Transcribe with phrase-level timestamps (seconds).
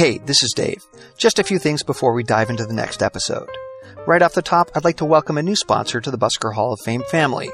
[0.00, 0.82] Hey, this is Dave.
[1.18, 3.50] Just a few things before we dive into the next episode.
[4.06, 6.72] Right off the top, I'd like to welcome a new sponsor to the Busker Hall
[6.72, 7.50] of Fame family.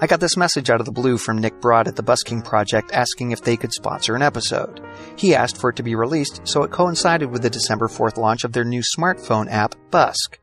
[0.00, 2.90] I got this message out of the blue from Nick Broad at the Busking Project
[2.90, 4.80] asking if they could sponsor an episode.
[5.14, 8.42] He asked for it to be released, so it coincided with the December 4th launch
[8.42, 10.40] of their new smartphone app, Busk.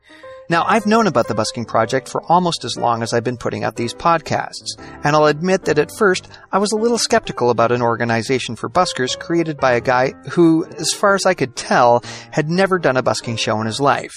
[0.48, 3.62] Now, I've known about the Busking Project for almost as long as I've been putting
[3.62, 7.72] out these podcasts, and I'll admit that at first I was a little skeptical about
[7.72, 12.02] an organization for buskers created by a guy who, as far as I could tell,
[12.32, 14.12] had never done a busking show in his life.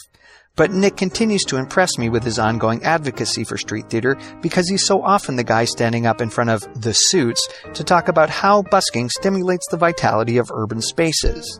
[0.55, 4.85] But Nick continues to impress me with his ongoing advocacy for street theater because he's
[4.85, 8.63] so often the guy standing up in front of the suits to talk about how
[8.63, 11.59] busking stimulates the vitality of urban spaces.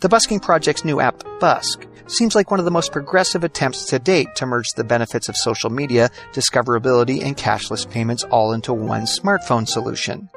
[0.00, 3.98] The Busking Project's new app, Busk, seems like one of the most progressive attempts to
[3.98, 9.02] date to merge the benefits of social media, discoverability, and cashless payments all into one
[9.02, 10.28] smartphone solution.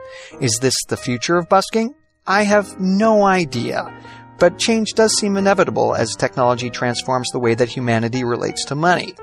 [0.42, 1.96] Is this the future of busking?
[2.28, 3.92] I have no idea.
[4.38, 9.14] But change does seem inevitable as technology transforms the way that humanity relates to money.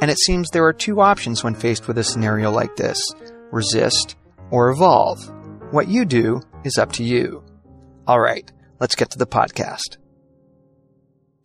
[0.00, 3.00] And it seems there are two options when faced with a scenario like this
[3.50, 4.16] resist
[4.50, 5.18] or evolve.
[5.70, 7.42] What you do is up to you.
[8.06, 9.96] All right, let's get to the podcast.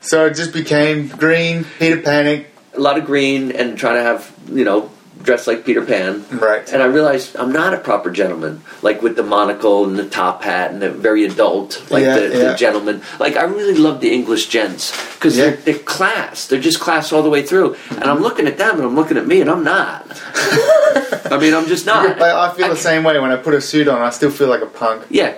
[0.04, 2.48] So it just became green, Peter Panic.
[2.76, 4.90] a lot of green and trying to have you know
[5.22, 6.26] dress like Peter Pan.
[6.32, 6.68] Right.
[6.74, 10.44] And I realized I'm not a proper gentleman, like with the monocle and the top
[10.44, 12.52] hat and the very adult, like Yeah, the, yeah.
[12.52, 13.02] the gentleman.
[13.22, 15.52] Like I really love the English gents because Yeah.
[15.52, 16.48] they're, they're class.
[16.48, 17.78] They're just class all the way through.
[17.92, 20.06] And I'm looking at them and I'm looking at me and I'm not.
[21.32, 22.22] I mean, I'm just not.
[22.22, 24.02] I, I feel the same way when I put a suit on.
[24.02, 25.06] I still feel like a punk.
[25.10, 25.38] Yeah.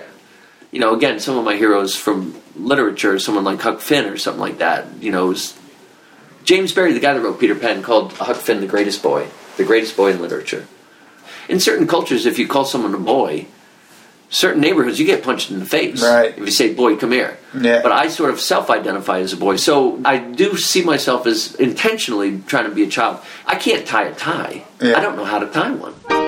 [0.72, 4.40] You know, again, some of my heroes from literature, someone like Huck Finn or something
[4.40, 5.56] like that, you know, is
[6.44, 9.64] James Barrie, the guy that wrote Peter Pan, called Huck Finn the greatest boy, the
[9.64, 10.66] greatest boy in literature.
[11.48, 13.46] In certain cultures, if you call someone a boy,
[14.30, 16.02] certain neighborhoods you get punched in the face.
[16.02, 16.32] Right.
[16.32, 17.38] If you say, boy, come here.
[17.58, 17.82] Yeah.
[17.82, 19.56] But I sort of self identify as a boy.
[19.56, 23.20] So I do see myself as intentionally trying to be a child.
[23.46, 24.64] I can't tie a tie.
[24.80, 24.96] Yeah.
[24.96, 26.25] I don't know how to tie one.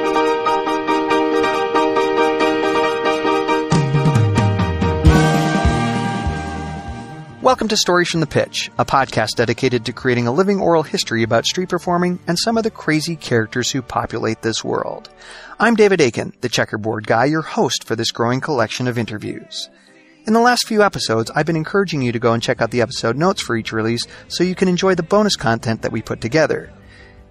[7.49, 11.23] Welcome to Stories from the Pitch, a podcast dedicated to creating a living oral history
[11.23, 15.09] about street performing and some of the crazy characters who populate this world.
[15.59, 19.71] I'm David Aiken, the checkerboard guy, your host for this growing collection of interviews.
[20.27, 22.83] In the last few episodes, I've been encouraging you to go and check out the
[22.83, 26.21] episode notes for each release so you can enjoy the bonus content that we put
[26.21, 26.71] together.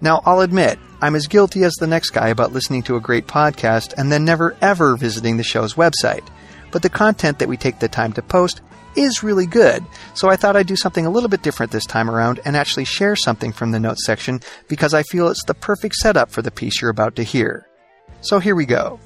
[0.00, 3.28] Now, I'll admit, I'm as guilty as the next guy about listening to a great
[3.28, 6.26] podcast and then never ever visiting the show's website.
[6.72, 8.62] But the content that we take the time to post
[8.98, 12.10] is really good, so I thought I'd do something a little bit different this time
[12.10, 15.94] around and actually share something from the notes section because I feel it's the perfect
[15.94, 17.66] setup for the piece you're about to hear.
[18.20, 18.98] So here we go.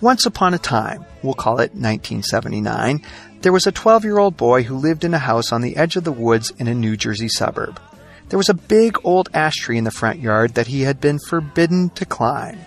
[0.00, 3.02] Once upon a time, we'll call it 1979,
[3.40, 5.96] there was a 12 year old boy who lived in a house on the edge
[5.96, 7.80] of the woods in a New Jersey suburb.
[8.28, 11.18] There was a big old ash tree in the front yard that he had been
[11.28, 12.58] forbidden to climb.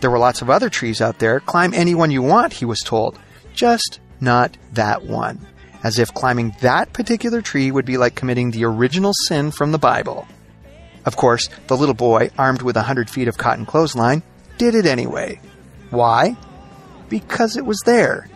[0.00, 1.38] There were lots of other trees out there.
[1.40, 3.18] Climb any one you want, he was told.
[3.54, 5.46] Just not that one.
[5.82, 9.78] As if climbing that particular tree would be like committing the original sin from the
[9.78, 10.26] Bible.
[11.04, 14.22] Of course, the little boy, armed with a hundred feet of cotton clothesline,
[14.58, 15.40] did it anyway.
[15.90, 16.36] Why?
[17.08, 18.28] Because it was there.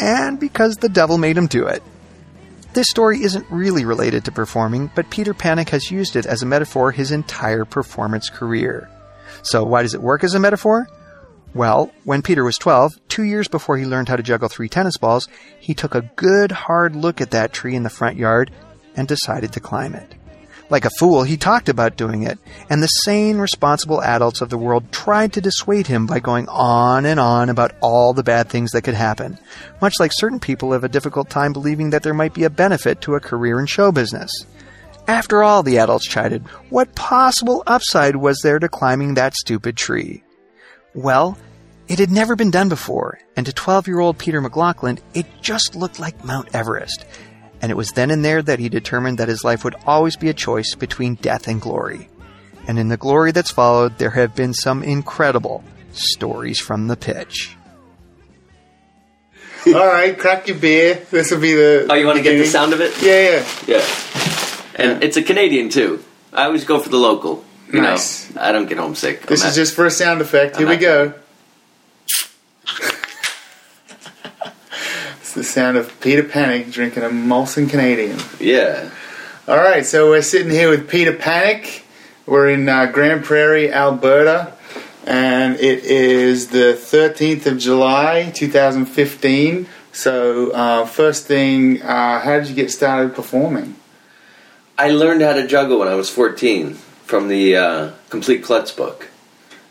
[0.00, 1.82] And because the devil made him do it.
[2.74, 6.46] This story isn't really related to performing, but Peter Panic has used it as a
[6.46, 8.88] metaphor his entire performance career.
[9.42, 10.86] So why does it work as a metaphor?
[11.54, 14.98] Well, when Peter was 12, two years before he learned how to juggle three tennis
[14.98, 15.28] balls,
[15.58, 18.50] he took a good hard look at that tree in the front yard
[18.94, 20.14] and decided to climb it.
[20.70, 22.38] Like a fool, he talked about doing it,
[22.68, 27.06] and the sane, responsible adults of the world tried to dissuade him by going on
[27.06, 29.38] and on about all the bad things that could happen,
[29.80, 33.00] much like certain people have a difficult time believing that there might be a benefit
[33.00, 34.30] to a career in show business.
[35.06, 40.22] After all, the adults chided, what possible upside was there to climbing that stupid tree?
[40.94, 41.38] Well,
[41.88, 45.74] it had never been done before, and to 12 year old Peter McLaughlin, it just
[45.74, 47.04] looked like Mount Everest.
[47.60, 50.28] And it was then and there that he determined that his life would always be
[50.28, 52.08] a choice between death and glory.
[52.66, 57.56] And in the glory that's followed, there have been some incredible stories from the pitch.
[59.66, 61.06] All right, crack your beer.
[61.10, 61.86] This will be the.
[61.90, 62.92] Oh, you want to get the sound of it?
[63.02, 63.78] Yeah, yeah.
[63.78, 63.84] Yeah.
[64.74, 66.04] And it's a Canadian too.
[66.32, 67.44] I always go for the local.
[67.72, 68.34] You Nice.
[68.34, 69.26] know, I don't get homesick.
[69.26, 70.56] This I'm is at- just for a sound effect.
[70.56, 71.12] Here I'm we at- go.
[75.20, 78.18] it's the sound of Peter Panic drinking a Molson Canadian.
[78.40, 78.88] yeah.
[79.46, 81.84] All right, so we're sitting here with Peter Panic.
[82.26, 84.52] We're in uh, Grande Prairie, Alberta,
[85.06, 89.66] and it is the 13th of July, 2015.
[89.92, 93.76] So, uh, first thing, uh, how did you get started performing?
[94.76, 96.76] I learned how to juggle when I was 14
[97.08, 99.08] from the uh, Complete Klutz book.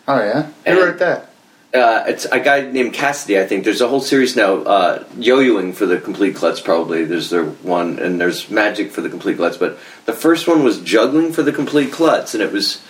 [0.08, 1.30] Oh yeah, who wrote that?
[1.74, 3.64] Uh, it's a guy named Cassidy, I think.
[3.64, 7.04] There's a whole series now, uh, yo-yoing for the Complete Klutz, probably.
[7.04, 9.58] There's their one, and there's Magic for the Complete Klutz.
[9.58, 12.82] But the first one was Juggling for the Complete Klutz, and it was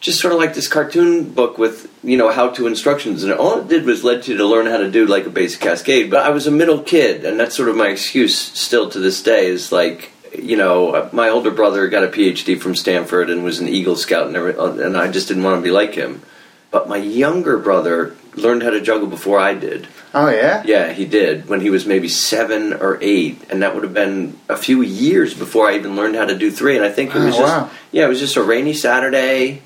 [0.00, 3.22] just sort of like this cartoon book with, you know, how-to instructions.
[3.22, 5.60] And all it did was led you to learn how to do, like, a basic
[5.60, 6.10] cascade.
[6.10, 9.22] But I was a middle kid, and that's sort of my excuse still to this
[9.22, 13.60] day, is like, you know, my older brother got a PhD from Stanford and was
[13.60, 16.22] an Eagle Scout, and, every, uh, and I just didn't want to be like him.
[16.70, 19.88] But my younger brother learned how to juggle before I did.
[20.14, 23.84] Oh yeah, Yeah, he did when he was maybe seven or eight, and that would
[23.84, 26.76] have been a few years before I even learned how to do three.
[26.76, 27.70] And I think it oh, was Oh, just wow.
[27.92, 29.62] yeah, it was just a rainy Saturday.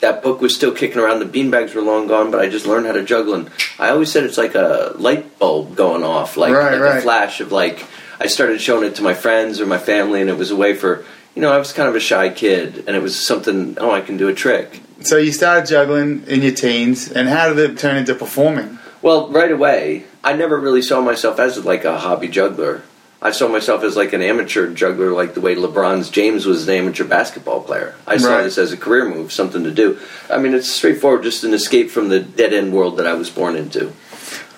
[0.00, 1.20] That book was still kicking around.
[1.20, 3.34] The beanbags were long gone, but I just learned how to juggle.
[3.34, 6.98] And I always said it's like a light bulb going off, like, Right, like right.
[6.98, 7.84] a flash of like.
[8.20, 10.74] I started showing it to my friends or my family, and it was a way
[10.74, 11.04] for
[11.34, 13.76] you know I was kind of a shy kid, and it was something.
[13.78, 14.80] Oh, I can do a trick.
[15.00, 18.78] So you started juggling in your teens, and how did it turn into performing?
[19.02, 22.82] Well, right away, I never really saw myself as like a hobby juggler.
[23.20, 26.74] I saw myself as like an amateur juggler, like the way LeBron's James was an
[26.74, 27.94] amateur basketball player.
[28.06, 28.42] I saw Right.
[28.44, 29.98] this as a career move, something to do.
[30.30, 33.30] I mean, it's straightforward, just an escape from the dead end world that I was
[33.30, 33.92] born into.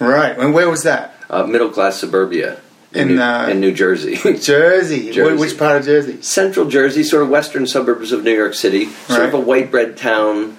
[0.00, 1.14] Right, and where was that?
[1.30, 2.58] Uh, middle class suburbia
[2.94, 4.16] in, In, New, uh, in New Jersey.
[4.40, 5.10] Jersey.
[5.12, 5.36] Jersey.
[5.40, 6.22] Which part of Jersey?
[6.22, 9.42] Central Jersey, sort of western suburbs of New York City, sort of Right.
[9.42, 10.56] a white bread town,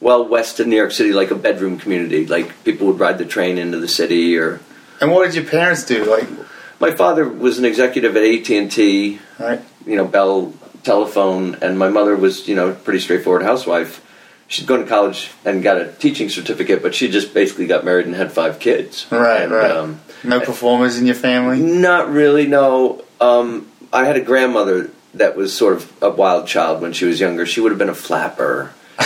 [0.00, 2.26] well west of New York City, like a bedroom community.
[2.26, 4.60] Like people would ride the train into the city or
[5.00, 6.04] And what did your parents do?
[6.04, 6.28] Like,
[6.80, 9.60] My father was an executive at AT and T, right?
[9.86, 10.52] you know, Bell
[10.84, 14.00] Telephone, and my mother was, you know, pretty straightforward housewife.
[14.48, 18.06] She'd gone to college and got a teaching certificate, but she just basically got married
[18.06, 19.06] and had five kids.
[19.10, 19.70] Right, And, right.
[19.70, 21.58] Um, No performers in your family?
[21.58, 23.04] not really, no.
[23.20, 27.20] Um, I had a grandmother that was sort of a wild child when she was
[27.20, 27.46] younger.
[27.46, 28.72] She would have been a flapper,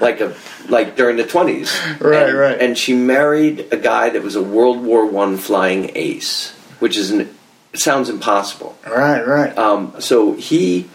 [0.00, 0.34] like a
[0.68, 1.76] like during the twenties.
[1.98, 2.60] Right, and, right.
[2.60, 7.10] And she married a guy that was a World War One flying ace, which is
[7.10, 7.34] an
[7.74, 8.78] sounds impossible.
[8.86, 9.56] Right, right.
[9.58, 10.88] Um, so he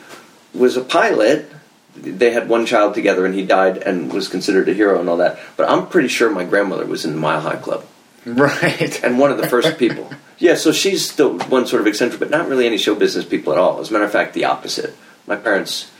[0.53, 1.51] was a pilot.
[1.95, 5.17] They had one child together, and he died and was considered a hero and all
[5.17, 5.39] that.
[5.57, 7.85] But I'm pretty sure my grandmother was in the Mile High Club
[8.25, 9.03] right.
[9.03, 10.11] and one of the first people.
[10.37, 13.51] Yeah, so she's the one sort of eccentric, but not really any show business people
[13.53, 13.79] at all.
[13.79, 14.95] As a matter of fact, the opposite.
[15.27, 15.91] My parents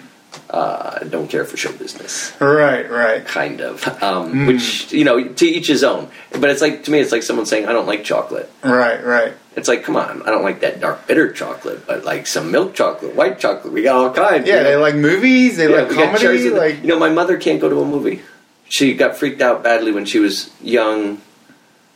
[0.49, 3.25] uh, don't care for show business, Right, right.
[3.25, 3.85] kind of.
[4.01, 6.09] Um, Which you know, to each his own.
[6.31, 9.33] But it's like to me, it's like someone saying, "I don't like chocolate." Right, right.
[9.55, 12.73] It's like, come on, I don't like that dark bitter chocolate, but like some milk
[12.75, 13.73] chocolate, white chocolate.
[13.73, 14.47] We got all kinds.
[14.47, 16.81] Yeah, you they like movies, they Yeah, like we got cherries comedy, in the- like
[16.81, 18.21] you know, my mother can't go to a movie.
[18.69, 21.21] She got freaked out badly when she was young.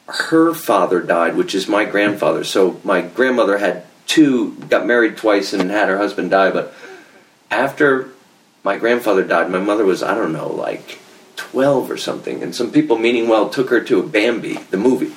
[0.08, 2.44] Her father died, which is my grandfather.
[2.44, 6.52] So my grandmother had two, got married twice, and had her husband die.
[6.52, 6.74] But
[7.50, 8.10] after
[8.64, 11.00] my grandfather died, my mother was I don't know, like
[11.36, 12.44] twelve or something.
[12.44, 15.14] And some people, meaning well, took her to a Bambi, the movie.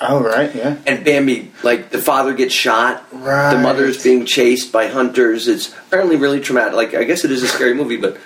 [0.00, 0.76] Oh right, yeah.
[0.86, 3.52] And Bambi, like the father gets shot, Right.
[3.54, 5.48] the mother's being chased by hunters.
[5.48, 6.74] It's apparently really traumatic.
[6.74, 8.16] Like I guess it is a scary movie, but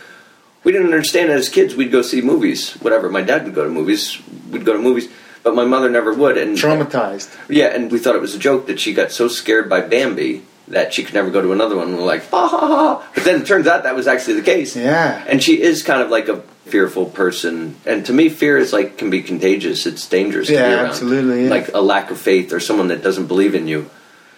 [0.65, 1.75] we didn't understand it as kids.
[1.75, 3.09] We'd go see movies, whatever.
[3.09, 4.19] My dad would go to movies.
[4.51, 5.09] We'd go to movies,
[5.43, 6.39] but my mother never would.
[6.39, 7.35] And Traumatized.
[7.49, 10.43] yeah, and we thought it was a joke that she got so scared by Bambi
[10.69, 11.89] that she could never go to another one.
[11.89, 13.11] And we're like, ha ha ha.
[13.15, 14.77] But then it turns out that was actually the case.
[14.77, 15.23] Yeah.
[15.27, 17.77] And she is kind of like a fearful person.
[17.85, 19.87] And to me, fear is like can be contagious.
[19.87, 21.51] It's dangerous to Yeah, absolutely, yeah.
[21.51, 23.91] Like a lack of faith or someone that doesn't believe in you.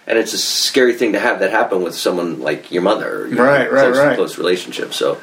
[0.06, 3.26] And it's a scary thing to have that happen with someone like your mother.
[3.28, 4.16] You know, Right, right, close, right.
[4.16, 4.92] Close relationship.
[4.94, 5.20] So.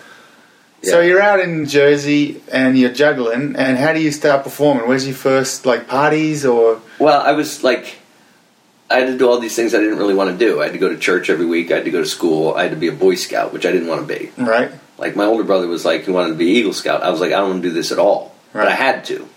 [0.84, 4.88] So you're out in Jersey and you're juggling, and how do you start performing?
[4.88, 6.82] Where's your first like parties or?
[7.00, 8.00] Well, I was like,
[8.90, 10.60] I had to do all these things I didn't really want to do.
[10.60, 11.72] I had to go to church every week.
[11.72, 12.56] I had to go to school.
[12.56, 14.32] I had to be a Boy Scout, which I didn't want to be.
[14.38, 14.72] Right.
[14.98, 17.04] Like my older brother was like, he wanted to be Eagle Scout.
[17.04, 18.36] I was like, I don't want to do this at all.
[18.52, 19.28] But I had to.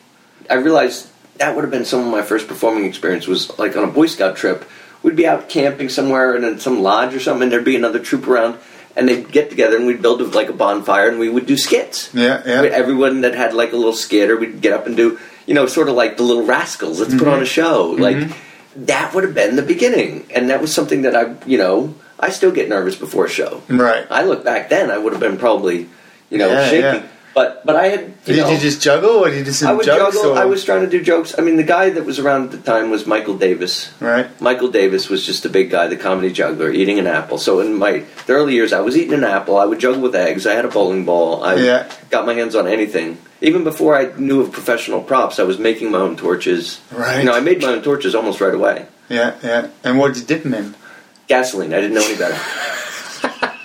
[0.50, 3.26] I realized that would have been some of my first performing experience.
[3.26, 4.64] Was like on a Boy Scout trip.
[5.02, 7.98] We'd be out camping somewhere and in some lodge or something, and there'd be another
[7.98, 8.58] troop around,
[8.96, 12.12] and they'd get together and we'd build like a bonfire, and we would do skits.
[12.14, 12.62] Yeah, yeah.
[12.62, 15.66] Everyone that had like a little skit, or we'd get up and do, you know,
[15.66, 17.00] sort of like the Little Rascals.
[17.00, 17.44] Let's put on a mm-hmm.
[17.44, 17.92] show.
[17.92, 18.02] Mm-hmm.
[18.02, 18.36] Like
[18.76, 22.30] that would have been the beginning, and that was something that I, you know, I
[22.30, 23.62] still get nervous before a show.
[23.68, 24.06] Right.
[24.10, 25.88] I look back then, I would have been probably,
[26.30, 26.98] you know, Yeah, shaky.
[26.98, 27.06] yeah.
[27.34, 29.84] But but I had, Did know, you just juggle or did you just I would
[29.84, 30.14] jokes?
[30.16, 30.32] juggle.
[30.32, 30.38] or?
[30.38, 31.34] I was trying to do jokes.
[31.36, 33.92] I mean, the guy that was around at the time was Michael Davis.
[34.00, 34.28] right.
[34.40, 37.38] Michael Davis was just a big guy, the comedy juggler, eating an apple.
[37.38, 39.56] So in my the early years, I was eating an apple.
[39.58, 40.46] I would juggle with eggs.
[40.46, 41.42] I had a bowling ball.
[41.42, 41.90] I Yeah.
[42.10, 43.18] got my hands on anything.
[43.40, 46.80] Even before I knew of professional props, I was making my own torches.
[46.92, 47.18] Right.
[47.18, 48.86] You know, I made my own torches almost right away.
[49.08, 49.66] Yeah, yeah.
[49.82, 50.74] And what did you dip them in?
[51.26, 51.74] Gasoline.
[51.74, 52.38] I didn't know any better.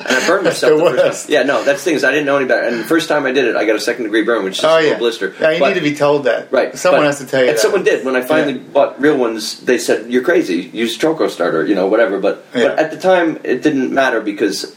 [0.10, 0.74] and I burned myself.
[0.80, 1.25] The worst.
[1.28, 1.34] time.
[1.34, 2.68] Yeah, no, that's the thing is I didn't know any better.
[2.68, 4.63] And the first time I did it, I got a second degree burn, which is
[4.66, 5.36] Oh a little yeah, blister.
[5.39, 6.51] Yeah, you But- need to be told that.
[6.51, 6.75] Right.
[6.78, 7.62] Someone but- has to tell you And that.
[7.62, 8.04] someone did.
[8.06, 8.63] When I finally Yeah.
[8.74, 10.70] bought real ones, they said, You're crazy.
[10.74, 12.20] Use Troco starter, you know, whatever.
[12.20, 12.70] But, Yeah.
[12.70, 14.75] but at the time, it didn't matter because.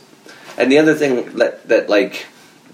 [0.58, 2.26] And the other thing that, that, like,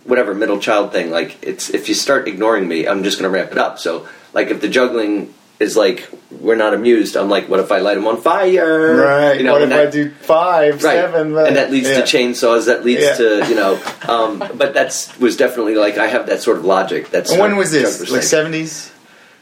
[0.04, 3.36] whatever, middle child thing, like, it's if you start ignoring me, I'm just going to
[3.38, 3.78] ramp it up.
[3.78, 7.78] So, like, if the juggling is like, we're not amused, I'm like, what if I
[7.78, 8.96] light them on fire?
[8.96, 9.38] Right.
[9.38, 10.94] You know, what if and I do five, Right.
[10.94, 11.36] seven?
[11.36, 12.00] and that leads yeah.
[12.00, 12.66] to chainsaws.
[12.66, 13.14] That leads Yeah.
[13.14, 13.80] to you know.
[14.08, 17.10] Um, but that's was definitely like I have that sort of logic.
[17.10, 18.08] That's when was this?
[18.10, 18.92] Like seventies?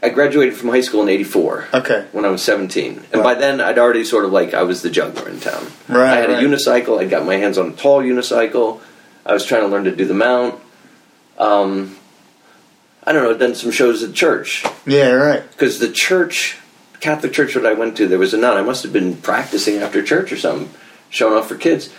[0.02, 2.04] I graduated from high school in '84 Okay.
[2.12, 3.02] when I was 17.
[3.12, 3.28] And Wow.
[3.28, 5.66] by then, I'd already sort of like, I was the juggler in town.
[5.88, 6.42] Right, I had right.
[6.44, 7.00] a unicycle.
[7.00, 8.80] I got my hands on a tall unicycle.
[9.24, 10.60] I was trying to learn to do the mount.
[11.38, 11.96] Um,
[13.06, 14.64] I don't know, done some shows at church.
[14.84, 15.48] Yeah, right.
[15.52, 16.58] Because the church,
[17.00, 18.56] Catholic church that I went to, there was a nun.
[18.56, 20.68] I must have been practicing after church or something,
[21.08, 21.92] showing off for kids.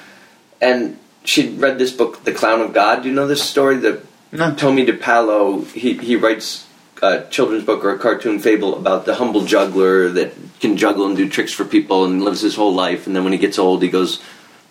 [0.60, 3.04] And she'd read this book, The Clown of God.
[3.04, 3.78] Do you know this story?
[3.78, 4.52] That No.
[4.52, 6.68] Tomie dePaola, he, he writes
[7.02, 11.16] a children's book or a cartoon fable about the humble juggler that can juggle and
[11.16, 13.08] do tricks for people and lives his whole life.
[13.08, 14.22] And then when he gets old, he goes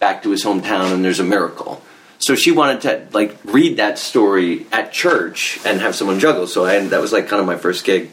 [0.01, 1.81] back to his hometown and there's a miracle.
[2.19, 6.47] So she wanted to like read that story at church and have someone juggle.
[6.47, 8.11] So I, that was like kind of my first gig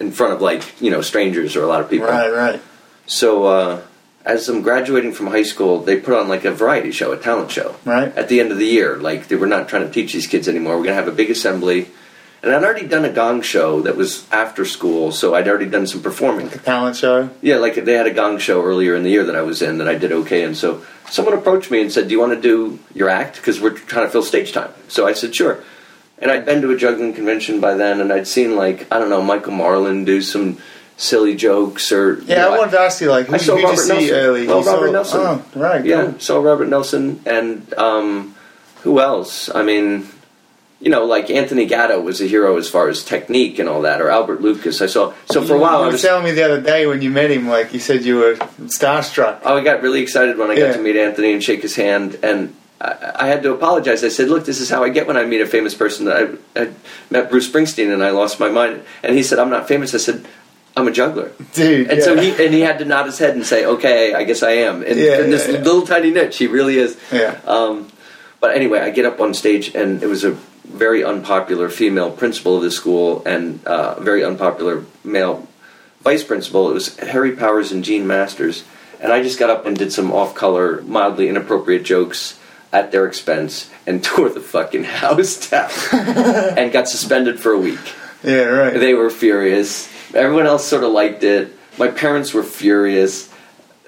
[0.00, 2.08] in front of like you know strangers or a lot of people.
[2.08, 2.60] Right, right.
[3.06, 3.82] So uh,
[4.24, 7.50] as I'm graduating from high school, they put on like a variety show, a talent
[7.50, 8.14] show, Right.
[8.16, 8.96] at the end of the year.
[8.96, 10.76] Like they were not trying to teach these kids anymore.
[10.76, 11.88] We're gonna have a big assembly,
[12.42, 15.86] and I'd already done a gong show that was after school, so I'd already done
[15.86, 16.48] some performing.
[16.48, 17.30] The talent show.
[17.42, 19.78] Yeah, like they had a gong show earlier in the year that I was in
[19.78, 20.44] that I did okay.
[20.44, 23.36] And so someone approached me and said, "Do you want to do your act?
[23.36, 25.58] Because we're trying to fill stage time." So I said, "Sure."
[26.20, 29.10] And I'd been to a juggling convention by then, and I'd seen like I don't
[29.10, 30.58] know Michael Marlin do some
[30.96, 33.54] silly jokes or Yeah, you know, I wanted to ask you, like, who, I saw
[33.56, 34.14] who Robert see Nelson.
[34.16, 34.46] early?
[34.48, 35.20] Well, You saw- Robert Nelson.
[35.22, 35.84] Oh, right.
[35.84, 36.18] yeah, cool.
[36.18, 38.34] saw Robert Nelson and um,
[38.82, 39.48] who else?
[39.54, 40.08] I mean,
[40.80, 44.00] you know, like Anthony Gatto was a hero as far as technique and all that,
[44.00, 44.80] or Albert Lucas.
[44.80, 45.12] I saw.
[45.26, 47.10] So for a while, you I were was telling me the other day when you
[47.10, 49.40] met him, like you said you were starstruck.
[49.44, 52.18] Oh, I got really excited when I got to meet Anthony and shake his hand,
[52.22, 54.04] and I, I had to apologize.
[54.04, 56.36] I said, "Look, this is how I get when I meet a famous person." I,
[56.54, 56.70] I
[57.10, 58.82] met Bruce Springsteen, and I lost my mind.
[59.02, 60.24] And he said, "I'm not famous." I said,
[60.76, 61.88] "I'm a juggler." Dude.
[61.88, 62.04] And yeah.
[62.04, 64.50] so he and he had to nod his head and say, "Okay, I guess I
[64.50, 65.62] am." And Yeah, in this yeah, yeah.
[65.64, 66.96] little tiny niche, he really is.
[67.10, 67.40] Yeah.
[67.46, 67.90] Um,
[68.40, 70.32] but anyway, I get up on stage, and it was a
[70.64, 75.48] very unpopular female principal of the school and uh, a very unpopular male
[76.00, 76.70] vice principal.
[76.70, 78.64] It was Harry Powers and Gene Masters,
[79.00, 82.38] and I just got up and did some off-color, mildly inappropriate jokes
[82.72, 85.70] at their expense and tore the fucking house down
[86.56, 87.80] and got suspended for a week.
[88.22, 88.74] Yeah, right.
[88.74, 89.88] They were furious.
[90.14, 91.56] Everyone else sort of liked it.
[91.78, 93.32] My parents were furious.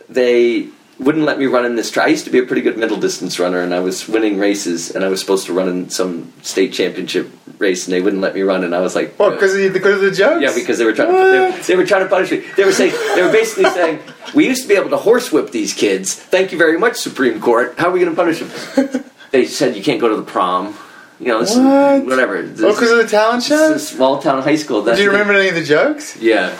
[0.08, 0.68] They
[1.00, 2.06] wouldn't let me run in this track.
[2.06, 4.90] I used to be a pretty good middle distance runner, and I was winning races,
[4.94, 8.34] and I was supposed to run in some state championship race, and they wouldn't let
[8.34, 9.30] me run, and I was like, what?
[9.30, 10.42] Because of, because of the jokes?
[10.42, 11.62] yeah, because they were trying to they, What?
[11.64, 12.38] they were trying to punish me.
[12.56, 13.98] They were saying they were basically saying
[14.34, 16.14] we used to be able to horsewhip these kids.
[16.14, 17.74] Thank you very much, Supreme Court.
[17.78, 19.04] How are we going to punish them?
[19.30, 20.76] they said you can't go to the prom.
[21.18, 22.06] You know, this, What?
[22.06, 22.38] whatever.
[22.38, 23.74] Oh, because of the talent show?
[23.74, 24.80] This small town high school.
[24.82, 26.16] That's Do you remember any of the jokes?
[26.16, 26.56] Yeah.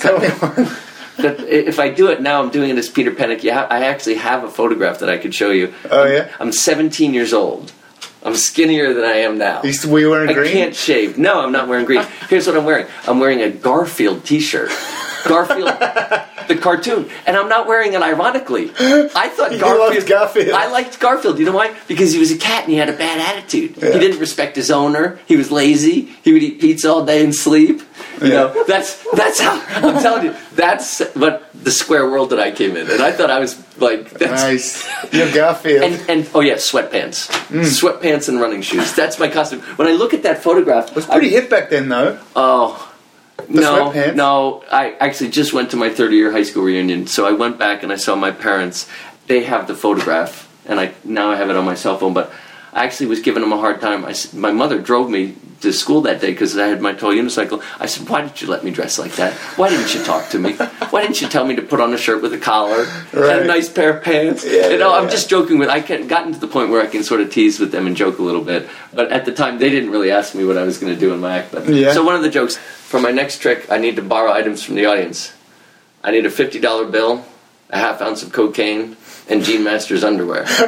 [0.00, 0.70] Tell me one.
[1.16, 3.44] But if I do it now, I'm doing it as Peter Panic.
[3.44, 5.72] Yeah, I actually have a photograph that I could show you.
[5.90, 6.34] Oh, yeah?
[6.40, 7.72] I'm 17 years old.
[8.24, 9.62] I'm skinnier than I am now.
[9.62, 10.52] You were wearing I green?
[10.52, 11.18] can't shave.
[11.18, 12.06] No, I'm not wearing green.
[12.28, 12.86] Here's what I'm wearing.
[13.06, 14.70] I'm wearing a Garfield T-shirt.
[15.24, 15.68] Garfield,
[16.48, 18.70] the cartoon, and I'm not wearing it ironically.
[18.78, 19.78] I thought Garfield.
[19.94, 20.50] loved Garfield.
[20.50, 21.38] I liked Garfield.
[21.38, 21.74] You know why?
[21.88, 23.76] Because he was a cat and he had a bad attitude.
[23.76, 23.92] Yeah.
[23.92, 25.18] He didn't respect his owner.
[25.26, 26.02] He was lazy.
[26.22, 27.82] He would eat pizza all day and sleep.
[28.20, 28.34] You Yeah.
[28.34, 30.34] know, that's that's how I'm telling you.
[30.54, 34.10] That's what the square world that I came in, and I thought I was like
[34.10, 35.12] that's Nice.
[35.12, 35.82] You're Garfield.
[35.84, 37.62] and, and oh yeah, sweatpants, mm.
[37.64, 38.92] sweatpants and running shoes.
[38.94, 39.60] That's my costume.
[39.76, 42.18] When I look at that photograph, it was pretty hip back then, though.
[42.36, 42.88] Oh.
[43.48, 44.14] No, sweatpants?
[44.14, 44.64] no.
[44.70, 47.82] I actually just went to my 30 year high school reunion, so I went back
[47.82, 48.88] and I saw my parents.
[49.26, 52.14] They have the photograph, and I now I have it on my cell phone.
[52.14, 52.32] But
[52.72, 54.04] I actually was giving them a hard time.
[54.04, 57.62] I, my mother drove me to school that day because I had my tall unicycle.
[57.78, 59.32] I said, "Why did you let me dress like that?
[59.56, 60.54] Why didn't you talk to me?
[60.90, 63.44] Why didn't you tell me to put on a shirt with a collar and a
[63.44, 65.10] nice pair of pants?" Yeah, you know, yeah, I'm yeah.
[65.10, 65.68] just joking with.
[65.68, 67.94] I can, gotten to the point where I can sort of tease with them and
[67.96, 68.68] joke a little bit.
[68.92, 71.14] But at the time, they didn't really ask me what I was going to do
[71.14, 71.52] in my act.
[71.52, 71.92] But Yeah.
[71.92, 72.58] so one of the jokes
[72.92, 75.32] for my next trick, I need to borrow items from the audience.
[76.04, 77.24] I need a fifty dollar bill,
[77.70, 78.98] a half ounce of cocaine,
[79.30, 80.44] and Jean Masters underwear.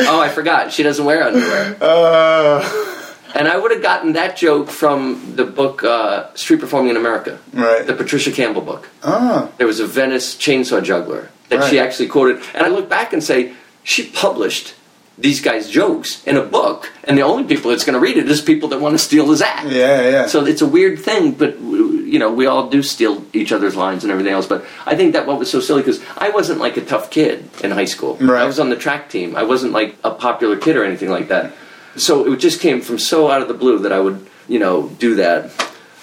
[0.00, 0.72] oh, I forgot.
[0.74, 1.76] She doesn't wear underwear.
[1.80, 2.94] Uh,
[3.34, 7.38] And I would have gotten that joke from the book uh, Street Performing in America,
[7.54, 7.86] Right.
[7.86, 8.88] the Patricia Campbell book.
[9.02, 9.50] Oh.
[9.58, 12.42] There was a Venice chainsaw juggler that she actually quoted.
[12.54, 14.74] And I look back and say, she published
[15.18, 18.28] these guys' jokes in a book, and the only people that's going to read it
[18.28, 19.68] is people that want to steal his act.
[19.68, 20.26] Yeah, yeah.
[20.26, 24.04] So it's a weird thing, but you know, we all do steal each other's lines
[24.04, 24.46] and everything else.
[24.46, 27.50] But I think that what was so silly because I wasn't like a tough kid
[27.62, 28.16] in high school.
[28.16, 28.42] Right.
[28.42, 29.36] I was on the track team.
[29.36, 31.52] I wasn't like a popular kid or anything like that.
[31.96, 34.88] So it just came from so out of the blue that I would, you know,
[34.88, 35.50] do that.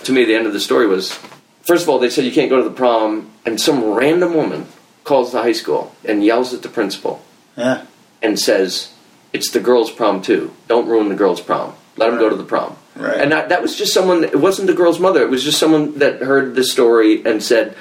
[0.03, 1.13] To me, the end of the story was,
[1.61, 4.67] first of all, they said you can't go to the prom, and some random woman
[5.03, 7.23] calls the high school and yells at the principal
[7.55, 7.85] yeah.
[8.21, 8.93] and says,
[9.35, 10.53] "It's the girls' prom too.
[10.67, 11.73] Don't ruin the girls' prom.
[11.97, 13.19] Let them go to the prom." Right.
[13.19, 14.23] And that, that was just someone.
[14.23, 15.21] It wasn't the girl's mother.
[15.21, 17.75] It was just someone that heard the story and said,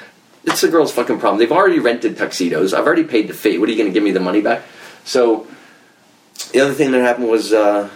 [0.44, 1.38] "It's the girls' fucking prom.
[1.38, 2.74] They've already rented tuxedos.
[2.74, 3.58] I've already paid the fee.
[3.58, 4.62] What are you going to give me the money back?"
[5.04, 5.46] So
[6.52, 7.88] the other thing that happened was uh,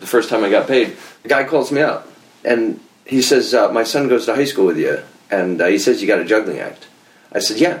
[0.00, 0.96] the first time I got paid.
[1.24, 2.08] a guy calls me up
[2.44, 5.78] and he says, uh, "My son goes to high school with you, and uh, he
[5.78, 6.86] says you got a juggling act."
[7.32, 7.80] I said, "Yeah,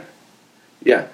[0.82, 1.06] yeah."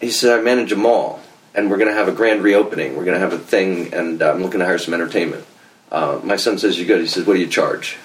[0.00, 1.20] He said, "I manage a mall,
[1.54, 2.96] and we're going to have a grand reopening.
[2.96, 5.44] We're going to have a thing, and uh, I'm looking to hire some entertainment."
[5.92, 7.96] Uh, my son says, "You're good." He says, "What do you charge?"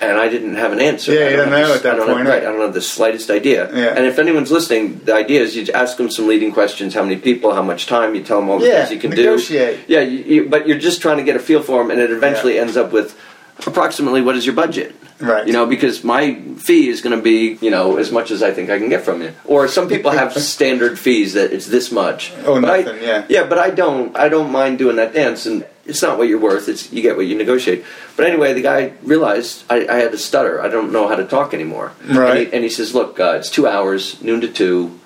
[0.00, 1.12] and I didn't have an answer.
[1.14, 2.42] Yeah, I you don't know the- at that I point, Have, right?
[2.42, 3.72] I don't have the slightest idea.
[3.74, 3.94] Yeah.
[3.96, 7.16] And if anyone's listening, the idea is you ask them some leading questions: how many
[7.16, 8.14] people, how much time.
[8.14, 9.86] You tell them all the Yeah, things you can negotiate.
[9.86, 9.92] do.
[9.94, 12.10] Yeah, you, you, but you're just trying to get a feel for them, and it
[12.10, 13.18] eventually ends up with
[13.66, 14.94] approximately what is your budget.
[15.18, 15.46] Right.
[15.46, 18.50] You know, because my fee is going to be, you know, as much as I
[18.52, 19.32] think I can get from you.
[19.46, 22.32] Or some people have standard fees that it's this much.
[22.44, 23.24] Oh, But I- nothing, yeah.
[23.28, 24.14] Yeah, but I don't.
[24.16, 26.68] I don't mind doing that dance, and it's not what you're worth.
[26.68, 27.84] It's you get what you negotiate.
[28.14, 30.60] But anyway, the guy realized I, I had to stutter.
[30.60, 31.92] I don't know how to talk anymore.
[32.04, 32.30] Right.
[32.30, 35.00] And he, and he says, "Look, uh, it's two hours, noon to two.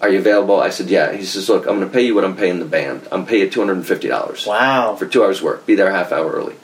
[0.00, 2.24] Are you available?" I said, "Yeah." He says, "Look, I'm going to pay you what
[2.24, 3.06] I'm paying the band.
[3.12, 4.96] I'm paying you two hundred and fifty dollars Wow.
[4.96, 5.66] for two hours work.
[5.66, 6.56] Be there a half hour early."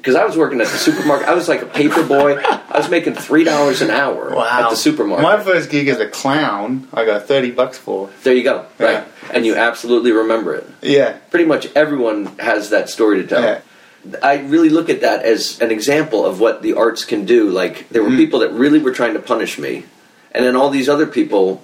[0.00, 1.28] Because I was working at the supermarket.
[1.28, 2.38] I was like a paper boy.
[2.38, 4.64] I was making three dollars an hour Wow.
[4.64, 5.22] at the supermarket.
[5.22, 8.08] My first gig as a clown, I got 30 bucks for.
[8.22, 8.64] there you go.
[8.78, 8.92] Right.
[8.92, 9.04] Yeah.
[9.34, 10.66] And you absolutely remember it.
[10.80, 11.18] Yeah.
[11.30, 13.42] Pretty much everyone has that story to tell.
[13.42, 13.60] Yeah.
[14.22, 17.50] I really look at that as an example of what the arts can do.
[17.50, 18.16] Like there were Mm.
[18.16, 19.84] people that really were trying to punish me,
[20.32, 21.62] and then all these other people,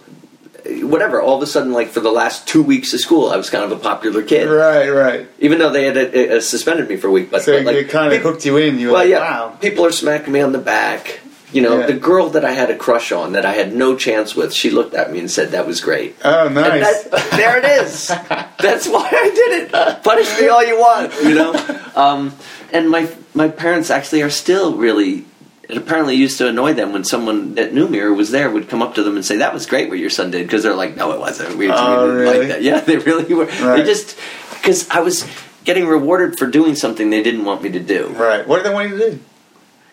[0.82, 1.20] whatever.
[1.20, 3.64] All of a sudden, like for the last two weeks of school, I was kind
[3.64, 5.28] of a popular kid, Right, right.
[5.38, 7.30] even though they had uh, uh, suspended me for a week.
[7.30, 8.78] But, So but, like, it kind of hooked you in.
[8.78, 9.56] You were well, like, yeah, wow.
[9.60, 11.20] people are smacking me on the back.
[11.52, 11.86] You know, Yeah.
[11.86, 14.68] the girl that I had a crush on, that I had no chance with, she
[14.70, 17.04] looked at me and said, "That was great." Oh, nice.
[17.04, 18.08] that, there it is.
[18.58, 20.02] That's why I did it.
[20.02, 21.52] Punish me all you want, you know.
[21.96, 22.34] Um,
[22.74, 25.24] and my my parents actually are still really.
[25.68, 28.68] It apparently used to annoy them when someone that knew me or was there would
[28.68, 30.74] come up to them and say, "That was great what your son did," because they're
[30.74, 31.56] like, "No, it wasn't.
[31.56, 32.38] We, we Oh, didn't really?
[32.40, 33.46] like that." Yeah, they really were.
[33.46, 34.16] They just
[34.54, 35.26] because I was
[35.64, 38.08] getting rewarded for doing something they didn't want me to do.
[38.16, 38.46] Right.
[38.46, 39.20] What did they want you to do?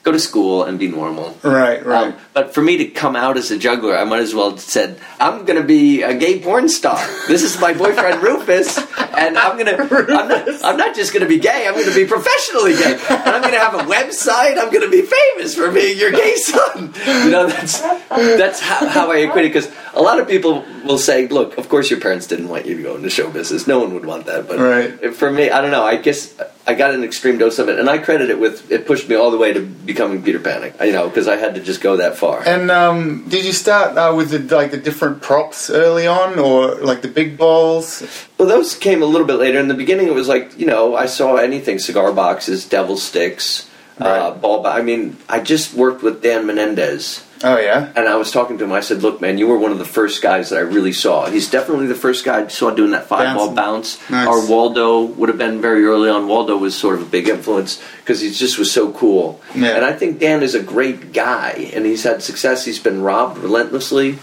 [0.03, 1.37] Go to school and be normal.
[1.43, 2.07] Right, right.
[2.07, 4.59] Um, but for me to come out as a juggler, I might as well have
[4.59, 6.97] said, I'm going to be a gay porn star.
[7.29, 8.77] This is my boyfriend Rufus,
[9.15, 9.81] and I'm going to,
[10.13, 12.99] I'm not, I'm not just going to be gay, I'm going to be professionally gay.
[13.09, 16.11] And I'm going to have a website, I'm going to be famous for being your
[16.11, 16.93] gay son.
[17.23, 20.97] You know, that's, that's how, how I equate it, because a lot of people will
[20.97, 23.67] say, look, of course your parents didn't want you to go into show business.
[23.67, 24.49] No one would want that.
[24.49, 25.15] But Right.
[25.15, 26.33] for me, I don't know, I guess
[26.65, 29.15] I got an extreme dose of it, and I credit it with, it pushed me
[29.15, 31.97] all the way to becoming Peter Panic, you know, because I had to just go
[31.97, 32.41] that far.
[32.45, 36.75] And um, did you start uh, with the like the different props early on, or
[36.75, 38.01] like the big balls?
[38.37, 39.59] Well, those came a little bit later.
[39.59, 43.69] In the beginning, it was like you know I saw anything: cigar boxes, devil sticks,
[43.97, 44.63] uh, ball.
[44.63, 47.91] Ba- I mean, I just worked with Dan Menendez, Oh yeah.
[47.95, 48.71] and I was talking to him.
[48.71, 51.25] I said, "Look, man, you were one of the first guys that I really saw.
[51.29, 53.99] He's definitely the first guy I saw doing that five ball bounce.
[54.09, 54.27] Nice.
[54.27, 56.27] Or Waldo would have been very early on.
[56.27, 59.41] Waldo was sort of a big influence because he just was so cool.
[59.55, 59.75] Yeah.
[59.75, 62.63] And I think Dan is a great guy, and he's had success.
[62.65, 64.19] He's been robbed relentlessly.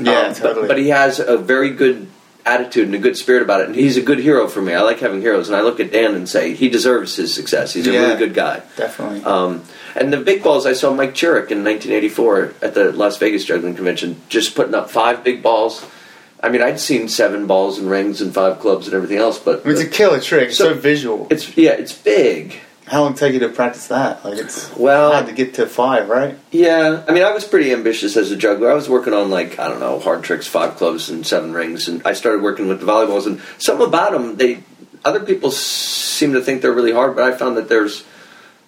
[0.00, 0.60] Yeah, Um, totally.
[0.62, 2.06] But, but he has a very good
[2.46, 4.72] attitude and a good spirit about it, and he's a good hero for me.
[4.72, 7.72] I like having heroes, and I look at Dan and say he deserves his success.
[7.74, 8.00] He's a Yeah.
[8.06, 8.62] really good guy.
[8.76, 9.22] Definitely.
[9.24, 9.62] Um,
[10.00, 13.74] and the big balls, I saw Mike Churich in 1984 at the Las Vegas Juggling
[13.74, 15.84] Convention, just putting up five big balls.
[16.42, 19.62] I mean, I'd seen seven balls and rings and five clubs and everything else, but
[19.64, 20.52] it's a killer trick.
[20.52, 21.26] So- So, visual.
[21.30, 22.54] it's yeah, it's big.
[22.86, 24.24] How long take you to practice that?
[24.24, 26.36] Like it's Well- hard to get to five, right?
[26.50, 28.70] Yeah, I mean, I was pretty ambitious as a juggler.
[28.70, 31.88] I was working on like I don't know, hard tricks, five clubs, and seven rings,
[31.88, 33.26] and I started working with the volleyballs.
[33.26, 34.60] And some about them, they
[35.04, 38.04] other people seem to think they're really hard, but I found that there's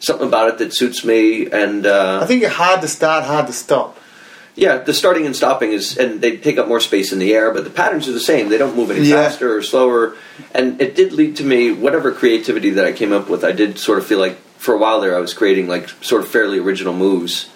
[0.00, 1.46] something about it that suits me.
[1.50, 3.98] And uh, I think it's hard to start, hard to stop.
[4.56, 7.52] Yeah, the starting and stopping is, and they take up more space in the air,
[7.54, 8.48] but the patterns are the same.
[8.48, 9.22] They don't move any Yeah.
[9.22, 10.16] faster or slower,
[10.52, 13.44] and it did lead to me whatever creativity that I came up with.
[13.44, 16.22] I did sort of feel like for a while there I was creating like sort
[16.22, 17.48] of fairly original moves,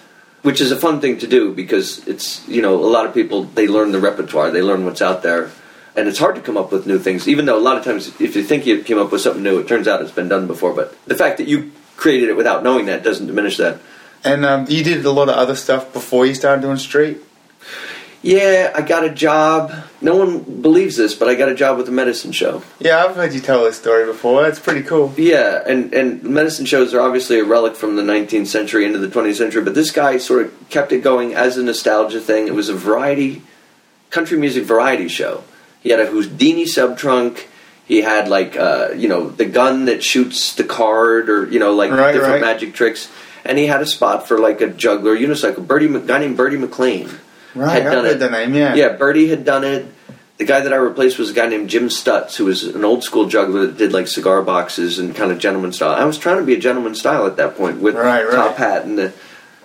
[0.42, 3.42] which is a fun thing to do because it's you know a lot of people
[3.44, 5.50] they learn the repertoire, they learn what's out there,
[5.96, 7.26] and it's hard to come up with new things.
[7.28, 9.58] Even though a lot of times if you think you came up with something new,
[9.58, 10.72] it turns out it's been done before.
[10.72, 13.80] But the fact that you created it without knowing that doesn't diminish that.
[14.24, 17.18] And um, you did a lot of other stuff before you started doing street.
[18.24, 19.70] Yeah, I got a job.
[20.00, 22.62] No one believes this, but I got a job with a medicine show.
[22.80, 24.40] Yeah, I've heard you tell this story before.
[24.40, 25.12] That's pretty cool.
[25.18, 29.08] Yeah, and and medicine shows are obviously a relic from the 19th century into the
[29.08, 32.46] 20th century, but this guy sort of kept it going as a nostalgia thing.
[32.46, 33.42] It was a variety,
[34.08, 35.44] country music variety show.
[35.82, 37.50] He had a Houdini sub trunk.
[37.86, 41.72] He had like uh, you know the gun that shoots the card, or you know
[41.74, 42.40] like Right, different right.
[42.40, 43.08] magic tricks.
[43.44, 45.66] And he had a spot for like a juggler unicycle.
[45.66, 47.10] Bertie, Mc- guy named Bertie McLean
[47.54, 48.14] Right, had done it.
[48.18, 48.74] the name, yeah.
[48.74, 49.86] Yeah, Bertie had done it.
[50.38, 53.04] The guy that I replaced was a guy named Jim Stutz, who was an old
[53.04, 55.92] school juggler that did like cigar boxes and kind of gentleman style.
[55.94, 58.86] I was trying to be a gentleman style at that point with Right, top hat
[58.86, 59.12] and the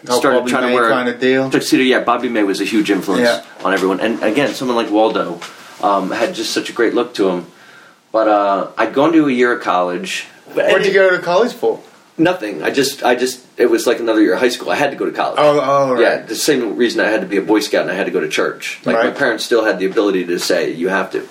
[0.10, 1.50] Whole Bobby May kinda deal.
[1.50, 1.82] tuxedo.
[1.84, 3.44] Yeah, Bobby May was a huge influence Yeah.
[3.66, 5.40] on everyone, and again, someone like Waldo
[5.82, 7.46] um, had just such a great look to him.
[8.12, 10.26] But uh, I'd gone to a year of college.
[10.54, 11.82] What'd you go to college for?
[12.18, 12.64] Nothing.
[12.64, 14.72] I just, I just, it was like another year of high school.
[14.72, 15.40] I had to go to college.
[15.40, 16.02] Oh, oh, right.
[16.02, 18.12] Yeah, the same reason I had to be a Boy Scout and I had to
[18.12, 18.82] go to church.
[18.84, 21.28] Like my parents still had the ability to say you have to.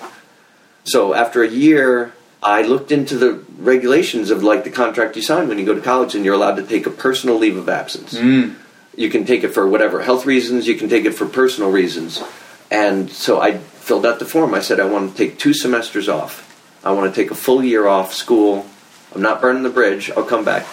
[0.85, 5.47] So after a year, I looked into the regulations of like the contract you sign
[5.47, 8.13] when you go to college, and you're allowed to take a personal leave of absence.
[8.13, 8.55] Mm.
[8.95, 10.67] You can take it for whatever health reasons.
[10.67, 12.23] You can take it for personal reasons.
[12.71, 14.53] And so I filled out the form.
[14.53, 16.48] I said I want to take two semesters off.
[16.83, 18.65] I want to take a full year off school.
[19.13, 20.11] I'm not burning the bridge.
[20.11, 20.65] I'll come back.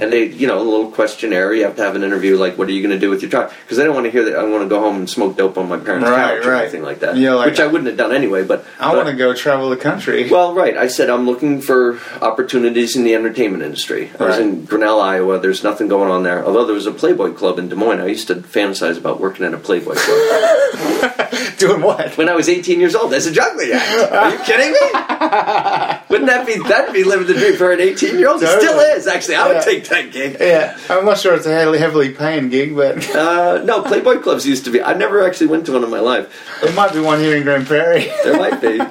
[0.00, 1.52] And they, you know, a little questionnaire.
[1.52, 2.36] You have to have an interview.
[2.36, 3.50] Like, what are you going to do with your time?
[3.62, 5.58] Because they don't want to hear that I want to go home and smoke dope
[5.58, 6.62] on my parents' Right, couch or right.
[6.62, 7.16] anything like that.
[7.16, 8.44] Yeah, like- which I wouldn't have done anyway.
[8.44, 10.28] But I want to go travel the country.
[10.30, 10.76] well, right.
[10.76, 14.10] I said I'm looking for opportunities in the entertainment industry.
[14.18, 14.40] I was Right.
[14.46, 15.38] in Grinnell, Iowa.
[15.38, 16.44] There's nothing going on there.
[16.44, 18.00] Although there was a Playboy Club in Des Moines.
[18.00, 21.26] I used to fantasize about working at a Playboy Club
[21.58, 22.16] Doing what?
[22.16, 24.12] when I was 18 years old as a juggling act.
[24.12, 24.78] Are you kidding me?
[26.10, 28.42] Wouldn't that be that'd be living the dream for an 18 year old?
[28.42, 29.06] It still is.
[29.06, 29.60] Actually, I would Yeah.
[29.62, 30.36] take that gig.
[30.40, 34.46] Yeah, I'm not sure it's a heavily, heavily paying gig, but Uh, no, Playboy clubs
[34.46, 34.82] used to be.
[34.82, 36.26] I never actually went to one in my life.
[36.62, 38.10] there might be one here in Grande Prairie.
[38.24, 38.80] There might be.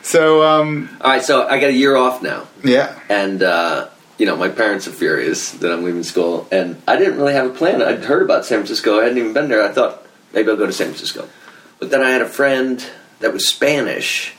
[0.00, 2.46] So, um, right, so I got a year off now.
[2.64, 6.96] yeah, and uh, you know my parents are furious that I'm leaving school, and I
[6.96, 7.82] didn't really have a plan.
[7.82, 9.00] I'd heard about San Francisco.
[9.00, 9.62] I hadn't even been there.
[9.62, 11.28] I thought maybe I'll go to San Francisco,
[11.78, 12.82] but then I had a friend
[13.20, 14.32] that was Spanish,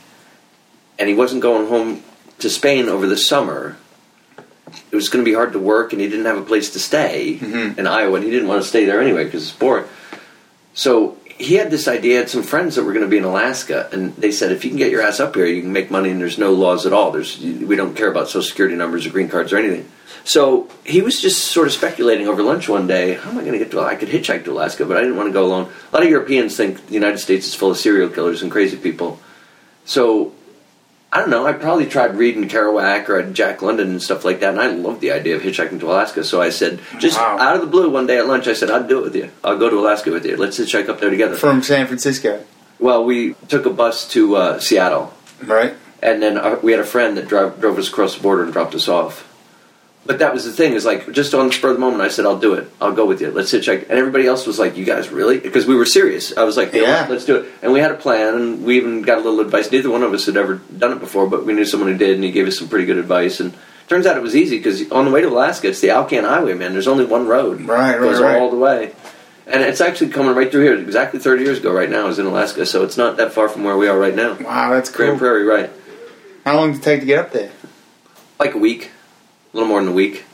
[0.98, 2.04] and he wasn't going home
[2.40, 3.78] to Spain over the summer.
[4.92, 6.80] It was going to be hard to work, and he didn't have a place to
[6.80, 7.80] stay mm-hmm.
[7.80, 9.86] in Iowa, and he didn't want to stay there anyway because it's boring.
[10.74, 12.20] So he had this idea.
[12.20, 14.72] Had some friends that were going to be in Alaska, and they said, if you
[14.72, 16.94] can get your ass up here, you can make money, and there's no laws at
[16.94, 17.12] all.
[17.12, 19.90] There's we don't care about social security numbers or green cards or anything.
[20.26, 23.16] So he was just sort of speculating over lunch one day.
[23.16, 23.82] How am I going to get to?
[23.82, 25.72] I could hitchhike to Alaska, but I didn't want to go alone.
[25.92, 28.78] A lot of Europeans think the United States is full of serial killers and crazy
[28.78, 29.20] people.
[29.86, 30.34] So
[31.12, 31.46] I don't know.
[31.46, 35.02] I probably tried reading Kerouac or Jack London and stuff like that, and I loved
[35.02, 36.24] the idea of hitchhiking to Alaska.
[36.24, 37.38] So I said, just Wow.
[37.40, 39.30] out of the blue, one day at lunch, I said, "I'll do it with you.
[39.44, 40.38] I'll go to Alaska with you.
[40.38, 42.44] Let's hitchhike up there together." from San Francisco,
[42.80, 45.14] Well, we took a bus to uh, Seattle,
[45.46, 45.74] right?
[46.02, 48.54] and then uh, we had a friend that drove, drove us across the border and
[48.54, 49.26] dropped us off.
[50.10, 52.08] But that was the thing is like just on the spur of the moment, I
[52.08, 52.68] said, "I'll do it.
[52.82, 53.30] I'll go with you.
[53.30, 56.36] Let's hitchhike." And everybody else was like, "You guys really?" Because we were serious.
[56.36, 57.06] I was like, "You Yeah.
[57.08, 59.72] let's do it." And we had a plan, and we even got a little advice.
[59.72, 62.16] Neither one of us had ever done it before, but we knew someone who did,
[62.16, 63.40] and he gave us some pretty good advice.
[63.40, 63.54] And
[63.88, 66.56] turns out it was easy because on the way to Alaska, it's the Alcan Highway,
[66.56, 66.74] man.
[66.74, 67.62] There's only one road.
[67.68, 68.42] Right, It goes right, right.
[68.42, 68.94] all the way.
[69.46, 70.74] And it's actually coming right through here.
[70.74, 73.48] Exactly 30 years ago, right now, I was in Alaska, so it's not that far
[73.48, 74.36] from where we are right now.
[74.44, 75.06] Wow, that's cool.
[75.06, 75.70] Grande Prairie, right?
[76.48, 77.52] How long did it take to get up there?
[78.40, 78.90] Like a week,
[79.54, 80.26] a little more than a week.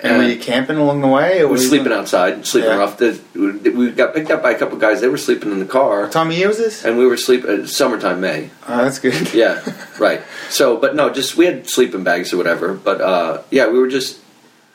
[0.00, 1.38] And were Uh, you camping along the way?
[1.38, 2.76] Or We were were sleeping doing- outside, sleeping Yeah.
[2.76, 2.98] rough.
[2.98, 5.00] The, we got picked up by a couple guys.
[5.00, 6.84] They were sleeping in the car, What time of year was this?
[6.84, 7.62] and we were sleeping.
[7.64, 8.50] Uh, summertime, May.
[8.68, 9.34] Oh, that's good.
[9.34, 9.58] Yeah,
[9.98, 10.22] right.
[10.50, 12.74] So, but no, just we had sleeping bags or whatever.
[12.74, 14.18] But uh, yeah, we were just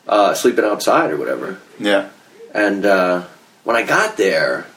[0.10, 1.58] uh, sleeping outside or whatever.
[1.80, 2.08] yeah.
[2.54, 3.22] And uh,
[3.64, 4.68] when I got there,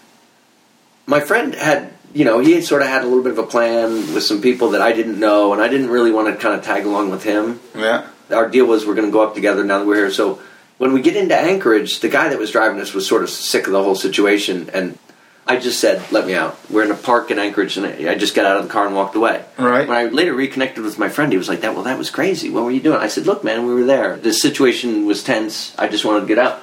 [1.07, 3.43] my friend had, you know, he had sort of had a little bit of a
[3.47, 6.55] plan with some people that I didn't know, and I didn't really want to kind
[6.55, 7.59] of tag along with him.
[7.77, 8.05] Yeah.
[8.31, 10.11] Our deal was we're going to go up together now that we're here.
[10.11, 10.41] So
[10.79, 13.67] when we get into Anchorage, the guy that was driving us was sort of sick
[13.67, 14.99] of the whole situation, and
[15.47, 18.35] I just said, "Let me out." We're in a park in Anchorage, and I just
[18.35, 19.45] got out of the car and walked away.
[19.59, 19.87] Right.
[19.87, 22.51] When I later reconnected with my friend, he was like, "That well, that was crazy.
[22.51, 24.17] What were you doing?" I said, "Look, man, we were there.
[24.17, 25.73] The situation was tense.
[25.79, 26.61] I just wanted to get out."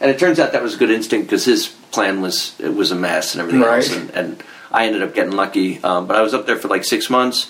[0.00, 2.90] And it turns out that was a good instinct because his plan was it was
[2.92, 3.78] a mess and everything Right.
[3.84, 4.42] else, and, and
[4.72, 5.82] I ended up getting lucky.
[5.82, 7.48] Um, but I was up there for like six months.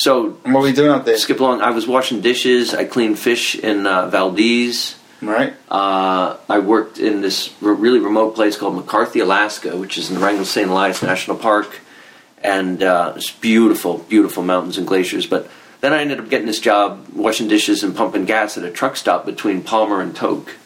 [0.00, 1.18] So what were you doing up there?
[1.18, 1.60] skip along.
[1.60, 2.72] I was washing dishes.
[2.72, 4.96] I cleaned fish in uh, Valdez.
[5.20, 5.52] Right.
[5.70, 10.14] Uh, I worked in this r- really remote place called McCarthy, Alaska, which is in
[10.14, 10.70] the Wrangell St.
[10.70, 11.80] Elias National Park,
[12.42, 15.26] and uh, it's beautiful, beautiful mountains and glaciers.
[15.26, 15.50] But
[15.82, 18.96] then I ended up getting this job washing dishes and pumping gas at a truck
[18.96, 20.56] stop between Palmer and Tok.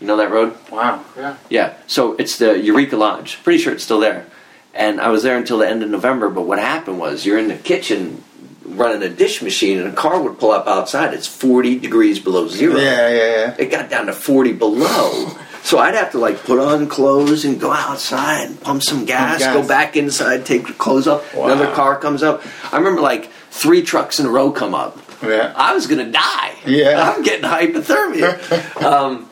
[0.00, 0.56] You know that road?
[0.70, 1.04] Wow.
[1.16, 1.36] Yeah.
[1.50, 1.74] Yeah.
[1.88, 3.42] So it's the Eureka Lodge.
[3.42, 4.26] Pretty sure it's still there.
[4.72, 6.30] And I was there until the end of November.
[6.30, 8.22] But what happened was you're in the kitchen
[8.66, 11.14] running a dish machine, and a car would pull up outside.
[11.14, 13.56] It's 40 degrees below zero Yeah, yeah, yeah.
[13.58, 15.30] it got down to 40 below.
[15.62, 19.38] So I'd have to like put on clothes and go outside and pump some gas,
[19.38, 19.54] gas.
[19.54, 21.34] go back inside, take the clothes off.
[21.34, 21.46] Wow.
[21.46, 22.42] Another car comes up.
[22.70, 24.98] I remember like three trucks in a row come up.
[25.22, 25.54] Yeah.
[25.56, 26.54] I was gonna die.
[26.66, 27.10] Yeah.
[27.14, 28.82] I'm getting hypothermia.
[28.82, 29.30] um,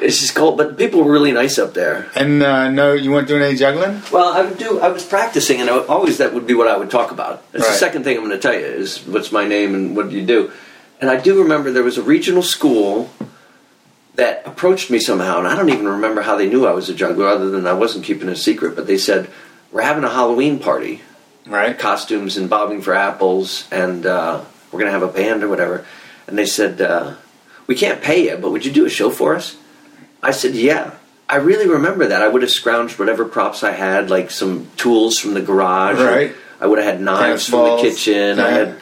[0.00, 2.08] it's just cold, but people were really nice up there.
[2.14, 4.02] And uh, no, you weren't doing any juggling?
[4.12, 4.80] Well, I would do.
[4.80, 7.50] I was practicing, and I always that would be what I would talk about.
[7.52, 10.10] That's the second thing I'm going to tell you is what's my name and what
[10.10, 10.50] do you do.
[11.00, 13.10] And I do remember there was a regional school
[14.14, 16.94] that approached me somehow, and I don't even remember how they knew I was a
[16.94, 18.74] juggler, other than I wasn't keeping a secret.
[18.74, 19.28] But they said
[19.72, 21.02] we're having a Halloween party,
[21.46, 21.78] Right.
[21.78, 25.84] costumes and bobbing for apples, and uh, we're going to have a band or whatever.
[26.26, 27.14] And they said uh,
[27.66, 29.56] we can't pay you, but would you do a show for us?
[30.22, 30.92] I said, yeah.
[31.28, 32.22] I really remember that.
[32.22, 35.98] I would have scrounged whatever props I had, like some tools from the garage.
[35.98, 36.34] Right.
[36.60, 38.38] I would have had knives from the kitchen.
[38.38, 38.76] I had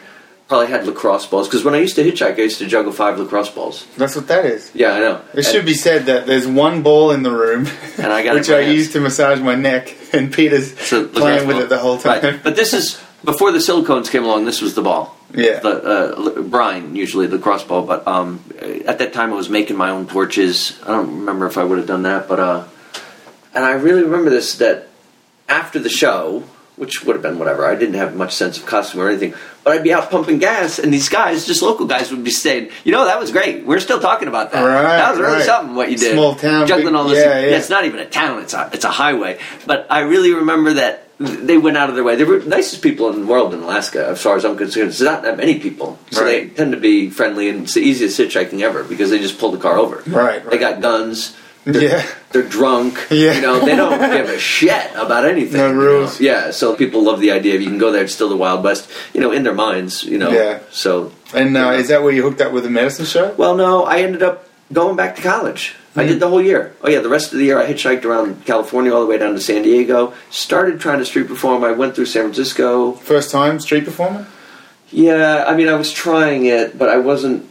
[0.47, 3.18] probably had lacrosse balls because when I used to hitchhike, I used to juggle five
[3.18, 3.87] lacrosse balls.
[3.97, 4.70] That's what that is.
[4.75, 5.23] Yeah, I know.
[5.33, 7.66] It should be said that there's one ball in the room,
[7.99, 8.75] And I got which I hands.
[8.77, 11.64] use to massage my neck, and Peter's So, playing with ball.
[11.64, 12.23] it the whole time.
[12.23, 12.42] Right.
[12.42, 14.45] But this is before the silicones came along.
[14.45, 15.17] This was the ball.
[15.35, 15.59] Yeah.
[15.59, 19.77] The uh, brine usually the cross ball, but um, at that time I was making
[19.77, 20.79] my own torches.
[20.85, 22.65] I don't remember if I would have done that, but uh,
[23.55, 24.89] and I really remember this that
[25.49, 26.45] after the show,
[26.77, 27.65] which would have been whatever.
[27.65, 30.79] I didn't have much sense of costume or anything, but I'd be out pumping gas,
[30.79, 33.65] and these guys, just local guys, would be saying, "You know, that was great.
[33.65, 34.63] We're still talking about that.
[34.63, 35.47] Right, that was really right.
[35.47, 36.13] something what you did.
[36.13, 37.25] Small town, juggling big- all this.
[37.25, 37.57] yeah, yeah.
[37.57, 39.39] it's not even a town; it's a it's a highway.
[39.67, 42.16] But I really remember that." They went out of their way.
[42.16, 44.87] They were the nicest people in the world in Alaska, as far as I'm concerned.
[44.88, 48.18] There's not that many people, so they tend to be friendly, and it's the easiest
[48.18, 50.03] hitchhiking ever because they just pull the car over.
[50.09, 51.37] Right, They got guns.
[51.66, 52.05] Yeah.
[52.33, 53.07] They're drunk.
[53.11, 53.35] Yeah.
[53.35, 55.57] You know, they don't give a shit about anything.
[55.59, 55.81] No you know?
[55.81, 56.20] rules.
[56.20, 58.64] Yeah, so people love the idea of you can go there, it's still the Wild
[58.64, 60.31] West, you know, in their minds, you know.
[60.31, 60.59] Yeah.
[60.70, 63.33] So, And uh, is that where you hooked up with the medicine show?
[63.35, 65.74] well, no, I ended up going back to college.
[65.96, 66.74] I did the whole year.
[66.83, 69.35] Oh, yeah, the rest of the year I hitchhiked around California all the way down
[69.35, 70.12] to San Diego.
[70.30, 71.62] Started trying to street perform.
[71.62, 72.92] I went through San Francisco.
[72.92, 74.26] First time street performer?
[74.90, 77.48] Yeah, I mean, I was trying it, but I wasn't.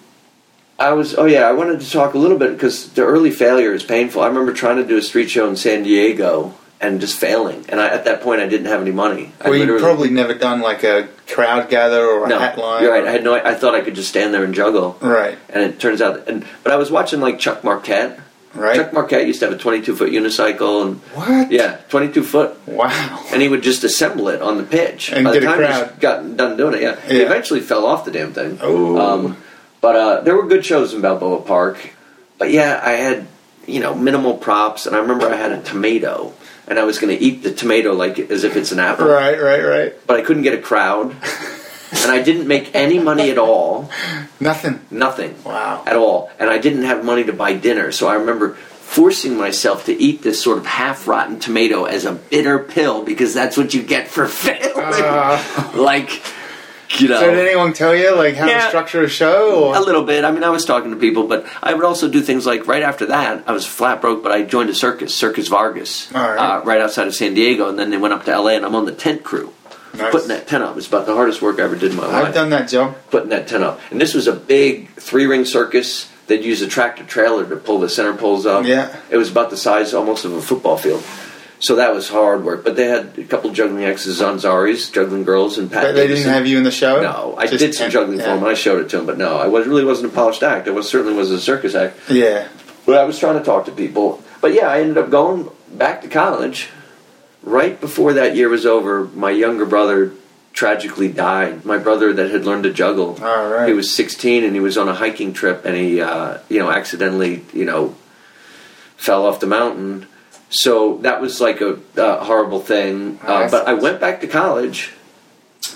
[0.79, 1.15] I was.
[1.15, 4.21] Oh yeah, I wanted to talk a little bit because the early failure is painful.
[4.21, 7.63] I remember trying to do a street show in San Diego and just failing.
[7.69, 9.31] And I, at that point, I didn't have any money.
[9.39, 12.39] I Well, you probably never done like a crowd gather or a no.
[12.39, 12.83] hat line.
[12.83, 13.03] You're right.
[13.03, 13.33] or- I had no.
[13.35, 14.97] I thought I could just stand there and juggle.
[15.01, 18.19] Right, And it turns out, and but I was watching like Chuck Marquette.
[18.55, 18.75] Right.
[18.75, 21.51] Chuck Marquette used to have a 22 foot unicycle, and what?
[21.51, 23.25] yeah, 22 foot Wow.
[23.31, 25.11] and he would just assemble it on the pitch.
[25.11, 25.99] And By the get a time he crowd.
[25.99, 28.57] got done doing it, yeah, he eventually fell off the damn thing.
[28.61, 28.97] Oh.
[28.97, 29.37] Um,
[29.81, 31.77] but uh, there were good shows in Balboa Park.
[32.37, 33.27] But yeah, I had
[33.67, 36.33] you know minimal props, and I remember I had a tomato,
[36.67, 39.39] and I was going to eat the tomato like as if it's an apple, Right,
[39.41, 40.07] right, right.
[40.07, 41.15] but I couldn't get a crowd,
[42.01, 43.89] and I didn't make any money at all,
[44.39, 44.79] Nothing.
[44.91, 45.83] nothing Wow.
[45.85, 48.57] at all, and I didn't have money to buy dinner, so I remember.
[48.93, 53.33] Forcing myself to eat this sort of half rotten tomato as a bitter pill because
[53.33, 54.71] that's what you get for failing.
[54.77, 56.21] Uh, like,
[56.99, 57.19] you know.
[57.19, 59.63] so did anyone tell you like how to structure a show?
[59.69, 59.75] Or?
[59.75, 60.23] A little bit.
[60.23, 62.83] I mean, I was talking to people, but I would also do things like right
[62.83, 66.37] after that, I was flat broke, but I joined a circus, Circus Vargas, All right.
[66.37, 68.75] uh, right outside of San Diego, and then they went up to LA, and I'm
[68.75, 69.51] on the tent crew,
[69.93, 70.11] Nice.
[70.11, 70.75] putting that tent up.
[70.77, 72.25] It's about the hardest work I ever did in my life.
[72.25, 72.95] I've done that job.
[73.11, 76.09] putting that tent up, and this was a big three ring circus.
[76.27, 78.65] They'd use a tractor trailer to pull the center poles up.
[78.65, 78.95] Yeah.
[79.11, 81.03] it was about the size almost of a football field.
[81.59, 85.57] So that was hard work, but they had a couple juggling exes, Zanzaris, juggling girls,
[85.57, 85.83] and Pat.
[85.83, 87.01] But they didn't have you in the show?
[87.01, 88.31] No, I Just- did some juggling for yeah.
[88.33, 88.39] him.
[88.39, 90.67] and I showed it to them, but no, I was really wasn't a polished act.
[90.67, 91.97] I was certainly was a circus act.
[92.09, 92.47] Yeah.
[92.85, 94.21] But I was trying to talk to people.
[94.41, 96.67] But yeah, I ended up going back to college.
[97.43, 100.13] Right before that year was over, my younger brother
[100.53, 101.65] tragically died.
[101.65, 103.17] My brother that had learned to juggle.
[103.21, 103.67] All right.
[103.67, 106.71] He was 16 and he was on a hiking trip and he, uh, you know,
[106.71, 107.95] accidentally, you know,
[108.95, 110.07] fell off the mountain.
[110.49, 113.19] So that was like a uh, horrible thing.
[113.21, 114.93] Uh, but I went back to college.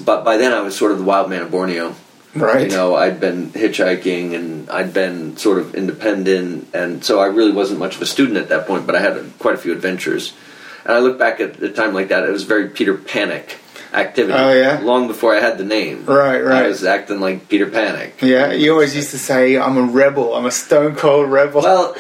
[0.04, 1.96] But by then I was sort of the wild man of Borneo.
[2.36, 2.70] Right.
[2.70, 7.52] You know, I'd been hitchhiking and I'd been sort of independent, and so I really
[7.52, 8.86] wasn't much of a student at that point.
[8.86, 10.34] But I had a, quite a few adventures.
[10.88, 13.58] And I look back at a time like that, it was very Peter Panic
[13.94, 14.38] activity.
[14.38, 14.80] Oh, yeah?
[14.80, 16.06] Long before I had the name.
[16.06, 16.64] Right, right.
[16.64, 18.22] I was acting like Peter Panic.
[18.22, 20.34] Yeah, you always used to say, I'm a rebel.
[20.34, 21.62] I'm a stone cold rebel.
[21.62, 21.94] Well,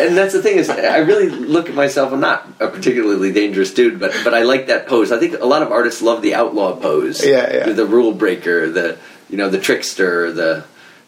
[0.00, 2.12] and that's the thing is, I really look at myself.
[2.12, 5.12] I'm not a particularly dangerous dude, but but I like that pose.
[5.12, 7.24] I think a lot of artists love the outlaw pose.
[7.24, 7.66] Yeah, yeah.
[7.66, 8.98] The, the rule breaker, the
[9.30, 10.64] you know the trickster, the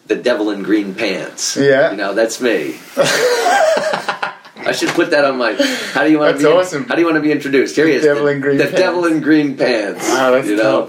[0.07, 1.57] the devil in green pants.
[1.57, 1.91] Yeah.
[1.91, 2.79] you know that's me.
[4.59, 5.53] I should put that on my.
[5.93, 6.53] How do you want That's to be?
[6.55, 6.83] awesome.
[6.85, 7.75] How do you want to be introduced?
[7.75, 8.03] Here he is.
[8.03, 8.79] Devil the, in green The pants.
[8.79, 10.07] devil in green pants.
[10.09, 10.87] Wow, that's you know,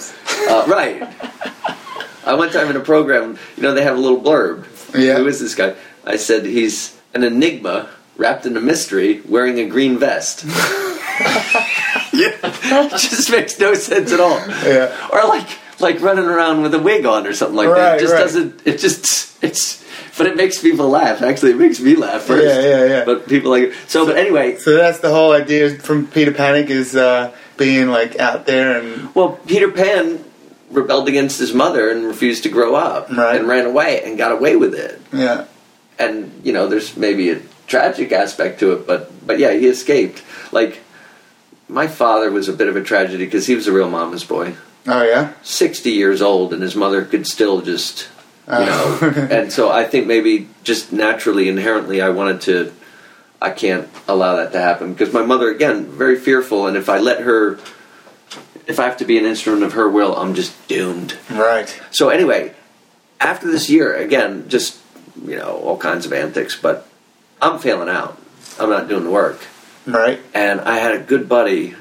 [0.49, 1.03] uh, right.
[2.25, 4.67] I one time in a program, you know, they have a little blurb.
[4.99, 5.17] Yeah.
[5.19, 5.75] Who is this guy?
[6.05, 10.45] I said he's an enigma wrapped in a mystery, wearing a green vest.
[12.13, 14.39] yeah, just makes no sense at all.
[14.65, 14.95] Yeah.
[15.13, 15.49] Or like
[15.81, 17.75] like running around with a wig on or something like that.
[17.93, 18.21] Right, It just right.
[18.21, 18.67] doesn't.
[18.67, 19.85] It just it's.
[20.19, 21.23] But it makes people laugh.
[21.23, 22.45] Actually, it makes me laugh first.
[22.45, 23.05] Yeah, yeah, yeah.
[23.05, 24.05] But people like it so.
[24.05, 28.45] But anyway, So that's the whole idea from Peter Panic is uh, being like out
[28.47, 30.25] there and Well, Peter Pan
[30.71, 33.37] rebelled against his mother and refused to grow up Right.
[33.39, 35.01] and ran away and got away with it.
[35.13, 35.47] yeah,
[35.99, 40.23] And you know, there's maybe a tragic aspect to it, but but yeah, he escaped.
[40.53, 40.81] Like
[41.69, 44.55] my father was a bit of a tragedy because he was a real mama's boy.
[44.89, 48.09] oh yeah, 60 years old and his mother could still just
[48.49, 48.99] you Oh.
[49.03, 52.73] know and so i think maybe just naturally inherently i wanted to
[53.43, 54.93] i can't allow that to happen.
[54.93, 57.59] Because my mother again very fearful and if i let her
[58.67, 61.17] if i have to be an instrument of her will i'm just doomed.
[61.31, 62.55] Right, so anyway
[63.21, 64.79] after this year again just
[65.25, 66.87] you know all kinds of antics but
[67.43, 68.19] i'm failing out.
[68.59, 69.41] I'm not doing the work.
[69.87, 71.75] Right, and I had a good buddy,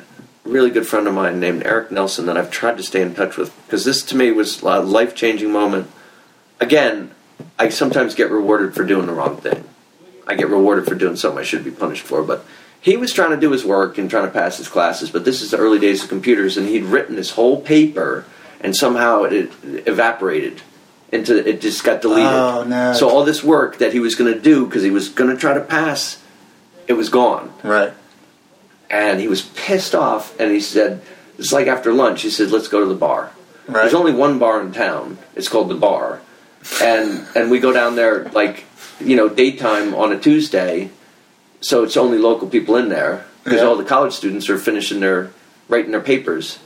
[0.44, 3.36] really good friend of mine named Eric Nelson that I've tried to stay in touch
[3.38, 5.90] with because this to me was a life changing moment.
[6.60, 7.12] Again,
[7.60, 9.64] I sometimes get rewarded for doing the wrong thing.
[10.26, 12.44] I get rewarded for doing something I should be punished for, but
[12.82, 15.42] he was trying to do his work and trying to pass his classes, but this
[15.42, 18.26] is the early days of computers, and he'd written this whole paper,
[18.62, 19.52] and somehow it
[19.88, 20.62] evaporated
[21.12, 22.26] into it just got deleted.
[22.32, 22.94] Oh, no.
[22.94, 25.38] So all this work that he was going to do because he was going to
[25.40, 26.22] try to pass,
[26.88, 27.94] it was gone right,
[28.90, 31.02] and he was pissed off and he said
[31.38, 33.32] it's like after lunch he said let's go to the bar
[33.68, 33.82] Right.
[33.82, 36.22] there's only one bar in town it's called the bar
[36.82, 38.66] and and we go down there like
[39.00, 40.90] you know daytime on a tuesday
[41.62, 43.68] so it's only local people in there because Yeah.
[43.68, 45.32] all the college students are finishing their
[45.70, 46.60] writing their papers.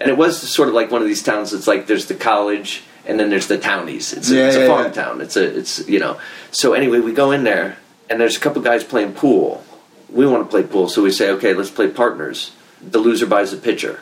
[0.00, 2.82] And it was sort of like one of these towns that's like there's the college
[3.06, 4.12] and then there's the townies.
[4.12, 4.92] It's a, Yeah, it's a farm yeah.
[4.92, 5.20] town.
[5.20, 6.18] It's a it's you know.
[6.50, 7.76] So anyway we go in there
[8.10, 9.62] and there's a couple guys playing pool.
[10.10, 12.50] We want to play pool so we say okay let's play partners.
[12.82, 14.00] The loser buys the pitcher.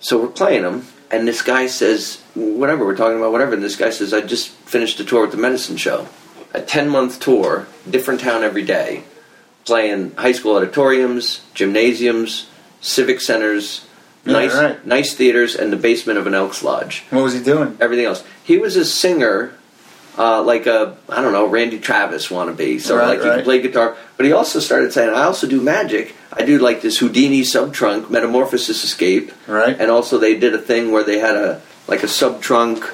[0.00, 3.76] So we're playing them and this guy says whatever we're talking about whatever and this
[3.76, 6.08] guy says i just finished a tour with the medicine show
[6.54, 9.04] a 10 month tour different town every day
[9.64, 12.48] playing high school auditoriums gymnasiums
[12.80, 13.84] civic centers
[14.24, 14.86] Yeah, nice right.
[14.86, 17.76] nice theaters and the basement of an elks lodge what was he doing?
[17.80, 18.22] everything else.
[18.44, 19.52] He was a singer,
[20.18, 22.80] uh, like a I don't know Randy Travis wannabe.
[22.80, 23.36] So Right, like he right.
[23.36, 26.14] could play guitar, but he also started saying, "I also do magic.
[26.32, 29.78] I do like this Houdini sub trunk metamorphosis escape." Right.
[29.78, 32.84] And also they did a thing where they had a like a sub trunk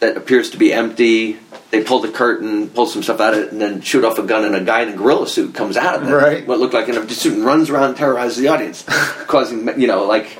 [0.00, 1.38] that appears to be empty.
[1.70, 4.22] They pull the curtain, pull some stuff out of it, and then shoot off a
[4.22, 6.12] gun, and a guy in a gorilla suit comes out of it.
[6.12, 6.46] Right.
[6.46, 8.82] What looked like an empty suit and runs around, and terrorizes the audience,
[9.26, 10.38] causing you know like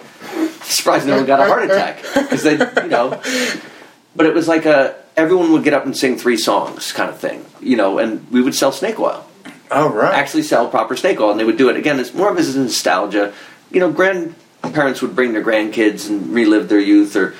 [0.62, 3.20] surprised no one got a heart attack because they you know
[4.14, 7.18] but it was like a everyone would get up and sing three songs kind of
[7.18, 9.26] thing you know and we would sell snake oil
[9.70, 11.76] Oh right, actually sell proper snake oil and they would do it.
[11.76, 13.32] Again it's more of as a nostalgia.
[13.70, 17.34] You know grandparents would bring their grandkids and relive their youth or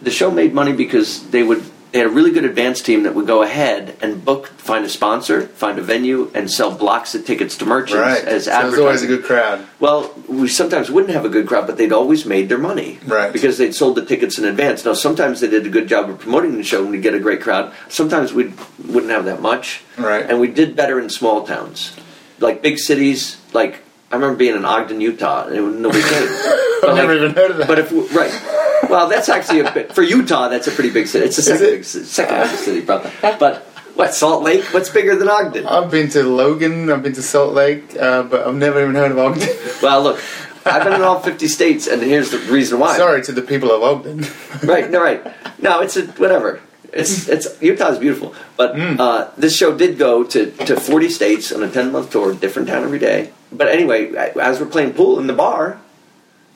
[0.00, 1.64] the show made money because they would
[1.96, 4.88] they had a really good advance team that would go ahead and book find a
[4.88, 8.24] sponsor find a venue and sell blocks of tickets to merchants right.
[8.24, 9.66] as so always a good crowd.
[9.80, 12.98] well, we sometimes wouldn't have a good crowd, but they'd always made their money.
[13.06, 13.32] Right.
[13.32, 14.84] Because they'd sold the tickets in advance.
[14.84, 17.20] Now, sometimes they did a good job of promoting the show and we'd get a
[17.20, 17.72] great crowd.
[17.88, 18.52] Sometimes we
[18.84, 19.82] wouldn't have that much.
[19.96, 20.28] Right.
[20.28, 21.96] And we did better in small towns.
[22.38, 26.28] Like big cities, like, I remember being in Ogden, Utah, and nobody came.
[26.78, 27.68] But I've never even heard of that.
[27.68, 28.90] But if, right.
[28.90, 31.24] Well, that's actually a bit, for Utah, that's a pretty big city.
[31.24, 31.84] It's the second, it?
[31.84, 33.10] second biggest city, probably.
[33.22, 33.62] But,
[33.94, 34.62] what, Salt Lake?
[34.74, 35.66] What's bigger than Ogden?
[35.66, 39.10] I've been to Logan, I've been to Salt Lake, uh, but I've never even heard
[39.10, 39.48] of Ogden.
[39.82, 40.20] Well, look,
[40.66, 42.96] I've been in all 50 states, and here's the reason why.
[42.96, 44.26] Sorry to the people of Ogden.
[44.64, 45.22] right no right
[45.60, 46.60] no it's a whatever
[46.92, 51.62] it's it's utah's beautiful but uh, this show did go to, to 40 states on
[51.62, 55.26] a 10 month tour different town every day but anyway as we're playing pool in
[55.26, 55.80] the bar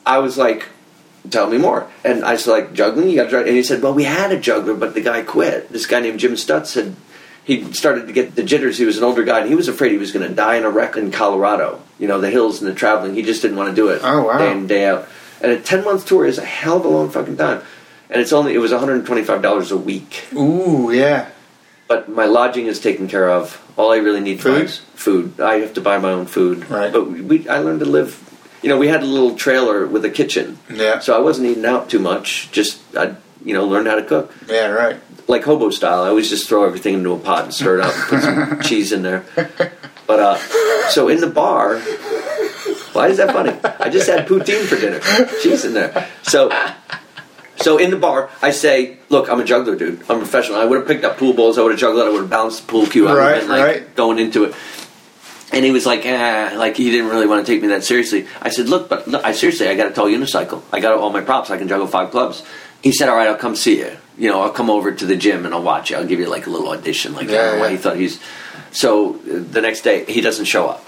[0.06, 0.66] i was like
[1.30, 3.92] tell me more and i was like juggling you got to and he said well
[3.94, 6.94] we had a juggler but the guy quit this guy named jim stutz had
[7.44, 8.76] he started to get the jitters.
[8.78, 10.64] He was an older guy, and he was afraid he was going to die in
[10.64, 11.82] a wreck in Colorado.
[11.98, 13.14] You know, the hills and the traveling.
[13.14, 14.38] He just didn't want to do it Oh, wow.
[14.38, 15.08] day in day out.
[15.40, 17.62] And a ten month tour is a hell of a long fucking time.
[18.10, 20.26] And it's only it was one hundred and twenty five dollars a week.
[20.34, 21.30] Ooh, yeah.
[21.90, 23.60] But my lodging is taken care of.
[23.76, 24.62] All I really need Food?
[24.66, 25.40] is food.
[25.40, 26.70] I have to buy my own food.
[26.70, 26.92] Right.
[26.92, 28.14] But we, I learned to live.
[28.62, 30.56] You know, we had a little trailer with a kitchen.
[30.72, 31.00] Yeah.
[31.00, 32.48] So I wasn't eating out too much.
[32.52, 35.00] Just I, you know, learned how to cook Yeah, right.
[35.26, 36.02] like hobo style.
[36.04, 38.60] I always just throw everything into a pot and stir it up and put some
[38.68, 39.24] cheese in there.
[40.06, 40.38] But uh,
[40.90, 41.80] so in the bar,
[42.92, 43.50] why is that funny?
[43.80, 45.00] I just had poutine for dinner,
[45.42, 46.06] cheese in there.
[46.22, 46.50] So.
[47.60, 50.00] So in the bar, I say, "Look, I'm a juggler, dude.
[50.08, 50.58] I'm a professional.
[50.58, 51.58] I would have picked up pool balls.
[51.58, 52.02] I would have juggled.
[52.06, 53.06] I would have balanced the pool cue.
[53.06, 53.94] I would Right, have been like right.
[53.96, 54.54] going into it."
[55.52, 58.28] And he was like, eh, like he didn't really want to take me that seriously.
[58.40, 60.62] I said, look, but look, I seriously, I got a tall unicycle.
[60.72, 61.50] I got all my props.
[61.50, 62.44] I can juggle five clubs.
[62.82, 63.96] He said, all right, I'll come see you.
[64.16, 65.96] You know, I'll come over to the gym and I'll watch you.
[65.96, 67.14] I'll give you like a little audition.
[67.14, 67.68] Like, Yeah, yeah.
[67.68, 68.20] he thought he's.
[68.70, 70.86] So the next day, he doesn't show up.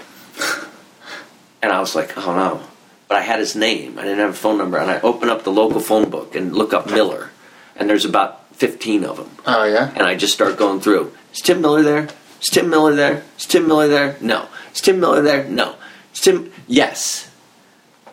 [1.61, 2.61] and I was like, oh no.
[3.07, 3.99] But I had his name.
[3.99, 4.77] I didn't have a phone number.
[4.77, 7.29] And I open up the local phone book and look up Miller.
[7.75, 9.91] And there's about 15 of them Oh, yeah.
[9.95, 11.11] and I just start going through.
[11.33, 12.07] Is Tim Miller there?
[12.41, 13.23] Is Tim Miller there?
[13.37, 14.15] Is Tim Miller there?
[14.21, 14.47] No.
[14.73, 15.43] Is Tim Miller there?
[15.45, 15.75] No.
[16.13, 16.51] Is Tim?
[16.67, 17.29] Yes.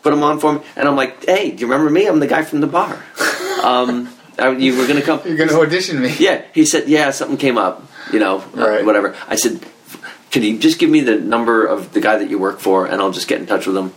[0.02, 2.06] Put him on for me, and I'm like, hey, do you remember me?
[2.06, 3.02] I'm the guy from the bar.
[3.62, 4.08] Um,
[4.58, 5.20] you were gonna come.
[5.26, 6.14] You're going to audition me.
[6.18, 8.84] Yeah, he said, yeah, something came up, you know, uh, Right.
[8.86, 9.14] whatever.
[9.28, 9.60] I said,
[10.30, 13.02] can you just give me the number of the guy that you work for, and
[13.02, 13.92] I'll just get in touch with him.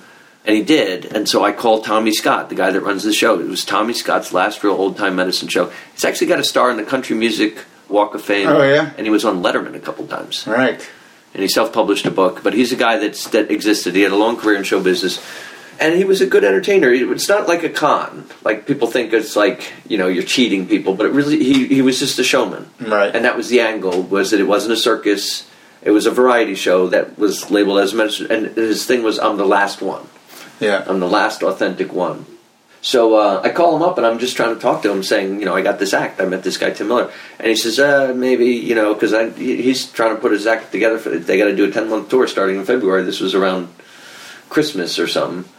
[0.45, 3.39] And he did, and so I called Tommy Scott, the guy that runs the show.
[3.39, 5.71] It was Tommy Scott's last real old time medicine show.
[5.93, 8.49] He's actually got a star in the Country Music Walk of Fame.
[8.49, 8.91] Oh, yeah?
[8.97, 10.85] and he was on Letterman a couple times Right.
[11.33, 12.41] and he self-published a book.
[12.43, 13.95] But he's a guy that's that existed.
[13.95, 15.17] He had a long career in show business,
[15.79, 16.91] and he was a good entertainer.
[16.91, 20.93] It's not like a con, like people think it's like you know you're cheating people,
[20.93, 23.15] but it really he he was just a showman, Right.
[23.15, 25.47] and that was the angle was that it wasn't a circus.
[25.81, 29.37] It was a variety show that was labeled as medicine, and his thing was I'm
[29.37, 30.05] the last one.
[30.63, 30.83] Yeah.
[30.87, 32.25] I'm the last authentic one.
[32.81, 35.39] So uh, I call him up and I'm just trying to talk to him, saying,
[35.39, 36.19] you know, I got this act.
[36.19, 39.89] I met this guy Tim Miller, and he says, uh, maybe, you know, because he's
[39.89, 40.97] trying to put his act together.
[40.97, 43.03] For they got to do a ten month tour starting in February.
[43.03, 43.73] This was around
[44.49, 45.49] Christmas or something.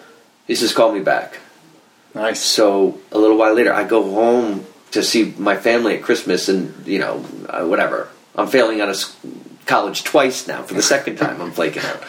[0.47, 1.39] He says, call me back.
[2.15, 2.41] Nice.
[2.41, 6.87] So a little while later, I go home to see my family at Christmas, and
[6.87, 8.09] you know, uh, whatever.
[8.37, 8.99] I'm failing out of
[9.65, 11.41] college twice now for the second time.
[11.41, 12.03] I'm flaking out,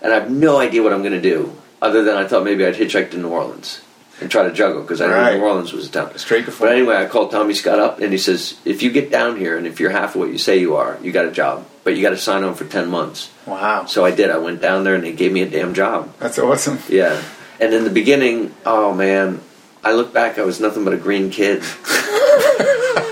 [0.00, 1.56] and I have no idea what I'm going to do.
[1.82, 3.82] Other than I thought maybe I'd hitchhike to New Orleans
[4.20, 6.16] and try to juggle because I knew New Orleans was a town.
[6.16, 9.10] Straight to But anyway, I called Tommy Scott up, and he says, if you get
[9.10, 11.32] down here and if you're half of what you say you are, you got a
[11.32, 13.32] job, but you got to sign on for ten months.
[13.46, 13.86] Wow.
[13.86, 14.30] So I did.
[14.30, 16.16] I went down there, and they gave me a damn job.
[16.20, 16.78] That's awesome.
[16.88, 17.20] Yeah.
[17.60, 19.40] And in the beginning, oh man,
[19.82, 21.64] I look back, I was nothing but a green kid.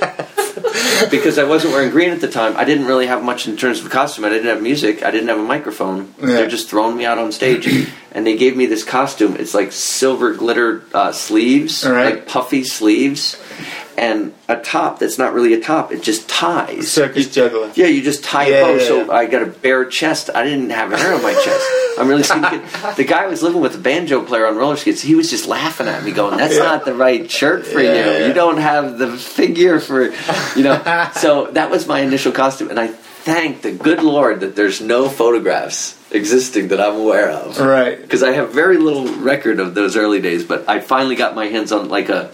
[1.10, 2.56] because I wasn't wearing green at the time.
[2.56, 4.24] I didn't really have much in terms of costume.
[4.24, 5.02] I didn't have music.
[5.02, 6.14] I didn't have a microphone.
[6.18, 6.26] Yeah.
[6.26, 7.68] They're just throwing me out on stage.
[8.12, 9.36] and they gave me this costume.
[9.36, 12.16] It's like silver glitter uh, sleeves, right.
[12.16, 13.40] like puffy sleeves,
[14.00, 15.92] and a top that's not really a top.
[15.92, 16.90] It just ties.
[16.90, 17.70] Circus juggler.
[17.74, 18.72] Yeah, you just tie Yeah, a bow.
[18.76, 19.12] yeah, so yeah.
[19.12, 20.30] I got a bare chest.
[20.34, 21.64] I didn't have a hair on my chest.
[21.98, 22.62] I'm really skinny.
[22.96, 25.46] The guy I was living with, a banjo player on roller skates, he was just
[25.46, 26.62] laughing at me, going, "That's Yeah.
[26.64, 28.10] not the right shirt for Yeah, you.
[28.20, 28.26] yeah.
[28.28, 30.04] You don't have the figure for,
[30.56, 30.80] you know."
[31.14, 35.08] so that was my initial costume, and I thank the good Lord that there's no
[35.10, 38.00] photographs existing that I'm aware of Right.
[38.00, 40.42] because I have very little record of those early days.
[40.42, 42.30] But I finally got my hands on like a,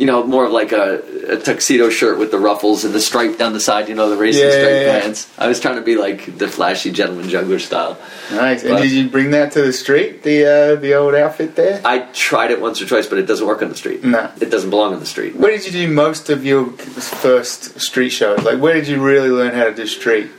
[0.00, 3.36] you know, more of like a, a tuxedo shirt with the ruffles and the stripe
[3.36, 3.88] down the side.
[3.90, 5.00] You know, the racing Yeah, stripe yeah, yeah.
[5.00, 5.30] pants.
[5.38, 7.98] I was trying to be like the flashy gentleman juggler style.
[8.32, 8.64] Nice.
[8.64, 10.22] And did you bring that to the street?
[10.22, 11.82] The uh, the old outfit there.
[11.84, 14.02] I tried it once or twice, but it doesn't work on the street.
[14.02, 14.32] No.
[14.40, 15.36] it doesn't belong on the street.
[15.36, 18.42] Where did you do most of your first street shows?
[18.42, 20.30] Like, where did you really learn how to do street?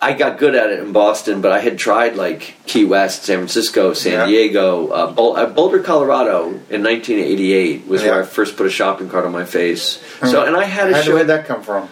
[0.00, 3.38] I got good at it in Boston, but I had tried like Key West, San
[3.38, 4.26] Francisco, San Yeah.
[4.26, 9.24] Diego, uh, uh, Boulder, Colorado in 1988 was where I first put a shopping cart
[9.26, 9.98] on my face.
[10.24, 11.10] So, and I had a How show.
[11.14, 11.88] where did that come from?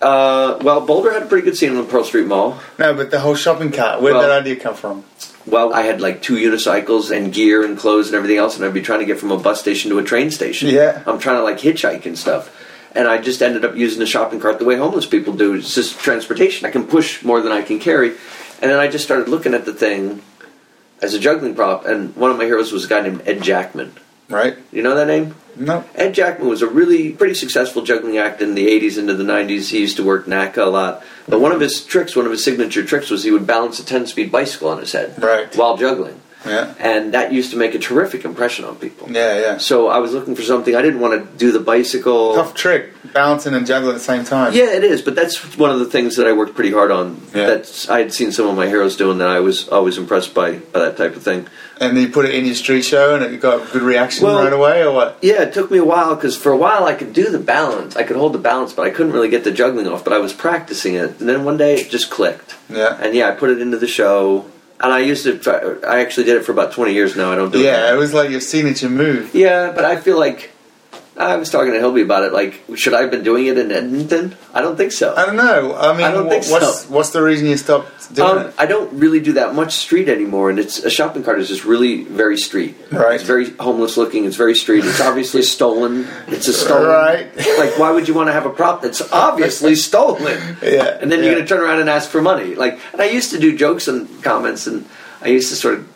[0.00, 2.58] Uh, well, Boulder had a pretty good scene on the Pearl Street Mall.
[2.78, 4.00] No, but the whole shopping cart.
[4.02, 5.04] Where did Well- that idea come from?
[5.46, 8.74] Well, I had like two unicycles and gear and clothes and everything else, and I'd
[8.74, 10.68] be trying to get from a bus station to a train station.
[10.68, 11.00] Yeah.
[11.06, 12.50] I'm trying to like hitchhike and stuff.
[12.98, 15.54] And I just ended up using the shopping cart the way homeless people do.
[15.54, 16.66] It's just transportation.
[16.66, 18.10] I can push more than I can carry.
[18.60, 20.20] And then I just started looking at the thing
[21.00, 23.92] as a juggling prop, and one of my heroes was a guy named Ed Jackman.
[24.28, 24.58] Right?
[24.72, 25.36] You know that name?
[25.56, 25.84] No.
[25.94, 29.70] Ed Jackman was a really pretty successful juggling act in the 80s into the 90s.
[29.70, 31.04] He used to work NACA a lot.
[31.28, 33.84] But one of his tricks, one of his signature tricks, was he would balance a
[33.84, 35.54] 10 speed bicycle on his head Right.
[35.56, 36.20] while juggling.
[36.46, 36.72] Yeah.
[36.78, 39.10] and that used to make a terrific impression on people.
[39.10, 39.58] Yeah, yeah.
[39.58, 40.74] So I was looking for something.
[40.76, 42.34] I didn't want to do the bicycle.
[42.34, 44.52] Tough trick, balancing and juggling at the same time.
[44.54, 47.20] Yeah, it is, but that's one of the things that I worked pretty hard on.
[47.34, 47.46] Yeah.
[47.46, 49.28] That's I had seen some of my heroes doing that.
[49.28, 51.46] I was always impressed by, by that type of thing.
[51.80, 54.24] And then you put it in your street show, and it got a good reaction
[54.26, 55.18] Well- right away, or what?
[55.22, 57.94] Yeah, it took me a while because for a while I could do the balance,
[57.96, 60.02] I could hold the balance, but I couldn't really get the juggling off.
[60.04, 62.56] But I was practicing it, and then one day it just clicked.
[62.68, 62.96] Yeah.
[63.00, 64.46] And yeah, I put it into the show,
[64.80, 65.38] and I used to.
[65.38, 67.32] Try, I actually did it for about twenty years now.
[67.32, 67.64] I don't do it.
[67.64, 69.34] Yeah, it was like your signature move.
[69.34, 70.52] Yeah, but I feel like
[71.18, 72.32] I was talking to Hilby about it.
[72.32, 74.36] Like, should I have been doing it in Edmonton?
[74.54, 75.14] I don't think so.
[75.16, 75.74] I don't know.
[75.74, 76.88] I mean, I don't wh- think what's so.
[76.94, 78.54] what's the reason you stopped doing Um, it?
[78.56, 81.64] I don't really do that much street anymore, and it's a shopping cart is just
[81.64, 82.76] really very street.
[82.92, 83.14] Right.
[83.16, 84.26] It's very homeless looking.
[84.26, 84.84] It's very street.
[84.84, 86.06] It's obviously stolen.
[86.28, 86.88] It's a stolen.
[86.88, 87.36] Right.
[87.58, 90.56] Like, why would you want to have a prop that's obviously stolen?
[90.62, 92.54] Yeah, And then you're going to turn around and ask for money.
[92.54, 94.86] Like, and I used to do jokes and comments, and
[95.20, 95.88] I used to sort of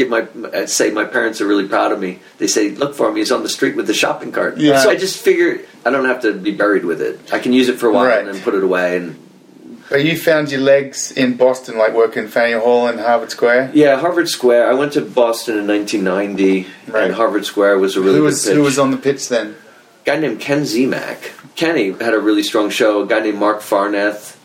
[0.00, 0.22] give my
[0.58, 2.12] I'd say my parents are really proud of me.
[2.38, 3.16] They say, "Look for him.
[3.16, 4.80] He's on the street with the shopping cart." Yeah.
[4.82, 7.14] So I just figure I don't have to be buried with it.
[7.32, 8.18] I can use it for a while Right.
[8.20, 9.16] and then put it away and
[9.90, 13.72] But you found your legs in Boston, like working Faneuil Hall and Harvard Square.
[13.74, 14.70] Yeah, Harvard Square.
[14.70, 17.04] I went to Boston in 1990, Right.
[17.06, 19.46] and Harvard Square was a really who good was who was on the pitch then?
[20.02, 21.20] a guy named Ken Zemak.
[21.56, 23.02] Kenny had a really strong show.
[23.02, 24.36] A guy named Mark Farneth.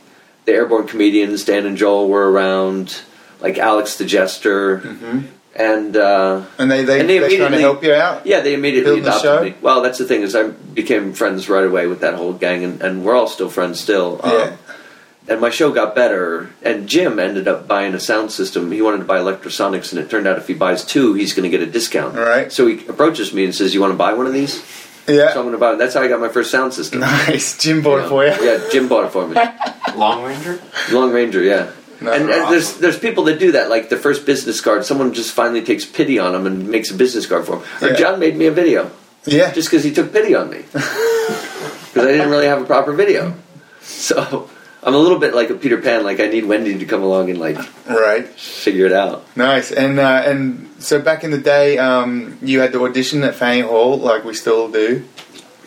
[0.46, 3.02] The Airborne comedians, Dan and Joel, were around.
[3.42, 5.20] Like Alex the Jester, mm-hmm.
[5.56, 8.26] And uh, And they they And they they, are trying to immediately- help you out.
[8.26, 9.44] yeah, they immediately Building the adopted show?
[9.44, 9.56] me.
[9.62, 12.82] Well, that's the thing is I became friends right away with that whole gang, and,
[12.82, 14.20] and we're all still friends still.
[14.24, 14.56] Um, Yeah.
[15.28, 18.72] and my show got better, and Jim ended up buying a sound system.
[18.72, 21.50] He wanted to buy Electrosonics, and it turned out if he buys two, he's going
[21.50, 22.18] to get a discount.
[22.18, 22.52] All right.
[22.52, 24.62] So he approaches me and says, "You want to buy one of these?"
[25.08, 25.32] Yeah.
[25.34, 25.74] So I'm going to buy.
[25.74, 25.78] it.
[25.78, 27.00] That's how I got my first sound system.
[27.28, 27.58] nice.
[27.58, 28.34] Jim bought it for you.
[28.44, 29.36] Yeah, Jim bought it for me.
[29.96, 30.60] Long Ranger?
[30.92, 31.72] Long Ranger, yeah.
[32.00, 32.52] And, and awesome.
[32.52, 34.86] there's there's people that do that, like the first business card.
[34.86, 37.64] Someone just finally takes pity on them and makes a business card for him.
[37.84, 38.92] Or John made me a video
[39.26, 39.52] Yeah.
[39.54, 43.34] just because he took pity on me because I didn't really have a proper video.
[43.82, 44.50] So
[44.84, 46.04] I'm a little bit like a Peter Pan.
[46.04, 48.28] Like I need Wendy to come along and like right.
[48.28, 49.26] figure it out.
[49.36, 49.72] Nice.
[49.72, 53.68] And uh, and so back in the day, um, you had to audition at Faneuil
[53.70, 55.04] Hall, like we still do.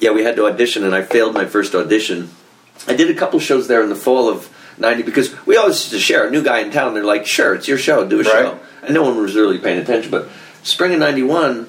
[0.00, 2.30] Yeah, we had to audition, and I failed my first audition.
[2.86, 4.48] I did a couple shows there in the fall of
[4.80, 6.94] '90 because we always used to share a new guy in town.
[6.94, 8.30] They're like, "Sure, it's your show, do a Right.
[8.32, 10.10] show," and no one was really paying attention.
[10.10, 10.28] But
[10.62, 11.66] spring of '91,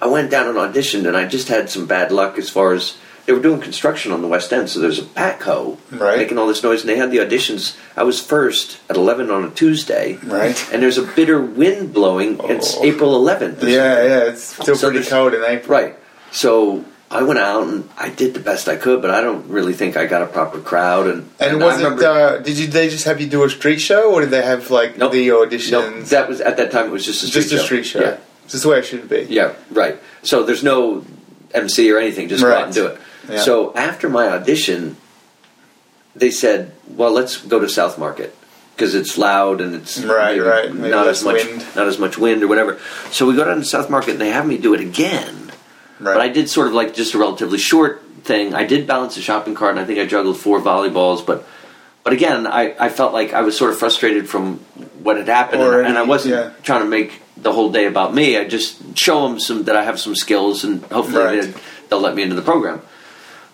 [0.00, 2.94] I went down and auditioned, and I just had some bad luck as far as
[3.26, 4.68] they were doing construction on the West End.
[4.70, 6.16] So there's a backhoe Right.
[6.18, 7.74] making all this noise, and they had the auditions.
[7.96, 10.56] I was first at 11 on a Tuesday, Right.
[10.72, 12.40] and there's a bitter wind blowing.
[12.48, 12.82] It's Oh.
[12.84, 13.62] April 11th.
[13.62, 14.18] Yeah, yeah.
[14.30, 15.78] It's still So pretty cold in April.
[15.78, 15.94] Right.
[16.32, 19.72] So I went out and I did the best I could, but I don't really
[19.72, 21.08] think I got a proper crowd.
[21.08, 22.02] And, And I was it?
[22.04, 22.68] Uh, did you?
[22.68, 25.10] They just have you do a street show, or did they have like Nope.
[25.12, 25.70] the auditions?
[25.72, 26.86] no, that was at that time.
[26.86, 27.64] It was just a street just a show.
[27.64, 28.00] street show.
[28.00, 29.26] Yeah, Just the way it should be.
[29.28, 29.98] yeah, right.
[30.22, 31.04] So there's no
[31.52, 32.28] MC or anything.
[32.28, 33.00] Just go out and do it.
[33.28, 33.40] Yeah.
[33.40, 34.96] So after my audition,
[36.14, 38.36] they said, "Well, let's go to South Market."
[38.76, 40.72] Because it's loud and it's Right, right.
[40.72, 41.66] Maybe not as much wind.
[41.76, 42.78] not as much wind or whatever.
[43.10, 45.49] So we go down to South Market and they have me do it again.
[46.00, 46.14] Right.
[46.14, 48.54] But I did sort of like just a relatively short thing.
[48.54, 51.24] I did balance a shopping cart, and I think I juggled four volleyballs.
[51.24, 51.46] But
[52.02, 54.56] but again, I, I felt like I was sort of frustrated from
[55.02, 56.50] what had happened, and, and I wasn't yeah.
[56.62, 58.38] trying to make the whole day about me.
[58.38, 61.56] I just show them some that I have some skills, and hopefully Right.
[61.88, 62.80] they'll let me into the program.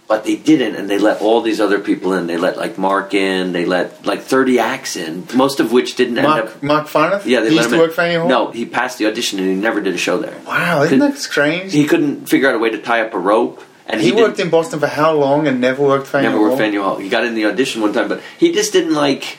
[0.09, 2.28] But they didn't, and they let all these other people in.
[2.28, 3.50] They let like Mark in.
[3.52, 6.62] They let like thirty acts in, most of which didn't end Mark up.
[6.62, 7.26] Mark Farneth.
[7.26, 7.80] Yeah, they he let used him to in.
[7.80, 8.28] work Faneuil Hall.
[8.28, 10.38] No, he passed the audition and he never did a show there.
[10.46, 11.72] Wow, isn't Could- that strange?
[11.72, 14.48] He couldn't figure out a way to tie up a rope, and He, worked in
[14.48, 16.59] Boston for how long and never worked Faneuil never worked?
[16.59, 16.96] Faneuil Hall.
[16.98, 19.38] He got in the audition one time, but he just didn't like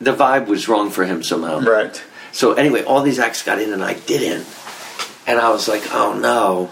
[0.00, 1.60] the vibe was wrong for him somehow.
[1.60, 2.02] Right.
[2.32, 4.44] So anyway, all these acts got in and I didn't,
[5.28, 6.70] and I was like, oh no.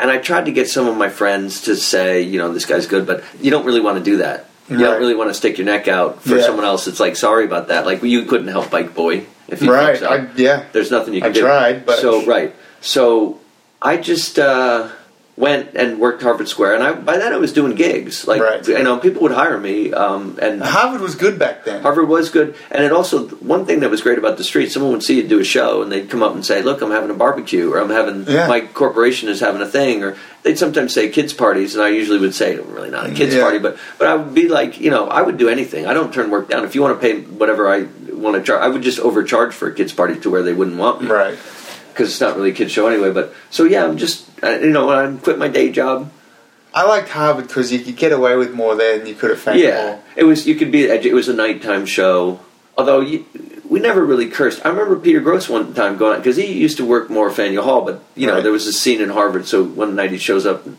[0.00, 2.86] And I tried to get some of my friends to say, you know, this guy's
[2.86, 4.46] good, but you don't really want to do that.
[4.68, 4.82] You Right.
[4.84, 6.42] don't really want to stick your neck out for Yeah.
[6.44, 6.86] someone else.
[6.86, 7.84] It's like, sorry about that.
[7.86, 10.02] Like you couldn't help Bike Boy if you Right.
[10.02, 10.62] I, yeah.
[10.72, 11.40] There's nothing you I can do.
[11.46, 12.54] I tried, but- so right.
[12.80, 13.38] So
[13.82, 14.88] I just uh,
[15.36, 18.26] went and worked Harvard Square, and I by then I was doing gigs.
[18.26, 18.66] Like Right.
[18.66, 21.82] you know, people would hire me, um, and Harvard was good back then.
[21.82, 22.54] Harvard was good.
[22.70, 24.70] And it also one thing that was great about the street.
[24.70, 26.90] Someone would see you do a show, and they'd come up and say, "Look, I'm
[26.90, 28.48] having a barbecue, or I'm having Yeah.
[28.48, 32.18] my corporation is having a thing," or they'd sometimes say kids parties, and I usually
[32.18, 33.42] would say, "Really not a kids Yeah.
[33.42, 35.86] party," but but I would be like, you know, I would do anything.
[35.86, 36.64] I don't turn work down.
[36.64, 39.68] If you want to pay whatever I want to charge, I would just overcharge for
[39.68, 41.34] a kids party to where they wouldn't want me Right.
[42.00, 43.12] Because it's not really a kid show anyway.
[43.12, 46.10] But so yeah, I'm just uh, you know when I quit my day job.
[46.72, 49.60] I liked Harvard because you could get away with more there than you could Faneuil
[49.62, 50.04] Yeah, Hall.
[50.16, 52.40] it was you could be it was a nighttime show.
[52.78, 53.26] Although you,
[53.68, 54.64] we never really cursed.
[54.64, 57.84] I remember Peter Gross one time going because he used to work more Faneuil Hall,
[57.84, 58.42] but you know Right.
[58.42, 59.46] there was a scene in Harvard.
[59.46, 60.78] So one night he shows up in,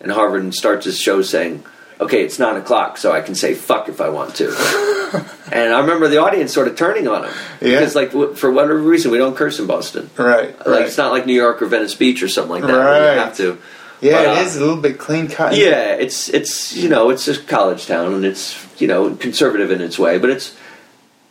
[0.00, 1.64] in Harvard and starts his show saying,
[2.00, 4.48] "Okay, it's nine o'clock, so I can say fuck if I want to."
[5.52, 7.78] and I remember the audience sort of turning on him Yeah.
[7.80, 10.10] because, like, w- for whatever reason, we don't curse in Boston.
[10.16, 10.56] Right.
[10.58, 10.82] Like right.
[10.82, 12.70] it's not like New York or Venice Beach or something like that.
[12.72, 13.14] Where Right.
[13.14, 13.58] you have to.
[14.00, 15.56] yeah, but, it uh, is a little bit clean cut.
[15.56, 19.80] Yeah, it's it's you know it's a college town and it's you know conservative in
[19.80, 20.54] its way, but it's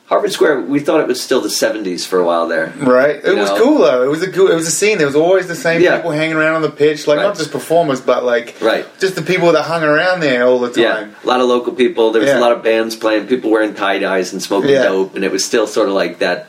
[0.08, 0.62] Harvard Square.
[0.62, 2.74] We thought it was still the '70s for a while there.
[2.78, 3.18] Right.
[3.18, 3.62] It You was know?
[3.62, 4.04] cool though.
[4.04, 4.50] It was a cool.
[4.50, 4.98] It was a scene.
[4.98, 5.98] There was always the same Yeah.
[5.98, 7.24] people hanging around on the pitch, like Right.
[7.24, 8.86] not just performers, but like Right.
[9.00, 10.82] just the people that hung around there all the time.
[10.84, 12.12] Yeah, a lot of local people.
[12.12, 12.40] There was Yeah.
[12.40, 13.28] a lot of bands playing.
[13.28, 14.84] People wearing tie dyes and smoking Yeah.
[14.84, 16.48] dope, and it was still sort of like that.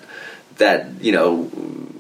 [0.59, 1.49] That you know,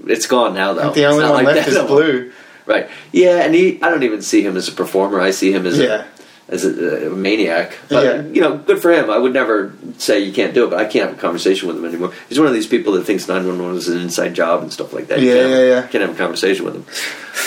[0.07, 0.91] it's gone now though.
[0.91, 1.87] The It's only not one like left is no.
[1.87, 2.31] Blue.
[2.67, 2.89] Right.
[3.13, 3.79] Yeah, and he.
[3.83, 5.21] I don't even see him as a performer.
[5.21, 6.03] I see him as Yeah.
[6.03, 6.18] a
[6.49, 7.77] as a, a maniac.
[7.89, 8.23] But Yeah.
[8.33, 9.11] you know, good for him.
[9.11, 11.77] I would never say you can't do it, but I can't have a conversation with
[11.77, 12.13] him anymore.
[12.29, 14.73] He's one of these people that thinks nine one one is an inside job and
[14.73, 15.21] stuff like that.
[15.21, 15.83] You Yeah, can't, yeah, yeah.
[15.89, 16.85] Can't have a conversation with him.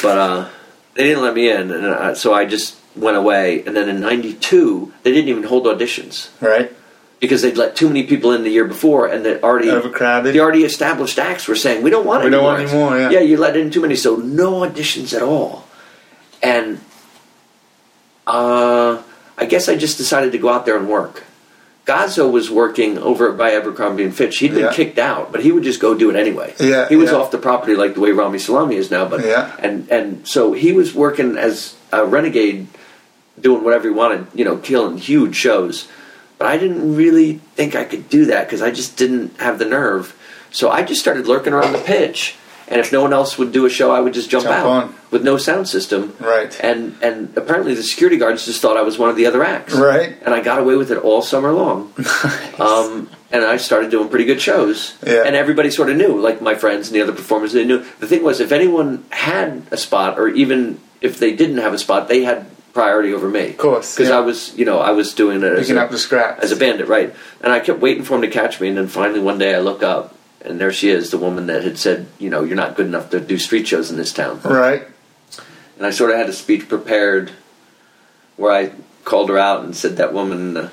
[0.04, 0.50] But uh,
[0.96, 3.64] they didn't let me in, and uh, so I just went away.
[3.66, 6.72] And then in '92, they didn't even hold auditions Right.
[7.20, 10.34] because they'd let too many people in the year before, and they already Overcrowded.
[10.36, 12.80] the already established acts were saying we don't want We any don't want acts." any
[12.84, 13.10] more, yeah.
[13.12, 15.66] yeah, you let in too many, so no auditions at all.
[16.44, 16.80] And
[18.32, 19.02] uh,
[19.38, 21.24] I guess I just decided to go out there and work.
[21.86, 24.38] Gazzo was working over by Abercrombie and Fitch.
[24.38, 24.74] He'd been Yeah.
[24.74, 26.54] kicked out, but he would just go do it anyway.
[26.60, 27.18] Yeah, he was yeah.
[27.18, 29.06] off the property like the way Rami Salami is now.
[29.06, 29.52] But Yeah.
[29.60, 32.68] and and so he was working as a renegade,
[33.40, 34.28] doing whatever he wanted.
[34.34, 35.88] You know, killing huge shows.
[36.38, 39.66] But I didn't really think I could do that because I just didn't have the
[39.66, 40.14] nerve.
[40.52, 42.36] So I just started lurking around the pitch,
[42.72, 44.66] and if no one else would do a show, I would just jump, Jump out
[44.66, 44.96] on.
[45.12, 46.16] with no sound system.
[46.20, 46.58] Right.
[46.64, 49.76] And and apparently the security guards just thought I was one of the other acts.
[49.76, 50.18] Right.
[50.24, 51.94] And I got away with it all summer long.
[52.60, 54.96] Um, and I started doing pretty good shows.
[55.06, 55.24] Yeah.
[55.26, 57.80] And everybody sort of knew, like my friends and the other performers, they knew.
[58.00, 61.78] The thing was, if anyone had a spot, or even if they didn't have a
[61.80, 63.50] spot, they had priority over me.
[63.50, 64.18] Of course, Because yeah.
[64.18, 66.44] I was, you know, I was doing it as Picking a, up the scraps.
[66.44, 67.14] as a bandit, right?
[67.42, 69.60] And I kept waiting for him to catch me, and then finally one day I
[69.60, 72.76] look up, and there she is, the woman that had said, you know, you're not
[72.76, 74.40] good enough to do street shows in this town.
[74.44, 74.88] Right.
[75.78, 77.32] And I sort of had a speech prepared
[78.38, 78.72] where I
[79.04, 80.70] called her out and said, that woman, uh,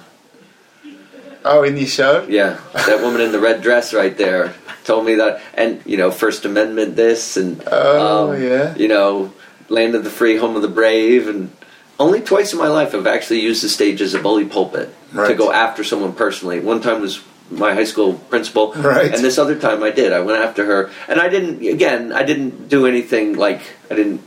[1.44, 2.26] Oh, in the show?
[2.28, 4.54] yeah, that woman in the red dress right there
[4.84, 8.74] told me that, and, you know, First Amendment this, and, Oh, um, yeah.
[8.76, 9.32] you know,
[9.68, 11.50] land of the free, home of the brave, and
[11.98, 15.34] only twice in my life I've actually used the stage as a bully pulpit to
[15.34, 16.60] go after someone personally.
[16.60, 19.12] One time was my high school principal, Right.
[19.14, 20.12] and this other time I did.
[20.12, 21.64] I went after her, and I didn't.
[21.66, 24.20] Again, I didn't do anything like I didn't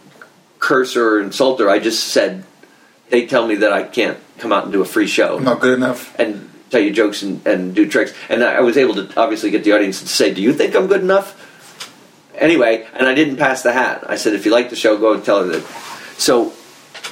[0.60, 1.70] curse her or insult her.
[1.70, 2.44] I just said
[3.10, 5.78] they tell me that I can't come out and do a free show Not good
[5.78, 6.18] enough.
[6.20, 8.14] and tell you jokes and, and do tricks.
[8.30, 10.76] And I I was able to obviously get the audience to say, "Do you think
[10.76, 11.36] I'm good enough?"
[12.38, 14.04] Anyway, and I didn't pass the hat.
[14.08, 15.64] I said, "If you like the show, go and tell her that."
[16.18, 16.54] So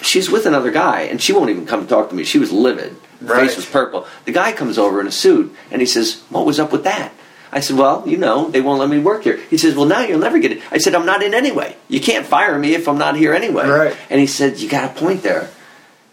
[0.01, 2.23] she's with another guy, and she won't even come talk to me.
[2.23, 2.95] She was livid.
[3.25, 3.47] Her Right.
[3.47, 4.07] face was purple.
[4.25, 7.11] The guy comes over in a suit, and he says, "What was up with that?"
[7.51, 10.01] I said, "Well, you know, they won't let me work here." He says, "Well, now
[10.01, 11.75] you'll never get it." I said, "I'm not in anyway.
[11.87, 13.95] You can't fire me if I'm not here anyway." Right.
[14.09, 15.49] And he said, "You got a point there."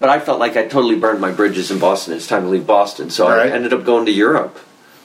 [0.00, 2.14] But I felt like I totally burned my bridges in Boston.
[2.14, 3.46] It's time to leave Boston, so Right.
[3.50, 4.58] I ended up going to Europe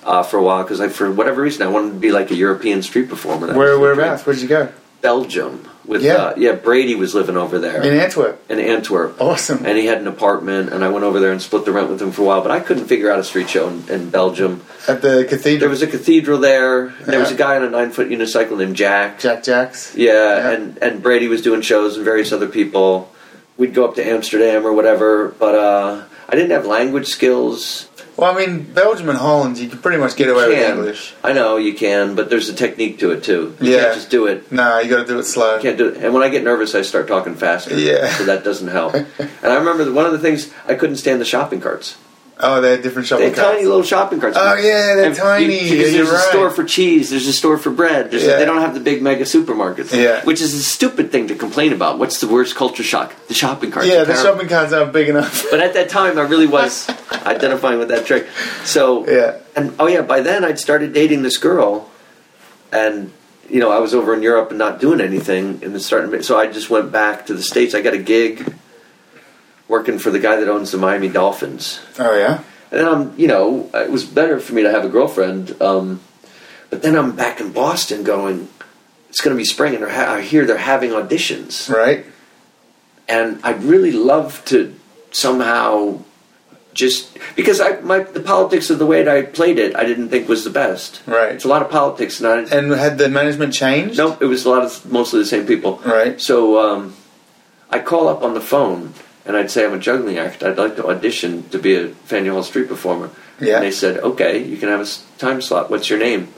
[0.05, 2.81] uh, for a while because for whatever reason, I wanted to be like a European
[2.81, 3.47] street performer.
[3.47, 4.25] That Where the whereabouts?
[4.25, 4.69] Where'd you go?
[5.01, 5.67] Belgium.
[5.85, 6.13] With Yeah.
[6.15, 8.39] uh, yeah, Brady was living over there In Antwerp.
[8.49, 9.19] in Antwerp.
[9.19, 9.65] Awesome.
[9.65, 11.99] And he had an apartment, and I went over there and split the rent with
[12.01, 12.41] him for a while.
[12.41, 14.61] But I couldn't figure out a street show in, in Belgium.
[14.87, 15.59] At the cathedral.
[15.59, 16.89] There was a cathedral there.
[17.05, 19.19] There was a guy on a nine foot unicycle named Jack.
[19.19, 19.93] Jack Jacks.
[19.95, 20.49] Yeah, Yeah.
[20.51, 23.11] and and Brady was doing shows and various other people.
[23.57, 26.01] We'd go up to Amsterdam or whatever, but uh,
[26.32, 27.89] I didn't have language skills.
[28.17, 30.77] Well, I mean, Belgium and Holland, you can pretty much get away with Can.
[30.77, 31.13] English.
[31.23, 33.55] I know you can, but there's a technique to it too.
[33.59, 33.82] You Yeah.
[33.84, 34.51] can't just do it.
[34.51, 35.59] Nah, you got to do it slow.
[35.59, 35.97] Can't do it.
[35.97, 37.77] And when I get nervous, I start talking faster.
[37.77, 38.09] Yeah.
[38.15, 38.93] So that doesn't help.
[39.19, 41.95] and I remember that one of the things I couldn't stand the shopping carts.
[42.43, 43.51] Oh, they're different They shopping had carts.
[43.57, 44.35] tiny little shopping carts.
[44.39, 45.45] Oh, yeah, they're And tiny.
[45.45, 46.29] you- because you're there's a right.
[46.31, 47.09] store for cheese.
[47.11, 48.09] There's a store for bread.
[48.11, 48.37] There's Yeah.
[48.37, 49.93] they don't have the big mega supermarkets.
[49.95, 50.23] Yeah.
[50.23, 51.99] Which is a stupid thing to complain about.
[51.99, 53.13] What's the worst culture shock?
[53.27, 53.87] The shopping carts.
[53.89, 55.45] yeah, the shopping carts aren't big enough.
[55.51, 56.87] But at that time, I really was
[57.25, 58.25] identifying with that trick.
[58.65, 59.35] So, Yeah.
[59.55, 61.89] and oh yeah, by then I'd started dating this girl,
[62.71, 63.11] and
[63.49, 66.21] you know I was over in Europe and not doing anything, and starting.
[66.23, 67.75] So I just went back to the states.
[67.75, 68.51] I got a gig
[69.72, 72.43] working for the guy that owns the Miami Dolphins, oh, yeah?
[72.69, 75.59] and then I'm, you know, it was better for me to have a girlfriend.
[75.61, 76.01] Um,
[76.69, 78.47] but then I'm back in Boston, going.
[79.09, 82.05] It's going to be spring, and ha- I hear they're having auditions Right?
[83.09, 84.74] and I'd really love to
[85.11, 85.99] somehow
[86.74, 90.07] just because I my the politics of the way that I played it, I didn't
[90.09, 91.01] think was the best.
[91.05, 91.34] Right.
[91.36, 93.97] It's a lot of politics, and I And had the management changed?
[93.97, 94.22] nope.
[94.22, 95.82] It was a lot of mostly the same people.
[95.84, 96.22] Right.
[96.22, 96.93] So um,
[97.69, 98.93] I call up on the phone
[99.26, 100.43] and I'd say I'm a juggling act.
[100.43, 103.09] I'd like to audition to be a Faneuil Hall street performer.
[103.39, 103.55] Yeah.
[103.55, 105.69] And they said, okay, you can have a time slot.
[105.69, 106.30] What's your name?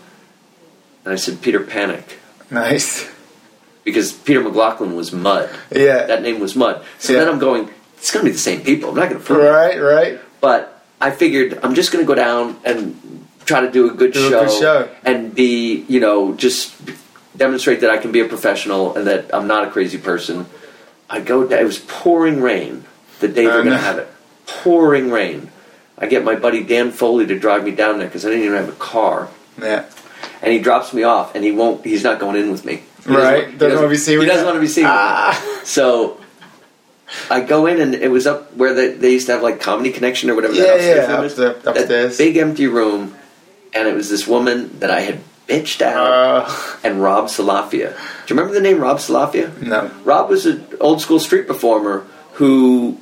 [1.06, 2.18] And I said Peter Panic
[2.50, 3.10] Nice.
[3.84, 5.50] because Peter McLaughlin was Mud.
[5.72, 6.06] Yeah.
[6.06, 6.84] That name was Mud.
[7.00, 7.20] So Yeah.
[7.20, 8.90] then I'm going, it's going to be the same people.
[8.90, 9.50] I'm not going to it.
[9.52, 10.20] right, right.
[10.40, 14.14] But I figured I'm just going to go down and try to do a good
[14.14, 14.90] Do a show, good show.
[15.04, 16.74] and be, you know, just
[17.36, 20.46] demonstrate that I can be a professional and that I'm not a crazy person.
[21.14, 21.60] I go down.
[21.60, 22.86] It was pouring rain
[23.20, 23.72] the day Oh, they're going no.
[23.78, 24.08] to have it.
[24.48, 25.52] Pouring rain.
[25.98, 28.58] I get my buddy Dan Foley to drive me down there because I didn't even
[28.58, 29.30] have a car,
[29.62, 29.86] Yeah.
[30.42, 31.86] and he drops me off, and he won't.
[31.86, 32.82] He's not going in with me.
[33.08, 33.48] He Right.
[33.50, 34.86] he Doesn't wanna be seen He doesn't want to be seen.
[34.86, 34.98] with me.
[34.98, 35.60] Ah.
[35.64, 36.18] So
[37.30, 39.92] I go in and it was up where they, they used to have like Comedy
[39.92, 40.54] Connection or whatever.
[40.56, 42.18] Yeah, that upstairs yeah, room upstairs- That upstairs.
[42.18, 43.14] big empty room,
[43.74, 46.08] and it was this woman that I had bitched out,
[46.48, 46.52] Uh,
[46.84, 47.90] and Rob Salafia.
[47.92, 49.52] Do you remember the name Rob Salafia?
[49.62, 49.90] no.
[50.04, 52.98] Rob was an old school street performer who,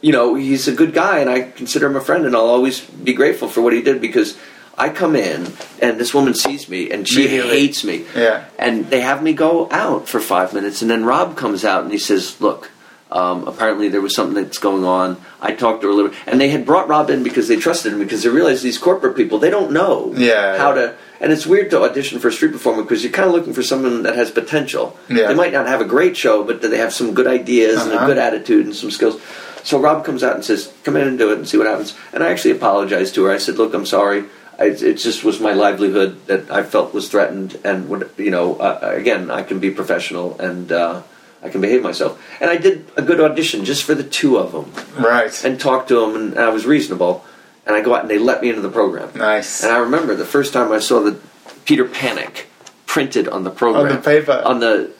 [0.00, 2.80] you know, he's a good guy, and I consider him a friend, and I'll always
[2.80, 4.36] be grateful for what he did because
[4.78, 5.46] I come in
[5.82, 8.04] and this woman sees me and she hates me.
[8.16, 8.44] Yeah.
[8.58, 11.92] And they have me go out for five minutes, and then Rob comes out and
[11.92, 12.70] he says, "Look."
[13.12, 15.16] Um, apparently there was something that's going on.
[15.42, 17.92] I talked to her a little, and they had brought Rob in because they trusted
[17.92, 20.74] him because they realized these corporate people they don't know Yeah, how yeah.
[20.82, 20.94] to.
[21.20, 23.62] And it's weird to audition for a street performer because you're kind of looking for
[23.62, 24.96] someone that has potential.
[25.08, 25.28] Yeah.
[25.28, 27.96] They might not have a great show, but they have some good ideas and a
[27.96, 28.06] Uh-huh.
[28.06, 29.20] good attitude and some skills.
[29.62, 31.92] So Rob comes out and says, "Come in and do it and see what happens."
[32.14, 33.30] And I actually apologized to her.
[33.32, 34.24] I said, "Look, I'm sorry.
[34.58, 38.56] I, it just was my livelihood that I felt was threatened, and would you know,
[38.56, 41.02] uh, again, I can be professional and uh,
[41.42, 44.52] I can behave myself." And I did a good audition just for the two of
[44.52, 45.32] them Right.
[45.44, 47.22] and talked to them, and I was reasonable.
[47.70, 49.10] And I go out and they let me into the program.
[49.14, 49.62] Nice.
[49.62, 51.18] And I remember the first time I saw the
[51.64, 52.48] Peter Panic
[52.86, 54.42] printed on the program On the paper.
[54.44, 54.90] on the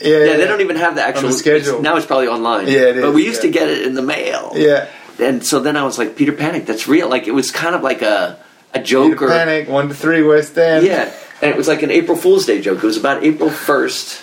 [0.00, 1.68] Yeah, yeah, they don't even have the actual the schedule.
[1.74, 2.66] it's- now it's probably online.
[2.66, 3.50] Yeah, it But we used yeah.
[3.52, 4.52] to get it in the mail.
[4.56, 4.88] Yeah.
[5.20, 7.08] And so then I was like, Peter Panic, that's real.
[7.08, 8.38] Like it was kind of like a
[8.74, 10.84] a joke Peter or Panic, 1 to 3 West End.
[10.86, 11.10] yeah,
[11.40, 12.78] and it was like an April Fool's Day joke.
[12.78, 14.20] It was about April first,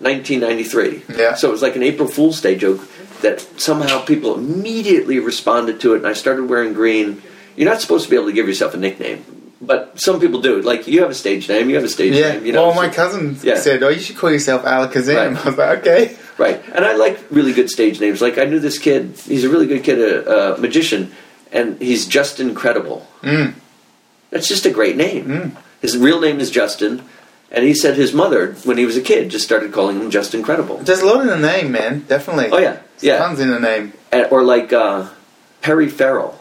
[0.00, 1.02] nineteen ninety three.
[1.14, 1.34] Yeah.
[1.34, 2.80] So it was like an April Fool's Day joke
[3.22, 7.22] that somehow people immediately responded to it, and I started wearing green.
[7.56, 9.24] You're not supposed to be able to give yourself a nickname,
[9.60, 10.62] but some people do.
[10.62, 12.32] Like you have a stage name, you have a stage Yeah.
[12.32, 12.46] name.
[12.46, 13.56] You know, well, my cousin Yeah.
[13.58, 15.34] said, oh, you should call yourself Alakazam.
[15.34, 15.36] Right.
[15.46, 16.16] I was like, okay.
[16.38, 18.22] Right, and I like really good stage names.
[18.22, 21.12] Like I knew this kid; he's a really good kid, a, a magician,
[21.52, 23.06] and he's just incredible.
[23.22, 23.52] Mm.
[24.30, 25.24] That's just a great name.
[25.26, 25.56] Mm.
[25.82, 27.02] His real name is Justin,
[27.50, 30.34] and he said his mother, when he was a kid, just started calling him Just
[30.34, 30.78] Incredible.
[30.78, 32.04] There's a lot in the name, man.
[32.08, 32.48] Definitely.
[32.52, 33.92] Oh yeah, yeah, Tons in the name.
[34.12, 35.08] And- or like uh,
[35.62, 36.38] Perry Farrell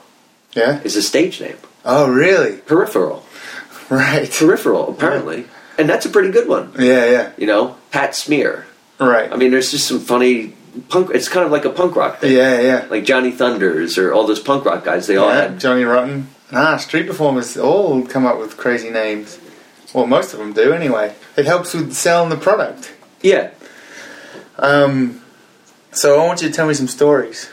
[0.53, 0.82] Yeah.
[0.84, 1.57] is a stage name.
[1.86, 2.57] Oh, really?
[2.57, 3.26] Peripheral,
[3.89, 4.30] Right.
[4.32, 5.45] peripheral, apparently,
[5.78, 6.74] and that's a pretty good one.
[6.78, 7.32] Yeah, yeah.
[7.38, 8.66] You know, Pat Smear.
[8.99, 9.32] Right.
[9.32, 10.53] I mean, there's just some funny
[10.89, 11.12] punk.
[11.14, 12.36] It's kind of like a punk rock thing.
[12.36, 12.86] yeah, yeah.
[12.89, 15.07] like Johnny Thunders or all those punk rock guys.
[15.07, 15.41] They all yeah.
[15.43, 16.28] had Johnny Rotten.
[16.51, 19.39] Ah, street performers all come up with crazy names.
[19.93, 21.16] Well, most of them do anyway.
[21.38, 22.91] It helps with selling the product.
[23.22, 23.51] yeah.
[24.57, 25.22] Um,
[25.91, 27.49] so I want you to tell me some stories.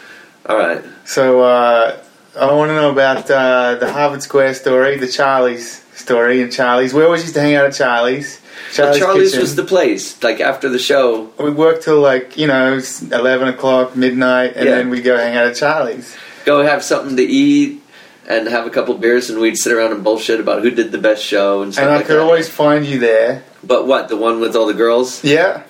[0.49, 0.83] All right.
[1.05, 1.99] So uh,
[2.39, 6.93] I want to know about uh, the Harvard Square story, the Charlie's story, and Charlie's.
[6.95, 8.41] We always used to hang out at Charlie's.
[8.73, 10.23] Charlie's, Charlie's was the place.
[10.23, 12.81] Like after the show, We worked till like you know
[13.13, 14.77] eleven o'clock, midnight, and Yeah.
[14.77, 16.17] then we go hang out at Charlie's.
[16.45, 17.83] go have something to eat
[18.29, 20.99] and have a couple beers, and we'd sit around and bullshit about who did the
[20.99, 22.23] best show and stuff And I like could that.
[22.23, 23.45] always find you there.
[23.63, 24.09] But what?
[24.09, 25.23] The one with all the girls?
[25.23, 25.63] Yeah,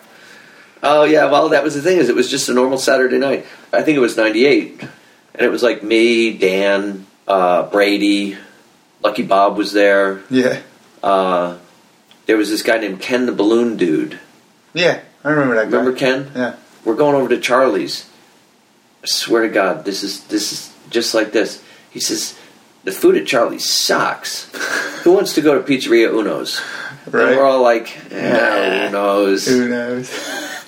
[0.88, 1.30] Oh yeah.
[1.30, 1.98] Well, that was the thing.
[1.98, 3.44] Is it was just a normal Saturday night.
[3.72, 8.36] I think it was '98, and it was like me, Dan, uh, Brady,
[9.02, 10.22] Lucky Bob was there.
[10.30, 10.60] yeah,
[11.02, 11.56] Uh,
[12.26, 14.18] there was this guy named Ken the Balloon Dude.
[14.74, 15.00] yeah.
[15.24, 15.76] I remember that guy.
[15.78, 16.30] Remember Ken?
[16.36, 16.54] Yeah.
[16.84, 18.06] We're going over to Charlie's.
[19.02, 21.60] I swear to God, this is this is just like this.
[21.90, 22.38] He says,
[22.84, 24.44] "The food at Charlie's sucks.
[25.02, 26.60] Who wants to go to Pizzeria Uno's?"
[27.10, 27.28] Right.
[27.28, 29.46] And we're all like, eh, Uno's.
[29.48, 30.10] Who knows?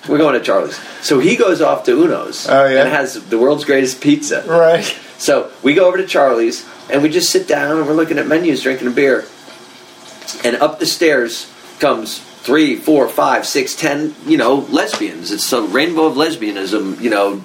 [0.09, 0.79] We're going to Charlie's.
[1.01, 2.81] So he goes off to Uno's Oh, yeah?
[2.81, 4.43] and has the world's greatest pizza.
[4.47, 4.83] right.
[5.17, 8.27] So we go over to Charlie's and we just sit down and we're looking at
[8.27, 9.25] menus, drinking a beer.
[10.43, 15.31] And up the stairs comes three, four, five, six, ten, you know, lesbians.
[15.31, 17.43] It's a rainbow of lesbianism, you know,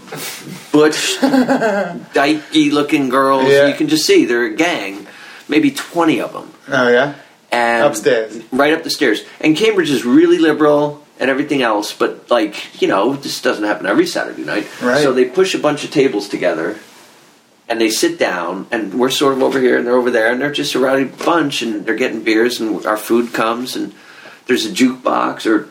[0.72, 3.48] butch, dykey looking girls.
[3.48, 3.66] Yeah.
[3.66, 5.06] You can just see they're a gang,
[5.48, 6.52] maybe 20 of them.
[6.68, 7.14] Oh yeah.
[7.50, 8.40] And Upstairs.
[8.52, 9.24] Right up the stairs.
[9.40, 13.86] And Cambridge is really liberal and everything else, but like, you know, this doesn't happen
[13.86, 14.66] every Saturday night.
[14.82, 15.02] Right.
[15.02, 16.78] So they push a bunch of tables together
[17.68, 20.38] and they sit down, and we're sort of over here, and they're over there, and
[20.38, 23.94] they're just a rowdy bunch, and they're getting beers, and our food comes, and
[24.46, 25.66] there's a jukebox, or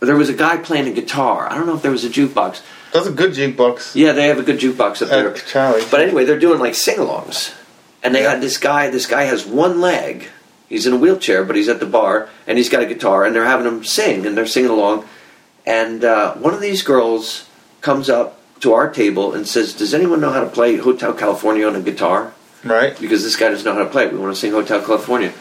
[0.00, 1.46] there was a guy playing a guitar.
[1.50, 2.62] I don't know if there was a jukebox.
[2.94, 3.94] That's a good jukebox.
[3.94, 5.34] Yeah, they have a good jukebox up there.
[5.34, 5.90] At Charlie's.
[5.90, 7.52] But anyway, they're doing like sing-alongs,
[8.02, 8.30] and they Yeah.
[8.30, 8.88] had this guy.
[8.88, 10.28] This guy has one leg.
[10.74, 13.32] He's in a wheelchair, but he's at the bar, and he's got a guitar, and
[13.32, 15.06] they're having him sing, and they're singing along.
[15.64, 17.48] And uh, one of these girls
[17.80, 21.64] comes up to our table and says, "Does anyone know how to play Hotel California
[21.64, 22.32] on a guitar?"
[22.64, 22.98] Right.
[23.00, 24.06] Because this guy doesn't know how to play.
[24.06, 24.12] it.
[24.12, 25.32] We want to sing Hotel California,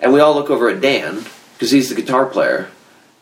[0.00, 2.68] and we all look over at Dan because he's the guitar player.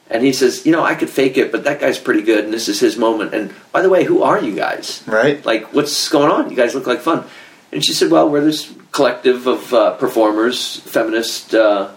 [0.08, 2.54] And he says, "You know, I could fake it, but that guy's pretty good, and
[2.54, 5.02] this is his moment." And by the way, who are you guys?
[5.04, 5.44] Right.
[5.44, 7.24] like what's going on you guys look like fun
[7.72, 11.90] and she said well we're this collective of uh, performers feminist uh,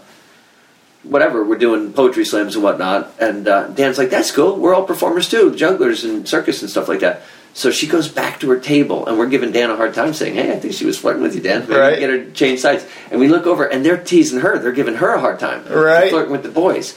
[1.03, 4.85] whatever we're doing poetry slams and whatnot and uh, dan's like that's cool we're all
[4.85, 7.21] performers too jugglers and circus and stuff like that
[7.55, 10.33] so she goes back to her table and we're giving dan a hard time saying
[10.35, 11.99] hey i think she was flirting with you dan maybe Right.
[11.99, 14.95] get her to change sides and we look over and they're teasing her they're giving
[14.95, 16.09] her a hard time Right.
[16.09, 16.95] flirting with the boys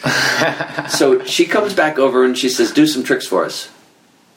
[0.88, 3.70] so she comes back over and she says do some tricks for us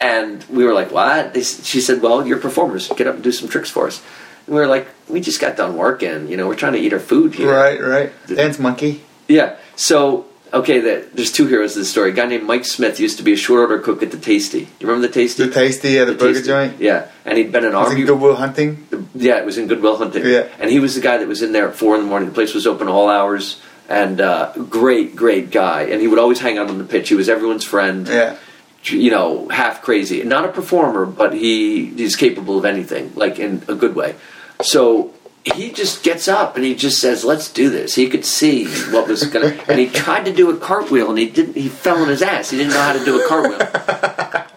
[0.01, 2.87] and we were like, "What?" They, she said, "Well, you're performers.
[2.87, 4.01] Get up and do some tricks for us."
[4.49, 6.27] And we were like, "We just got done working.
[6.27, 7.79] You know, we're trying to eat our food here." Right.
[7.79, 8.11] Right.
[8.27, 9.03] Dance monkey.
[9.27, 9.57] Yeah.
[9.75, 12.09] So, okay, the, there's two heroes of the story.
[12.09, 14.61] A guy named Mike Smith used to be a short order cook at the Tasty.
[14.79, 15.45] You remember the Tasty?
[15.45, 16.47] The tasty at the, burger Tasty.
[16.47, 16.79] joint.
[16.81, 18.01] Yeah, and he'd been an Was army.
[18.01, 18.87] it Goodwill Hunting?
[19.13, 20.25] Yeah, it was in Goodwill Hunting.
[20.25, 20.47] Yeah.
[20.59, 22.29] And he was the guy that was in there at four in the morning.
[22.29, 23.61] The place was open all hours.
[23.87, 25.83] And uh, great, great guy.
[25.83, 27.09] And he would always hang out on the pitch.
[27.09, 28.35] He was everyone's friend Yeah.
[28.83, 30.23] you know, half crazy.
[30.23, 34.13] Not a performer, but he he's capable of anything, like in a good way.
[34.61, 38.65] So he just gets up and he just says, "Let's do this." He could see
[38.91, 41.55] what was gonna, and he tried to do a cartwheel and he didn't.
[41.55, 42.49] He fell on his ass.
[42.49, 44.45] He didn't know how to do a cartwheel.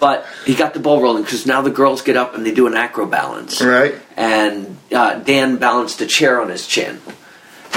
[0.00, 2.66] But he got the ball rolling because now the girls get up and they do
[2.66, 3.94] an acro balance Right.
[4.16, 7.02] and uh, Dan balanced a chair on his chin.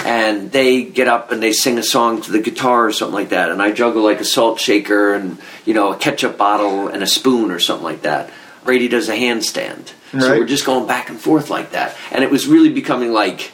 [0.05, 3.29] And they get up and they sing a song to the guitar or something like
[3.29, 3.51] that.
[3.51, 7.07] And I juggle like a salt shaker and, you know, a ketchup bottle and a
[7.07, 8.29] spoon or something like that.
[8.63, 9.91] Brady does a handstand.
[10.19, 11.95] So we're just going back and forth like that.
[12.11, 13.51] And it was really becoming like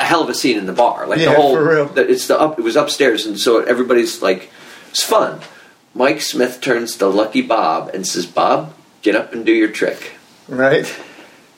[0.00, 1.06] a hell of a scene in the bar.
[1.06, 1.86] Like Yeah, the whole, for real.
[1.86, 3.26] the- it's the up, it was upstairs.
[3.26, 4.50] And so everybody's like,
[4.90, 5.40] it's fun.
[5.94, 10.12] Mike Smith turns to Lucky Bob and says, Bob, get up and do your trick.
[10.48, 10.94] Right.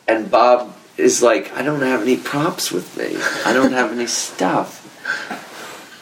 [0.08, 3.16] And Bob is like, I don't have any props with me.
[3.44, 4.78] I don't have any stuff.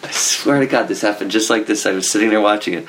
[0.05, 1.84] I swear to God, this happened just like this.
[1.84, 2.86] I was sitting there watching it.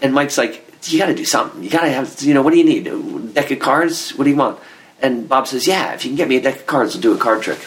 [0.00, 1.62] And Mike's like, You got to do something.
[1.62, 2.86] You got to have, you know, what do you need?
[2.86, 4.10] A deck of cards?
[4.10, 4.58] What do you want?
[5.02, 7.14] And Bob says, Yeah, if you can get me a deck of cards, I'll do
[7.14, 7.58] a card trick.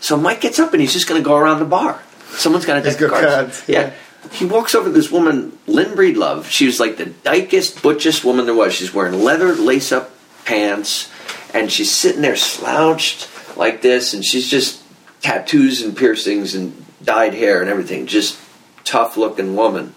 [0.00, 2.02] So Mike gets up and he's just going to go around the bar.
[2.30, 3.26] Someone's got a deck of cards.
[3.26, 3.80] cards, yeah.
[3.80, 3.92] yeah.
[4.32, 6.44] He walks over to this woman, Lynn Breedlove.
[6.44, 8.72] She was like the dykest, butchest woman there was.
[8.72, 10.10] She's wearing leather lace up
[10.44, 11.10] pants,
[11.52, 14.82] and she's sitting there slouched like this, and she's just
[15.20, 18.06] tattoos and piercings and dyed hair and everything.
[18.06, 18.38] Just
[18.84, 19.94] tough looking woman.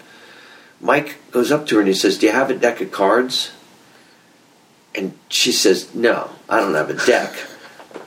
[0.80, 3.52] Mike goes up to her and he says, Do you have a deck of cards?
[4.94, 7.34] And she says, No, I don't have a deck.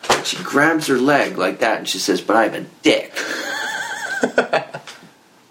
[0.09, 3.13] And she grabs her leg like that and she says, But I have a dick.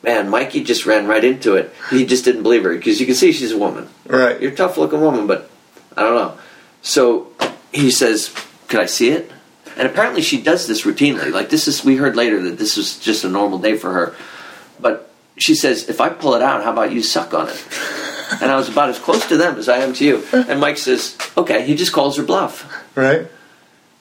[0.03, 1.75] Man, Mikey just ran right into it.
[1.91, 3.89] He just didn't believe her because you can see she's a woman.
[4.07, 4.41] Right.
[4.41, 5.51] You're a tough looking woman, but
[5.97, 6.39] I don't know.
[6.83, 7.33] So
[7.73, 8.35] he says,
[8.69, 9.31] Could I see it?
[9.77, 11.33] And apparently she does this routinely.
[11.33, 14.17] Like this is we heard later that this was just a normal day for her.
[14.81, 15.08] But
[15.39, 17.69] she says, If I pull it out, how about you suck on it?
[18.41, 20.25] And I was about as close to them as I am to you.
[20.33, 22.85] And Mike says, Okay, he just calls her bluff.
[22.95, 23.29] Right.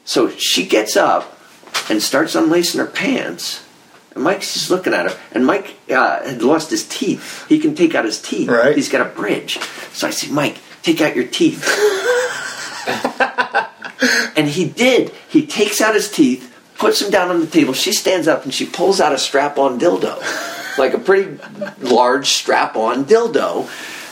[0.06, 1.38] So she gets up
[1.90, 3.64] and starts unlacing her pants.
[4.16, 5.18] And Mike's just looking at her.
[5.32, 7.46] And Mike uh, had lost his teeth.
[7.48, 8.50] He can take out his teeth.
[8.50, 8.76] Right.
[8.76, 9.60] He's got a bridge.
[9.94, 11.64] So I say, Mike, take out your teeth.
[14.38, 15.12] and he did.
[15.30, 17.74] He takes out his teeth, puts them down on the table.
[17.74, 20.18] She stands up and she pulls out a strap on dildo.
[20.78, 21.38] Like a pretty
[21.80, 23.70] large strap on dildo.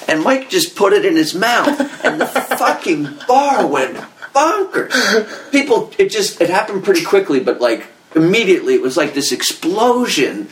[0.08, 1.80] And Mike just put it in his mouth.
[2.06, 2.26] And the
[2.60, 3.98] fucking bar went
[4.34, 5.52] bonkers.
[5.52, 7.86] People, it just, it happened pretty quickly, but like
[8.16, 10.48] immediately it was like this explosion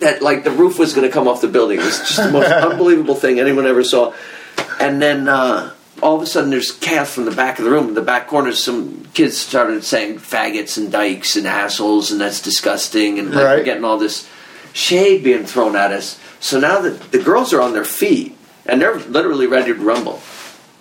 [0.00, 1.78] that like the roof was going to come off the building.
[1.80, 4.12] It was just the most unbelievable thing anyone ever saw.
[4.80, 7.88] And then uh, all of a sudden there's chaos from the back of the room.
[7.88, 12.42] In the back corners, some kids started saying faggots and dykes and assholes, and that's
[12.42, 13.18] disgusting.
[13.18, 13.64] And like, we're Right.
[13.64, 14.28] getting all this
[14.76, 16.20] shade being thrown at us.
[16.38, 20.20] So now that the girls are on their feet and they're literally ready to rumble.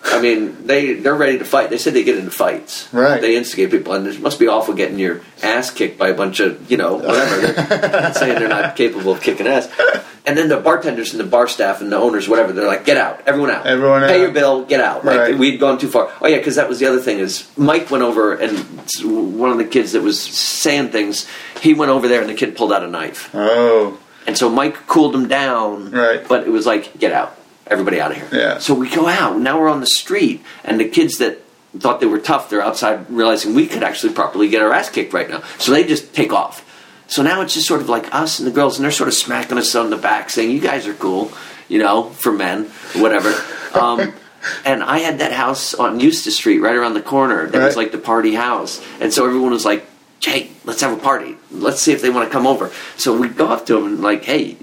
[0.08, 1.70] I mean, they they're ready to fight.
[1.72, 2.88] They said they get into fights.
[2.94, 3.20] Right.
[3.20, 6.40] They instigate people, and it must be awful getting your ass kicked by a bunch
[6.40, 7.48] of you know whatever.
[7.52, 9.68] They're saying they're not capable of kicking ass.
[10.28, 12.98] And then the bartenders and the bar staff and the owners, whatever, they're like, "Get
[12.98, 15.38] out, everyone out, Everyone out pay out." your bill, get out." Like Right.
[15.38, 16.12] we'd gone too far.
[16.22, 18.58] Oh yeah, because that was the other thing is Mike went over and
[19.04, 21.28] one of the kids that was saying things,
[21.62, 23.30] he went over there and the kid pulled out a knife.
[23.34, 23.98] Oh,
[24.28, 25.92] And so Mike cooled him down.
[25.92, 26.28] Right.
[26.28, 27.38] But it was like, get out.
[27.68, 28.30] Everybody out of here.
[28.32, 28.58] Yeah.
[28.60, 29.40] So we go out.
[29.40, 30.44] Now we're on the street.
[30.64, 31.42] And the kids that
[31.80, 35.14] thought they were tough, they're outside realizing we could actually properly get our ass kicked
[35.14, 35.42] right now.
[35.58, 36.64] So they just take off.
[37.08, 39.14] So now it's just sort of like us and the girls, and they're sort of
[39.14, 41.32] smacking us on the back, saying, You guys are cool,
[41.68, 43.34] you know, for men, whatever.
[43.76, 44.14] Um,
[44.64, 47.92] and I had that house on Eustace Street right around the corner that was like
[47.92, 48.82] the party house.
[49.02, 49.86] And so everyone was like,
[50.20, 51.38] Jay, let's have a party.
[51.52, 52.72] Let's see if they want to come over.
[52.98, 54.58] So we go up to them and like, hey,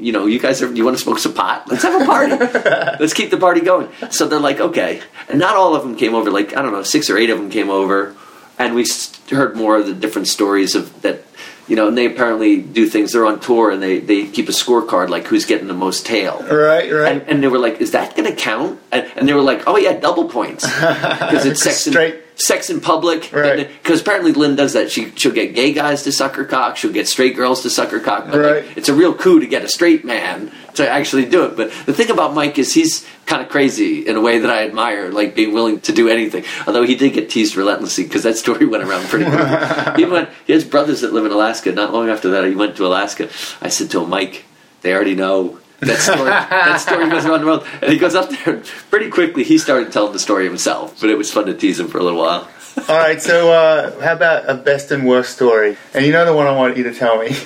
[0.00, 1.68] you know, you guys are, you want to smoke some pot?
[1.68, 2.32] Let's have a party.
[3.00, 3.88] let's keep the party going.
[4.10, 5.02] So they're like, okay.
[5.28, 6.30] And not all of them came over.
[6.30, 8.14] Like I don't know, six or eight of them came over,
[8.58, 8.84] and we
[9.30, 11.24] heard more of the different stories of that.
[11.68, 13.12] You know, and they apparently do things.
[13.12, 16.42] They're on tour and they, they keep a scorecard like who's getting the most tail.
[16.42, 17.12] right, right.
[17.12, 19.68] And, and they were like, "Is that going to count?" And, and they were like,
[19.68, 22.24] "Oh yeah, double points because it's sex Straight.
[22.40, 23.68] Sex in public." Right.
[23.82, 24.90] Because uh, apparently Lynn does that.
[24.90, 26.76] She she'll get gay guys to suck her cock.
[26.76, 28.26] She'll get straight girls to suck her cock.
[28.26, 28.76] But like, Right.
[28.76, 31.56] it's a real coup to get a straight man to actually do it.
[31.56, 34.64] But the thing about Mike is he's kind of crazy in a way that I
[34.64, 36.44] admire, like being willing to do anything.
[36.66, 39.94] Although he did get teased relentlessly because that story went around pretty quickly.
[39.96, 40.28] he went.
[40.46, 41.70] He has brothers that live in Alaska.
[41.72, 43.28] Not long after that, he went to Alaska.
[43.60, 44.44] I said to him, Mike,
[44.82, 45.59] they already know.
[45.80, 49.44] That story, that story goes around the world, and he goes up there pretty quickly.
[49.44, 52.02] He started telling the story himself, but it was fun to tease him for a
[52.02, 52.48] little while.
[52.88, 55.76] All right, so uh, how about a best and worst story?
[55.94, 57.36] And you know the one I want you to tell me.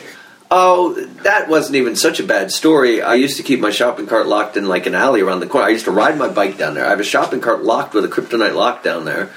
[0.50, 3.02] Oh, that wasn't even such a bad story.
[3.02, 5.66] I used to keep my shopping cart locked in like an alley around the corner.
[5.66, 6.86] I used to ride my bike down there.
[6.86, 9.30] I have a shopping cart locked with a kryptonite lock down there,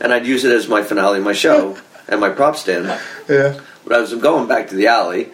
[0.00, 1.76] and I'd use it as my finale of my show
[2.08, 2.86] and my prop stand.
[3.28, 3.60] Yeah.
[3.84, 5.30] But I was going back to the alley.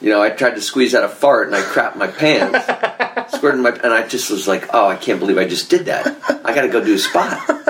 [0.00, 3.60] You know, I tried to squeeze out a fart and I crapped my pants, squirted
[3.60, 6.06] my, and I just was like, "Oh, I can't believe I just did that.
[6.44, 7.64] I got to go do a spot."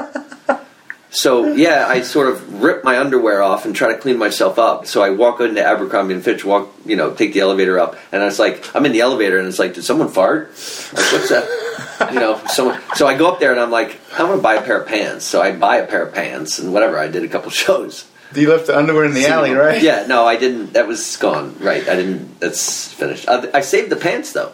[1.15, 4.87] So yeah, I sort of rip my underwear off and try to clean myself up.
[4.87, 8.21] So I walk into Abercrombie and Fitch, walk, you know, take the elevator up, and
[8.25, 10.49] it's like I'm in the elevator, and it's like, did someone fart?
[10.49, 12.11] Like, what's that?
[12.13, 12.81] You know, someone.
[12.97, 14.89] So I go up there, and I'm like, I want to buy a pair of
[14.89, 15.25] pants.
[15.25, 16.99] So I buy a pair of pants, and whatever.
[16.99, 18.07] I did a couple shows.
[18.35, 19.81] You left the underwear in the alley, right?
[19.83, 20.73] Yeah, no, I didn't.
[20.75, 21.57] That was gone.
[21.61, 22.41] Right, I didn't.
[22.41, 23.29] That's finished.
[23.29, 24.53] I, I saved the pants though.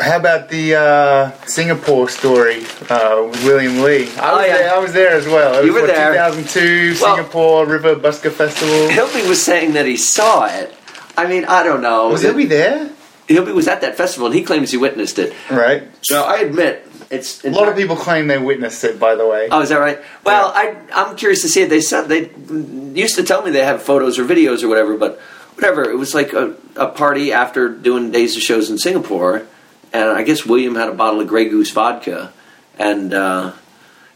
[0.00, 4.08] How about the uh, Singapore story uh, with William Lee?
[4.16, 4.56] I Oh, was yeah.
[4.58, 4.74] there.
[4.74, 5.58] I was there as well.
[5.60, 6.12] It You was, were what, there.
[6.14, 8.88] 2002 Well- Singapore River Busker Festival.
[8.88, 10.74] Hilby was saying that he saw it.
[11.18, 12.08] I mean, I don't know.
[12.08, 12.90] Was Hilby there?
[13.28, 15.34] Hilby was at that festival, and he claims he witnessed it.
[15.50, 15.82] Right.
[16.02, 19.00] So I admit it's A lot of people claim they witnessed it.
[19.00, 19.48] By the way.
[19.50, 19.98] Oh, is that right?
[20.24, 21.68] Well, I I'm curious to see it.
[21.68, 22.30] They said they
[22.98, 25.18] used to tell me they have photos or videos or whatever, but
[25.54, 25.90] whatever.
[25.90, 29.42] It was like a, a party after doing days of shows in Singapore,
[29.92, 32.32] and I guess William had a bottle of Grey Goose vodka,
[32.78, 33.52] and uh,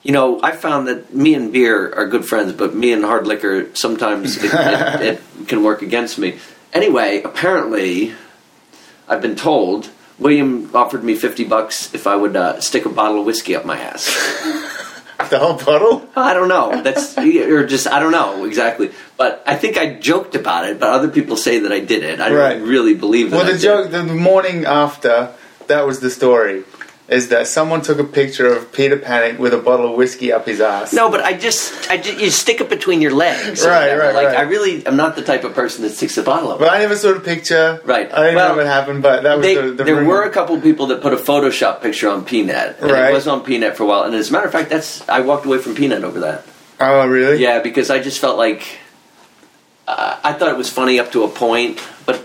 [0.04, 3.26] you know I found that me and beer are good friends, but me and hard
[3.26, 6.38] liquor sometimes it, it, it can work against me.
[6.72, 8.14] Anyway, apparently,
[9.08, 9.90] I've been told.
[10.18, 13.64] William offered me fifty bucks if I would uh, stick a bottle of whiskey up
[13.64, 14.06] my ass.
[15.30, 16.08] the whole bottle.
[16.16, 16.82] I don't know.
[16.82, 18.90] That's or just I don't know exactly.
[19.16, 20.78] But I think I joked about it.
[20.80, 22.20] But other people say that I did it.
[22.20, 22.58] I Right.
[22.58, 23.36] don't really believe that.
[23.44, 25.32] Well, the joke, the morning after,
[25.66, 26.64] that was the story.
[27.06, 30.46] Is that someone took a picture of Peter Panic with a bottle of whiskey up
[30.46, 30.94] his ass?
[30.94, 33.62] No, but I just, I just, you stick it between your legs.
[33.66, 34.00] Right, whatever.
[34.00, 34.36] right, Like right.
[34.38, 36.58] I really am not the type of person that sticks a bottle up.
[36.60, 37.82] But I never saw the picture.
[37.84, 38.10] Right.
[38.10, 40.08] I didn't Well, know what happened, but that was They, the, the there rumor.
[40.08, 43.10] were a couple people that put a Photoshop picture on Peanut, and Right.
[43.10, 44.04] it was on Peanut for a while.
[44.04, 46.46] And as a matter of fact, that's I walked away from Peanut over that.
[46.80, 47.36] Oh, really?
[47.42, 48.66] Yeah, because I just felt like
[49.86, 52.22] uh, I thought it was funny up to a point, but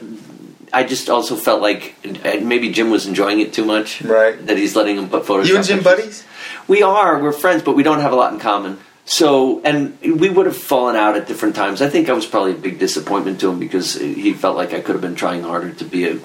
[0.73, 1.95] I just also felt like
[2.41, 4.01] maybe Jim was enjoying it too much.
[4.01, 4.45] Right.
[4.47, 5.47] That he's letting him put Photoshop.
[5.47, 5.97] You and Jim pictures.
[5.97, 6.23] buddies?
[6.67, 7.19] We are.
[7.21, 8.79] We're friends, but we don't have a lot in common.
[9.05, 11.81] So, and we would have fallen out at different times.
[11.81, 14.81] I think I was probably a big disappointment to him because he felt like I
[14.81, 16.19] could have been trying harder to be a.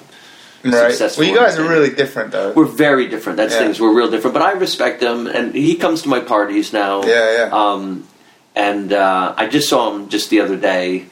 [0.63, 0.89] Right.
[0.89, 2.51] Successful Well, you guys are really different, though.
[2.53, 3.37] We're very different.
[3.37, 3.59] That's Yeah.
[3.59, 3.79] things.
[3.79, 4.33] We're real different.
[4.33, 7.03] But I respect him, and he comes to my parties now.
[7.03, 7.49] Yeah, yeah.
[7.51, 8.07] Um,
[8.55, 11.05] and uh, I just saw him just the other day,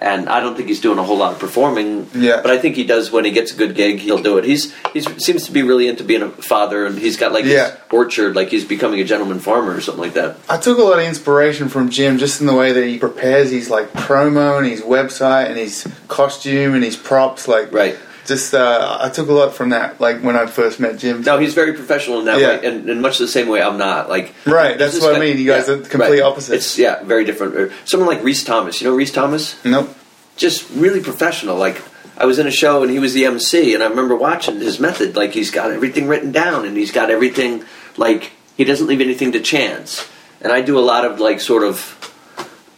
[0.00, 2.08] and I don't think he's doing a whole lot of performing.
[2.14, 2.40] Yeah.
[2.42, 3.98] But I think he does when he gets a good gig.
[3.98, 4.44] He'll do it.
[4.44, 7.70] He's he seems to be really into being a father, and he's got like Yeah.
[7.70, 10.36] his orchard, like he's becoming a gentleman farmer or something like that.
[10.48, 13.50] I took a lot of inspiration from Jim just in the way that he prepares
[13.50, 17.46] his like promo and his website and his costume and his props.
[17.48, 17.96] Like, Right.
[18.30, 20.00] Just uh, I took a lot from that.
[20.00, 21.20] Like when I first met Jim.
[21.22, 22.48] No, he's very professional in that Yeah.
[22.48, 24.08] way, and in much the same way I'm not.
[24.08, 25.36] Like, Right, that's what I mean.
[25.36, 26.56] You guys are complete opposites.
[26.56, 27.72] It's yeah, very different.
[27.84, 28.80] Someone like Reese Thomas.
[28.80, 29.62] You know Reese Thomas?
[29.64, 29.94] Nope.
[30.36, 31.56] Just really professional.
[31.58, 31.82] Like
[32.16, 34.78] I was in a show and he was the MC, and I remember watching his
[34.80, 35.16] method.
[35.16, 37.64] Like he's got everything written down, and he's got everything.
[37.96, 40.08] Like he doesn't leave anything to chance.
[40.40, 41.96] And I do a lot of like sort of.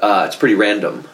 [0.01, 1.07] Uh, it's pretty random.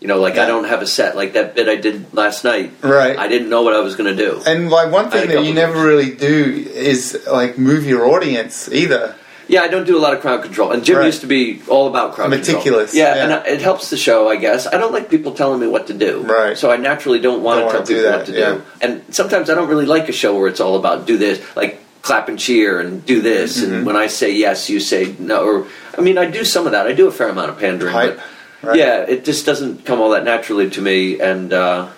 [0.00, 1.16] You know, like I don't have a set.
[1.16, 2.72] Like that bit I did last night.
[2.82, 3.18] Right.
[3.18, 4.40] I didn't know what I was going to do.
[4.46, 9.16] And like one thing that you never really do is like move your audience either.
[9.48, 11.06] Yeah, I don't do a lot of crowd control, and Jim Right.
[11.06, 13.08] used to be all about crowd Meticulous, control.
[13.08, 13.24] Yeah, yeah.
[13.24, 14.66] and I, it helps the show, I guess.
[14.66, 16.56] I don't like people telling me what to do, Right.
[16.56, 18.52] So I naturally don't want Don't to tell people that, what to yeah.
[18.56, 18.62] do.
[18.82, 21.80] And sometimes I don't really like a show where it's all about do this, like
[22.02, 23.72] clap and cheer and do this, Mm-hmm.
[23.74, 25.42] and when I say yes, you say no.
[25.44, 26.86] Or I mean, I do some of that.
[26.86, 28.24] I do a fair amount of pandering, Hype, but
[28.62, 28.76] right.
[28.78, 31.20] yeah, it just doesn't come all that naturally to me.
[31.20, 31.88] And uh,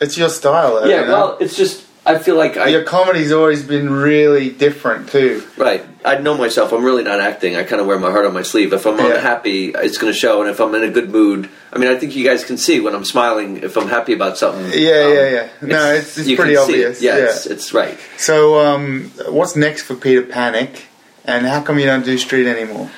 [0.00, 0.80] It's your style.
[0.80, 1.12] Though, yeah, you know?
[1.12, 5.42] well, it's just I feel like I your comedy's always been really different too.
[5.56, 5.84] Right.
[6.02, 6.72] I know myself.
[6.72, 7.56] I'm really not acting.
[7.56, 8.72] I kind of wear my heart on my sleeve.
[8.72, 9.16] If I'm Yeah.
[9.16, 10.40] unhappy, it's going to show.
[10.40, 12.80] And if I'm in a good mood, I mean, I think you guys can see
[12.80, 14.64] when I'm smiling if I'm happy about something.
[14.72, 15.48] Yeah, um, yeah, yeah.
[15.60, 16.64] No, it's, it's you pretty see it.
[16.64, 17.02] obvious.
[17.02, 17.24] Yeah, yeah.
[17.24, 17.98] It's, it's right.
[18.16, 20.86] So, um, what's next for Peter Panic?
[21.26, 22.90] And how come you don't do street anymore?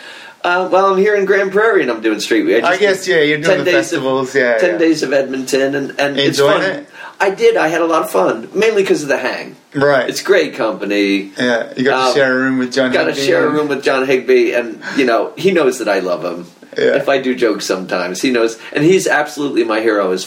[0.44, 2.64] Uh, well, I'm here in Grande Prairie and I'm doing Street Week.
[2.64, 4.34] I guess yeah, you're doing 10 the days of- festivals.
[4.34, 4.78] yeah, Ten yeah.
[4.78, 6.70] days of Edmonton, and and it's Enjoying fun.
[6.70, 6.88] it?
[7.20, 7.56] I did.
[7.56, 9.54] I had a lot of fun, mainly because of the hang.
[9.74, 10.08] Right.
[10.10, 11.32] It's great company.
[11.38, 12.92] yeah, you got to um, share a room with John.
[12.92, 15.88] Got to Higby share a room with John Higby, and you know he knows that
[15.88, 16.46] I love him.
[16.76, 16.96] Yeah.
[16.96, 20.24] If I do jokes sometimes, he knows, and he's absolutely my hero as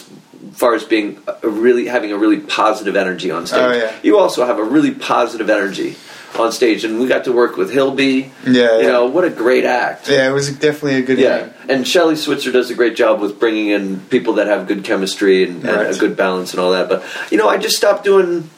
[0.54, 3.60] far as being really having a really positive energy on stage.
[3.60, 3.94] Oh, yeah.
[4.04, 5.98] You also have a really positive energy
[6.40, 8.32] on stage, and we got to work with Hilby.
[8.46, 8.88] Yeah, you yeah.
[8.88, 10.10] know what a great act.
[10.10, 11.54] Yeah, it was definitely a good Yeah, evening.
[11.70, 15.44] and Shelley Switzer does a great job with bringing in people that have good chemistry
[15.44, 16.90] and, and a good balance and all that.
[16.90, 18.50] But you know, I just stopped doing.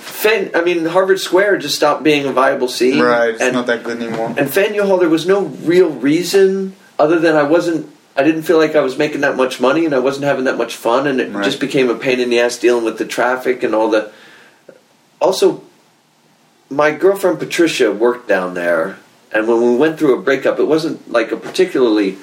[0.00, 3.00] Fan, I mean, Harvard Square just stopped being a viable scene.
[3.00, 4.34] Right, it's and, not that good anymore.
[4.36, 7.90] and Faneuil Hall, there was no real reason other than I wasn't.
[8.16, 10.58] I didn't feel like I was making that much money, and I wasn't having that
[10.58, 11.42] much fun, and it Right.
[11.44, 14.10] just became a pain in the ass dealing with the traffic and all the.
[15.20, 15.62] Also,
[16.70, 18.98] my girlfriend Patricia worked down there,
[19.32, 22.16] and when we went through a breakup, it wasn't like a particularly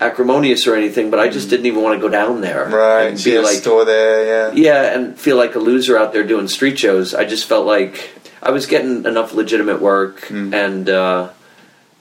[0.00, 2.66] acrimonious or anything, but I just didn't even want to go down there.
[2.66, 2.72] Mm.
[2.72, 4.52] Right, and be a like, store there.
[4.52, 7.14] Yeah, yeah, and feel like a loser out there doing street shows.
[7.14, 8.10] I just felt like
[8.42, 10.52] I was getting enough legitimate work, Hmm.
[10.52, 11.28] and uh,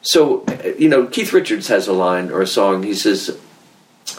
[0.01, 0.45] so
[0.77, 2.81] you know, Keith Richards has a line or a song.
[2.83, 3.37] He says,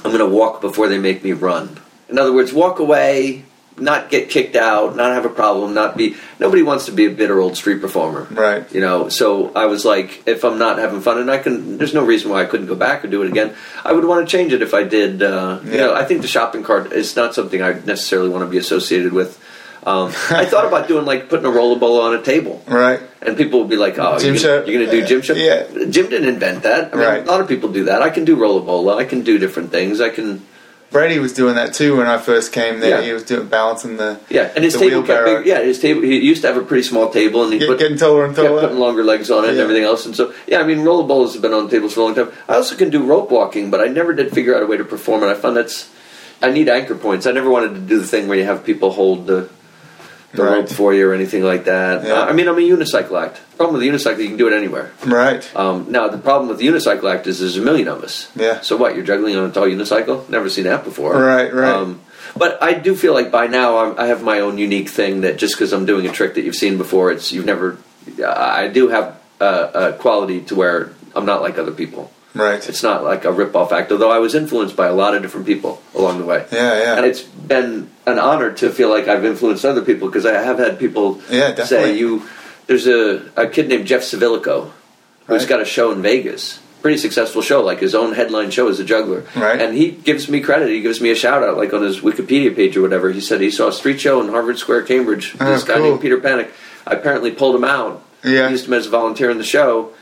[0.05, 3.45] "I'm going to walk before they make me run." In other words, walk away,
[3.77, 6.17] not get kicked out, not have a problem, not be.
[6.39, 8.27] Nobody wants to be a bitter old street performer.
[8.31, 8.65] right.
[8.73, 11.95] You know, so I was like, if I'm not having fun, and I can, there's
[11.95, 13.55] no reason why I couldn't go back or do it again.
[13.85, 15.23] I would want to change it if I did.
[15.23, 15.77] Uh, You Yeah.
[15.87, 19.13] know, I think the shopping cart is not something I necessarily want to be associated
[19.13, 19.39] with.
[19.87, 23.01] Um, I thought about doing like putting a rollerball on a table, Right.
[23.21, 25.65] and people would be like, "Oh, Jim you're, gonna, you're gonna do gym show?" Yeah.
[25.91, 26.95] Jim didn't invent that.
[26.95, 27.23] I mean, Right.
[27.27, 28.01] a lot of people do that.
[28.01, 28.97] I can do rollerball.
[28.97, 30.01] I can do different things.
[30.01, 30.41] I can,
[30.95, 33.01] Brady was doing that too when I first came there.
[33.01, 33.05] Yeah.
[33.05, 34.53] He was doing balancing the yeah.
[34.55, 35.45] And his table kept big.
[35.45, 36.03] Yeah, his table.
[36.03, 38.37] He used to have a pretty small table, and he get, put getting taller and
[38.37, 38.61] taller.
[38.61, 40.07] putting longer legs on it and everything else.
[40.07, 42.31] And so, yeah, I mean, rollerballs have been on tables for a long time.
[42.49, 44.85] I also can do rope walking, but I never did figure out a way to
[44.85, 45.27] perform it.
[45.27, 45.91] I found that's
[46.41, 47.27] I need anchor points.
[47.27, 49.51] I never wanted to do the thing where you have people hold the
[50.35, 50.55] the Right.
[50.59, 52.05] rope for you or anything like that.
[52.05, 52.13] Yeah.
[52.21, 53.41] Uh, I mean, I'm a unicycle act.
[53.57, 54.91] Problem with the unicycle, you can do it anywhere.
[55.07, 55.49] Right.
[55.57, 58.29] Um, now, the problem with the unicycle act is there's a million of us.
[58.35, 58.61] Yeah.
[58.61, 58.95] So what?
[58.97, 60.29] You're juggling on a tall unicycle?
[60.29, 61.15] Never seen that before.
[61.19, 61.73] Right, right.
[61.73, 62.01] Um,
[62.37, 65.39] but I do feel like by now I'm, I have my own unique thing that
[65.39, 67.79] just because I'm doing a trick that you've seen before, it's you've never.
[68.27, 72.11] I do have a, a quality to where I'm not like other people.
[72.35, 72.69] Right.
[72.69, 75.47] It's not like a rip-off act, although I was influenced by a lot of different
[75.47, 76.45] people along the way.
[76.51, 76.97] Yeah, yeah.
[76.97, 80.59] And it's been an honor to feel like I've influenced other people because I have
[80.59, 82.25] had people Yeah, say you.
[82.67, 84.73] There's a, a kid named Jeff Civillico
[85.27, 85.49] who's Right.
[85.49, 88.85] got a show in Vegas, pretty successful show, like his own headline show as a
[88.85, 89.25] juggler.
[89.37, 89.61] Right.
[89.61, 90.69] And he gives me credit.
[90.71, 93.11] He gives me a shout out, like on his Wikipedia page or whatever.
[93.11, 95.37] He said he saw a street show in Harvard Square, Cambridge.
[95.41, 95.85] Oh, this guy cool.
[95.91, 96.51] named Peter Panic.
[96.87, 98.03] I apparently pulled him out.
[98.25, 98.49] Yeah.
[98.51, 99.93] Used him as a volunteer in the show.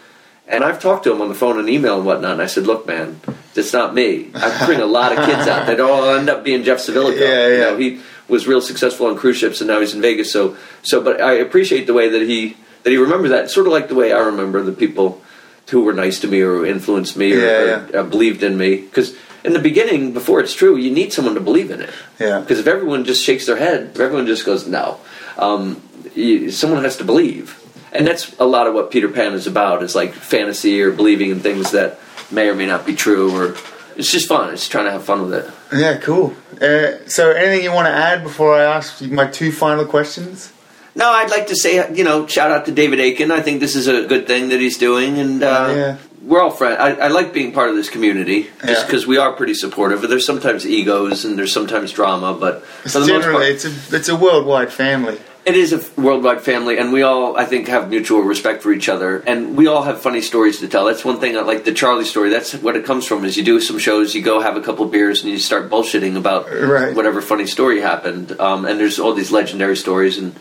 [0.48, 2.32] And I've talked to him on the phone and email and whatnot.
[2.32, 3.20] And I said, "Look, man,
[3.54, 4.30] it's not me.
[4.34, 5.66] I bring a lot of kids out.
[5.66, 7.18] They all end up being Jeff Civillico.
[7.18, 7.60] Yeah, You yeah.
[7.60, 10.32] know, he was real successful on cruise ships, and now he's in Vegas.
[10.32, 13.50] So, so, but I appreciate the way that he that he remembers that.
[13.50, 15.22] Sort of like the way I remember the people
[15.70, 18.76] who were nice to me or influenced me or, Yeah, or, uh, believed in me.
[18.76, 19.14] Because
[19.44, 21.90] in the beginning, before it's true, you need someone to believe in it.
[22.18, 22.40] Yeah.
[22.40, 24.98] Because if everyone just shakes their head, if everyone just goes no,
[25.38, 25.80] um,
[26.14, 27.58] you, someone has to believe,
[27.92, 29.82] and that's a lot of what Peter Pan is about.
[29.82, 31.98] Is like fantasy or believing in things that
[32.30, 33.54] may or may not be true, or
[33.96, 34.52] it's just fun.
[34.52, 35.50] It's trying to have fun with it.
[35.78, 36.34] Yeah, cool.
[36.60, 40.52] Uh, so, anything you want to add before I ask my two final questions?
[40.94, 43.30] No, I'd like to say, you know, shout out to David Aiken.
[43.30, 45.96] I think this is a good thing that he's doing, and uh, Yeah.
[46.22, 46.76] we're all friends.
[46.78, 48.84] I, I like being part of this community just Yeah.
[48.86, 50.02] because we are pretty supportive.
[50.02, 54.16] There's sometimes egos and there's sometimes drama, but most Generally, part, it's a it's a
[54.16, 55.18] worldwide family.
[55.44, 58.88] It is a worldwide family, and we all, I think, have mutual respect for each
[58.88, 60.84] other, and we all have funny stories to tell.
[60.84, 62.30] That's one thing I like the Charlie story.
[62.30, 63.24] That's what it comes from.
[63.24, 66.16] Is you do some shows, you go have a couple beers, and you start bullshitting
[66.16, 66.94] about Right.
[66.94, 68.38] whatever funny story happened.
[68.40, 70.34] Um, and there's all these legendary stories, and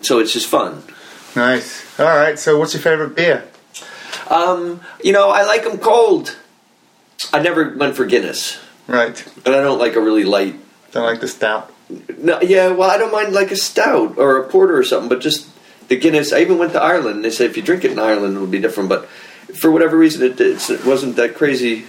[0.00, 0.82] so it's just fun.
[1.36, 1.82] Nice.
[1.98, 2.38] All right.
[2.38, 3.44] So, what's your favorite beer?
[4.28, 6.36] Um, you know, I like them cold.
[7.32, 9.24] I never went for Guinness, Right.
[9.46, 10.56] and I don't like a really light.
[10.92, 11.71] Don't like the stout.
[12.18, 15.20] No, yeah, well, I don't mind like a stout or a porter or something, but
[15.20, 15.48] just
[15.88, 16.32] the Guinness.
[16.32, 17.16] I even went to Ireland.
[17.16, 19.08] and They said if you drink it in Ireland, it'll be different, but
[19.60, 21.84] for whatever reason, it, it wasn't that crazy.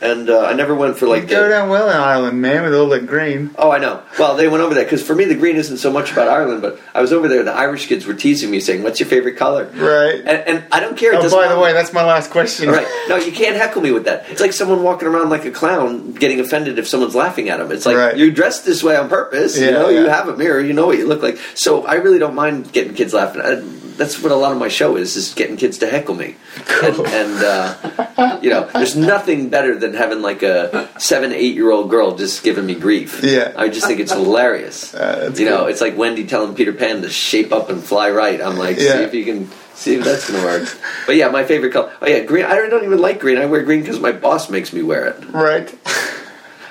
[0.00, 2.64] And uh, I never went for like You go the, down well in Ireland, man,
[2.64, 3.50] with all that green.
[3.56, 4.02] Oh, I know.
[4.18, 6.60] Well, they went over there because for me, the green isn't so much about Ireland.
[6.60, 7.42] But I was over there.
[7.42, 10.16] The Irish kids were teasing me, saying, "What's your favorite color?" Right.
[10.20, 11.14] And, and I don't care.
[11.14, 11.72] Oh, by the way, me.
[11.72, 12.68] that's my last question.
[12.68, 12.86] Right.
[13.08, 14.28] No, you can't heckle me with that.
[14.28, 17.70] It's like someone walking around like a clown getting offended if someone's laughing at him.
[17.72, 18.16] It's like Right.
[18.16, 19.58] you're dressed this way on purpose.
[19.58, 21.38] you Yeah, know, you have a mirror, you know what you look like.
[21.54, 23.40] So I really don't mind getting kids laughing.
[23.42, 23.62] I,
[23.96, 26.36] that's what a lot of my show is, is getting kids to heckle me.
[26.66, 27.06] Cool.
[27.06, 31.70] And, and uh, you know, there's nothing better than having like a seven, eight year
[31.70, 33.22] old girl just giving me grief.
[33.22, 33.52] Yeah.
[33.56, 34.94] I just think it's hilarious.
[35.06, 38.40] Uh, you know, it's like Wendy telling Peter Pan to shape up and fly right.
[38.40, 40.68] I'm like, see if you can see if that's gonna work.
[41.06, 41.92] But yeah, my favorite color.
[42.00, 42.44] Oh yeah, green.
[42.44, 43.38] I don't even like green.
[43.38, 45.24] I wear green because my boss makes me wear it.
[45.30, 45.72] Right.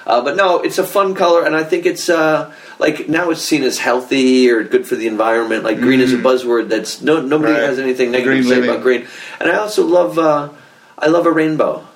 [0.07, 3.41] Uh, but no, it's a fun color, and I think it's uh, like now it's
[3.41, 5.63] seen as healthy or good for the environment.
[5.63, 7.57] Like green is a buzzword that's no nobody Mm.
[7.57, 7.63] Right.
[7.69, 8.69] has anything negative Green to say living.
[8.69, 9.07] about green.
[9.39, 10.49] And I also love uh,
[10.99, 11.87] I love a rainbow.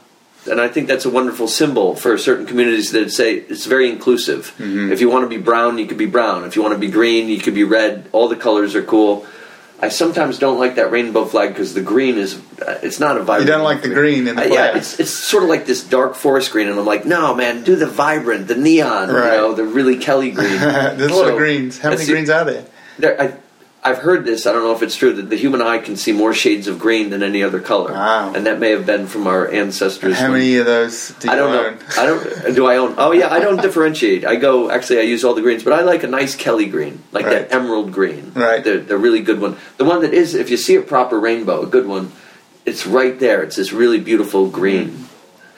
[0.49, 4.53] And I think that's a wonderful symbol for certain communities that say it's very inclusive.
[4.57, 4.91] Mm-hmm.
[4.91, 6.43] If you want to be brown, you could be brown.
[6.45, 8.07] If you want to be green, you could be red.
[8.13, 9.25] All the colors are cool.
[9.81, 13.19] I sometimes don't like that rainbow flag because the green is uh, it's not a
[13.23, 13.47] vibrant.
[13.47, 15.83] You don't like the green in the Uh, yeah, it's it's sort of like this
[15.83, 19.31] dark forest green, and I'm like, no, man, do the vibrant, the neon, Right.
[19.35, 20.49] you know, the really Kelly green.
[20.59, 21.79] There's a lot So, of greens.
[21.79, 22.65] How many greens are there?
[22.97, 23.33] There, I,
[23.81, 24.45] I've heard this.
[24.45, 26.79] I don't know if it's true that the human eye can see more shades of
[26.79, 28.33] green than any other color, Wow.
[28.33, 30.17] and that may have been from our ancestors.
[30.17, 31.75] How many of those do you I don't own?
[31.77, 31.79] know.
[31.97, 32.55] I don't.
[32.55, 32.95] Do I own?
[32.97, 34.25] Oh yeah, I don't differentiate.
[34.25, 34.69] I go.
[34.69, 37.47] Actually, I use all the greens, but I like a nice Kelly green, like Right.
[37.49, 38.33] that emerald green.
[38.35, 38.61] Right.
[38.61, 39.55] The the really good one.
[39.77, 42.11] The one that is, if you see a proper rainbow, a good one,
[42.65, 43.43] it's right there.
[43.43, 45.05] It's this really beautiful green.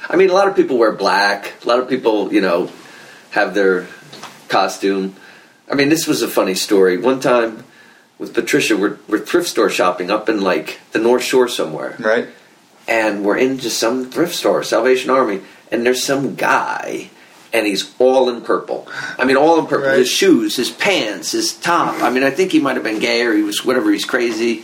[0.08, 1.54] I mean, a lot of people wear black.
[1.64, 2.70] A lot of people, you know,
[3.32, 3.88] have their
[4.48, 5.16] costume.
[5.72, 6.98] I mean, this was a funny story.
[6.98, 7.64] One time
[8.22, 12.28] with Patricia, we're, we're thrift store shopping up in like the North Shore somewhere Right.
[12.88, 15.42] and we're into some thrift store, Salvation Army,
[15.72, 17.10] and there's some guy,
[17.52, 18.88] and he's all in purple.
[19.18, 19.88] I mean, all in purple.
[19.88, 19.98] Right.
[20.00, 22.02] His shoes, his pants, his top.
[22.02, 23.92] I mean, I think he might have been gay or he was whatever.
[23.92, 24.64] He's crazy,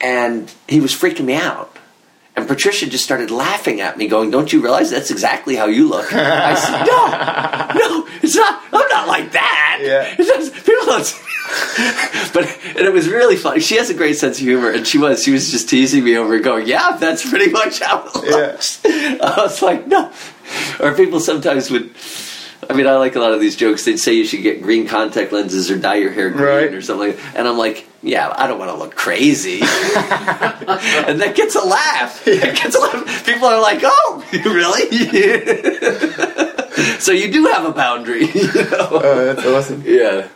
[0.00, 1.76] and he was freaking me out.
[2.40, 5.86] And Patricia just started laughing at me, going, "Don't you realize that's exactly how you
[5.86, 8.62] look?" I said, "No, no, it's not.
[8.72, 9.80] I'm not like that.
[9.82, 10.14] Yeah.
[10.18, 11.22] It's just, people don't."
[12.32, 13.60] but and it was really funny.
[13.60, 16.16] She has a great sense of humor, and she was she was just teasing me
[16.16, 19.18] over, going, "Yeah, that's pretty much how it Yeah.
[19.22, 20.10] I was like, "No,"
[20.80, 21.90] or people sometimes would.
[22.70, 23.84] I mean, I like a lot of these jokes.
[23.84, 26.72] They'd say you should get green contact lenses or dye your hair green Right.
[26.72, 27.14] or something.
[27.34, 29.58] And I'm like, yeah, I don't want to look crazy.
[29.60, 32.26] and that gets a laugh.
[32.28, 33.26] It gets a laugh.
[33.26, 34.88] People are like, oh, really?
[37.00, 38.26] so you do have a boundary.
[38.34, 38.88] you know?
[38.90, 39.82] Oh, that's awesome.
[39.84, 40.28] Yeah.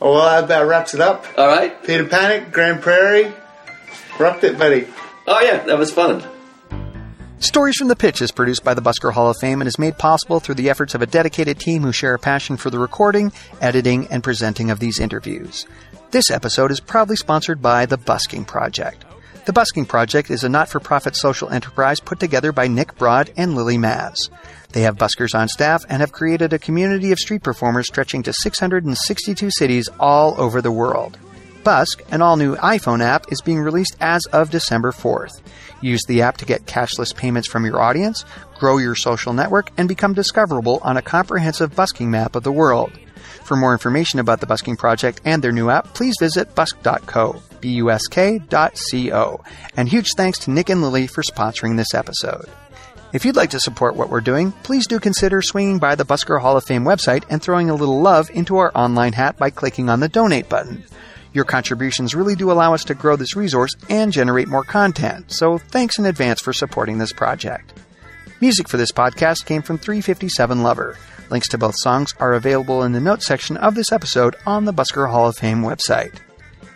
[0.00, 1.26] Oh, well, that about wraps it up.
[1.36, 1.80] All right.
[1.84, 3.32] Peter Panic, Grande Prairie.
[4.18, 4.88] Rocked it, buddy.
[5.26, 6.24] Oh, yeah, that was fun.
[7.42, 9.98] Stories from the Pitch is produced by the Busker Hall of Fame and is made
[9.98, 13.32] possible through the efforts of a dedicated team who share a passion for the recording,
[13.60, 15.66] editing, and presenting of these interviews.
[16.12, 19.04] This episode is proudly sponsored by the Busking Project.
[19.44, 23.32] The Busking Project is a not for profit social enterprise put together by Nick Broad
[23.36, 24.14] and Lily Maz.
[24.70, 28.32] They have buskers on staff and have created a community of street performers stretching to
[28.32, 31.18] 662 cities all over the world.
[31.64, 35.42] Busk, an all new iPhone app, is being released as of December 4th.
[35.80, 38.24] Use the app to get cashless payments from your audience,
[38.58, 42.92] grow your social network, and become discoverable on a comprehensive busking map of the world.
[43.44, 48.40] For more information about the Busking Project and their new app, please visit busk.co, B-U-S-K
[48.74, 49.40] C-O.
[49.76, 52.46] And huge thanks to Nick and Lily for sponsoring this episode.
[53.12, 56.40] If you'd like to support what we're doing, please do consider swinging by the Busker
[56.40, 59.90] Hall of Fame website and throwing a little love into our online hat by clicking
[59.90, 60.84] on the donate button.
[61.32, 65.58] Your contributions really do allow us to grow this resource and generate more content, so
[65.58, 67.72] thanks in advance for supporting this project.
[68.40, 70.98] Music for this podcast came from 357 Lover.
[71.30, 74.74] Links to both songs are available in the notes section of this episode on the
[74.74, 76.18] Busker Hall of Fame website.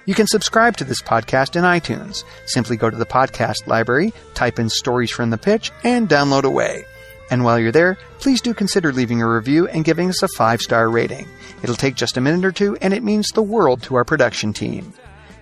[0.06, 2.22] You can subscribe to this podcast in iTunes.
[2.46, 6.84] Simply go to the podcast library, type in Stories from the Pitch, and download away.
[7.30, 10.60] And while you're there, please do consider leaving a review and giving us a five
[10.60, 11.28] star rating.
[11.62, 14.52] It'll take just a minute or two, and it means the world to our production
[14.52, 14.92] team.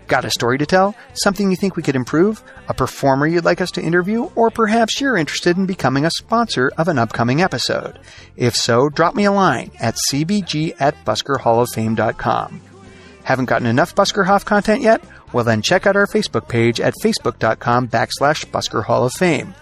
[0.06, 0.94] Got a story to tell?
[1.15, 2.43] Something you think we could improve?
[2.69, 4.24] A performer you'd like us to interview?
[4.35, 7.98] Or perhaps you're interested in becoming a sponsor of an upcoming episode?
[8.36, 12.61] If so, drop me a line at cbg at buskerhalloffame.com.
[13.24, 15.02] Haven't gotten enough Busker HoF content yet?
[15.32, 19.55] Well then check out our Facebook page at facebook.com backslash Busker Hall of Fame.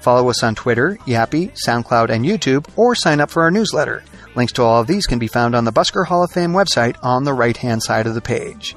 [0.00, 4.02] Follow us on Twitter, Yappy, SoundCloud, and YouTube, or sign up for our newsletter.
[4.34, 6.96] Links to all of these can be found on the Busker Hall of Fame website
[7.02, 8.76] on the right hand side of the page.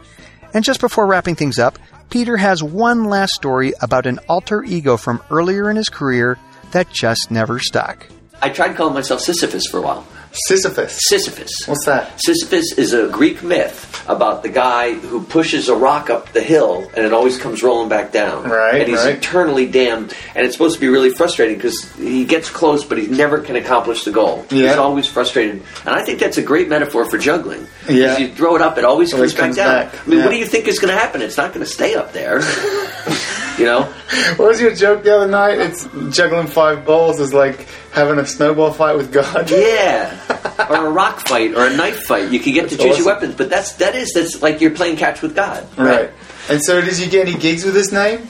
[0.54, 1.78] And just before wrapping things up,
[2.10, 6.38] Peter has one last story about an alter ego from earlier in his career
[6.72, 8.08] that just never stuck.
[8.42, 10.06] I tried calling myself Sisyphus for a while.
[10.34, 10.98] Sisyphus.
[11.08, 11.52] Sisyphus.
[11.68, 12.20] What's that?
[12.22, 16.90] Sisyphus is a Greek myth about the guy who pushes a rock up the hill
[16.96, 18.50] and it always comes rolling back down.
[18.50, 19.18] Right, And he's right.
[19.18, 20.14] eternally damned.
[20.34, 23.56] And it's supposed to be really frustrating because he gets close, but he never can
[23.58, 24.46] accomplish the goal.
[24.50, 24.70] Yeah.
[24.70, 25.64] He's always frustrated.
[25.86, 27.68] And I think that's a great metaphor for juggling.
[27.90, 28.18] Yeah.
[28.18, 29.92] You throw it up, it always, Always comes, comes back down.
[29.92, 30.26] back, I mean, yeah.
[30.26, 31.22] what do you think is going to happen?
[31.22, 32.40] It's not going to stay up there.
[33.60, 33.84] you know?
[34.38, 35.60] What was your joke the other night?
[35.60, 39.50] It's juggling five balls is like having a snowball fight with God.
[39.62, 40.18] Yeah,
[40.70, 42.32] or a rock fight, or a knife fight.
[42.32, 42.98] You can get to choose awesome.
[43.04, 46.12] your weapons, but that's that is that's like you're playing catch with God, Right.
[46.50, 48.28] And so, did you get any gigs with this name?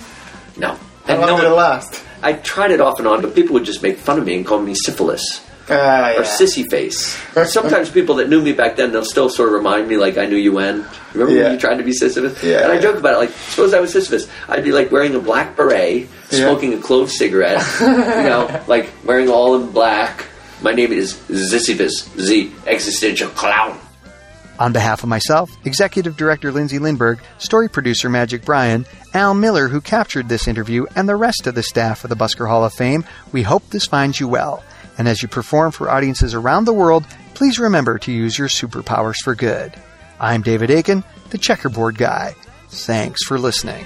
[0.58, 0.74] No,
[1.06, 2.04] How And long no did it last?
[2.22, 4.46] I tried it off and on, but people would just make fun of me and
[4.46, 5.42] call me syphilis
[5.72, 6.20] Uh, yeah.
[6.20, 7.18] or sissy face.
[7.52, 10.26] Sometimes people that knew me back then, they'll still sort of remind me like I
[10.26, 10.86] knew you when.
[11.14, 11.44] Remember Yeah.
[11.44, 12.44] when you tried to be Sisyphus?
[12.44, 12.64] Yeah.
[12.64, 13.18] And I joke about it.
[13.18, 16.40] Like, suppose I was Sisyphus, I'd be like wearing a black beret, Yeah.
[16.40, 20.26] smoking a clove cigarette, you know, like wearing all in black.
[20.62, 23.80] My name is Sisyphus, the existential clown.
[24.60, 28.86] On behalf of myself, Executive Director Lindsay Lindberg, Story Producer Magic Brian,
[29.16, 32.48] Al Millar, who captured this interview, and the rest of the staff of the Busker
[32.48, 34.64] Hall of Fame, we hope this finds you well.
[35.02, 39.16] And as you perform for audiences around the world, please remember to use your superpowers
[39.24, 39.74] for good.
[40.20, 42.36] I'm David Aiken, the checkerboard guy.
[42.70, 43.84] Thanks for listening.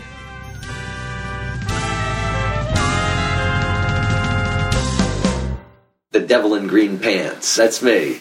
[6.12, 7.56] The devil in green pants.
[7.56, 8.20] That's me.